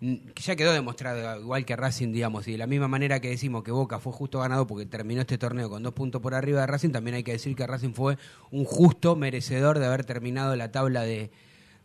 [0.00, 3.28] mm, que ya quedó demostrado, igual que Racing, digamos, y de la misma manera que
[3.28, 6.60] decimos que Boca fue justo ganado porque terminó este torneo con dos puntos por arriba
[6.62, 8.18] de Racing, también hay que decir que Racing fue
[8.50, 11.30] un justo merecedor de haber terminado la tabla de,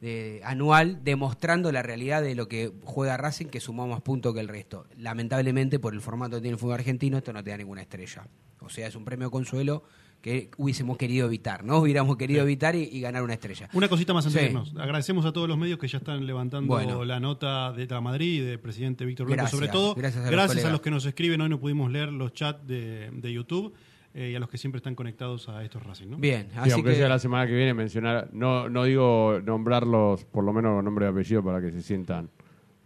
[0.01, 4.39] de- anual demostrando la realidad de lo que juega Racing, que sumó más puntos que
[4.39, 4.85] el resto.
[4.97, 8.27] Lamentablemente, por el formato que tiene el fútbol argentino, esto no te da ninguna estrella.
[8.61, 9.83] O sea, es un premio consuelo
[10.21, 11.77] que hubiésemos querido evitar, ¿no?
[11.77, 13.69] Hubiéramos querido evitar y, y ganar una estrella.
[13.73, 14.45] Una cosita más antes Sí.
[14.45, 14.73] de irnos.
[14.75, 17.05] Agradecemos a todos los medios que ya están levantando Bueno.
[17.05, 19.93] la nota de la Madrid y del presidente Víctor Blanco, Gracias, sobre todo.
[19.95, 20.71] gracias a los gracias a colegas.
[20.71, 21.39] los que nos escriben.
[21.41, 23.73] Hoy no pudimos leer los chats de, de YouTube
[24.15, 26.07] eh, y a los que siempre están conectados a estos Racing.
[26.09, 26.17] ¿no?
[26.17, 30.25] Bien, Sí, así aunque que sea la semana que viene mencionar, no, no digo nombrarlos
[30.25, 32.27] por lo menos con nombre y apellido para que se sientan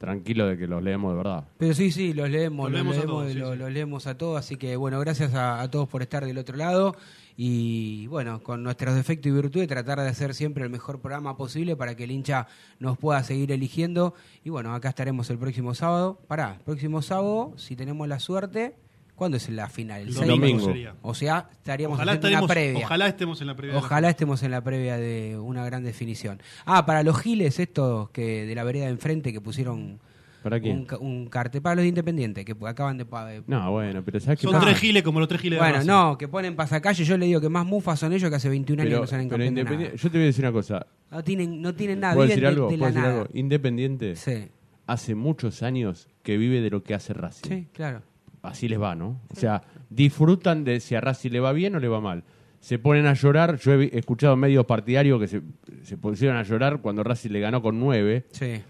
[0.01, 1.45] tranquilos de que los leemos de verdad.
[1.57, 3.57] Pero sí, sí, los leemos, Los los leemos a leemos, todos, sí, lo- sí.
[3.59, 6.57] los leemos a todos, así que bueno, gracias a, a todos por estar del otro
[6.57, 6.95] lado
[7.37, 11.75] y bueno, con nuestros defectos y virtudes tratar de hacer siempre el mejor programa posible
[11.75, 12.47] para que el hincha
[12.79, 14.13] nos pueda seguir eligiendo
[14.43, 16.19] y bueno, acá estaremos el próximo sábado.
[16.27, 18.75] Pará, próximo sábado, si tenemos la suerte,
[19.15, 20.07] ¿cuándo es la final?
[20.07, 20.73] El domingo.
[21.01, 22.85] O sea, estaríamos Ojalá, haciendo una estaremos- previa.
[22.85, 23.73] ojalá estemos en la previa.
[23.75, 26.41] de la Ojalá estemos en la previa de una gran definición.
[26.65, 29.99] Ah, para los giles estos que de la vereda de enfrente que pusieron
[30.43, 30.87] ¿Para quién?
[30.99, 34.39] un, un cartel para los de Independiente que acaban de de- No, bueno, pero ¿sabes
[34.39, 34.65] qué Son pasa?
[34.65, 35.87] tres giles como los tres giles de bueno, Racing.
[35.87, 38.81] no, que ponen pasacalle, yo le digo que más mufas son ellos que hace 21
[38.81, 40.01] años Pero, no salen pero de Independiente- nada.
[40.01, 40.87] yo te voy a decir una cosa.
[41.11, 42.69] No tienen, no tienen nada, ¿Puedo decir de, algo?
[42.71, 43.21] de ¿Puedo decir nada.
[43.21, 43.29] algo?
[43.35, 44.47] Independiente Sí.
[44.87, 47.47] hace muchos años que vive de lo que hace Racing.
[47.49, 48.01] Sí, claro.
[48.41, 49.19] Así les va, ¿no?
[49.31, 52.23] O sea, disfrutan de si a Racing le va bien o le va mal.
[52.59, 53.57] Se ponen a llorar.
[53.57, 55.41] Yo he escuchado medios partidarios que se,
[55.83, 58.25] se pusieron a llorar cuando Racing le ganó con nueve.
[58.31, 58.61] Sí.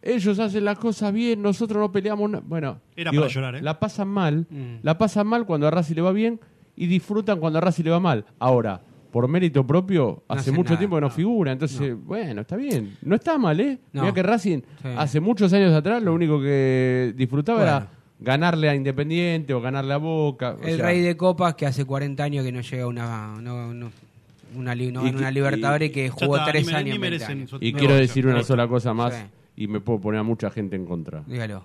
[0.00, 2.30] Ellos hacen las cosas bien, nosotros no peleamos.
[2.30, 3.62] na- Bueno, Era para llorar, ¿eh?
[3.62, 4.76] La pasan mal, Mm.
[4.82, 6.40] la pasan mal cuando a Racing le va bien
[6.76, 8.24] y disfrutan cuando a Racing le va mal.
[8.38, 8.80] Ahora,
[9.10, 11.50] por mérito propio, hace hacen mucho nada, tiempo que no, figura.
[11.52, 12.96] Entonces, bueno, está bien.
[13.02, 13.78] No está mal, ¿eh?
[13.92, 14.02] No.
[14.02, 14.88] Mira que Racing Sí.
[14.96, 17.76] hace muchos años atrás lo único que disfrutaba Bueno.
[17.76, 17.88] era
[18.20, 20.56] ganarle a Independiente o ganarle a Boca.
[20.60, 23.40] o El sea, rey de copas que hace 40 años que no llega a una,
[23.40, 23.90] no, no,
[24.54, 26.84] una, no Y una Libertadores y- que jugó está, tres años.
[26.84, 27.50] ni en 20 merecen años.
[27.50, 29.22] su- Y quiero decir una sola cosa más Sí.
[29.56, 31.22] y me puedo poner a mucha gente en contra.
[31.26, 31.64] Dígalo.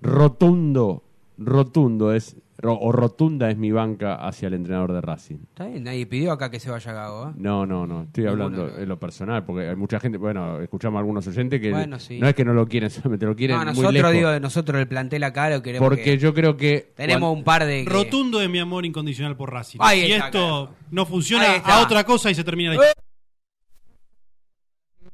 [0.00, 1.02] Rotundo,
[1.38, 5.36] rotundo es, o rotunda es mi banca hacia el entrenador de Racing.
[5.48, 7.32] Está bien, nadie pidió acá que se vaya Gago, ¿eh?
[7.36, 11.00] No, no, no, estoy hablando en lo personal, porque hay mucha gente, bueno, escuchamos a
[11.00, 12.18] algunos oyentes que Bueno, sí.
[12.18, 14.12] no es que no lo quieren, solamente lo quieren No, muy nosotros lejos.
[14.12, 17.44] digo de nosotros el plantel acá lo queremos porque que- yo creo que tenemos un
[17.44, 19.78] par de que- Rotundo de mi amor incondicional por Racing.
[19.80, 21.78] Ahí y está, esto no Ahí funciona, está.
[21.78, 22.82] a otra cosa y se termina la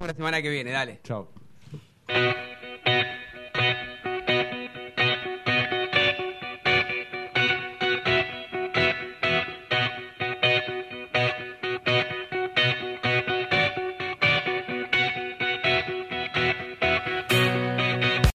[0.07, 1.01] la semana que viene, dale.
[1.05, 1.31] Chao.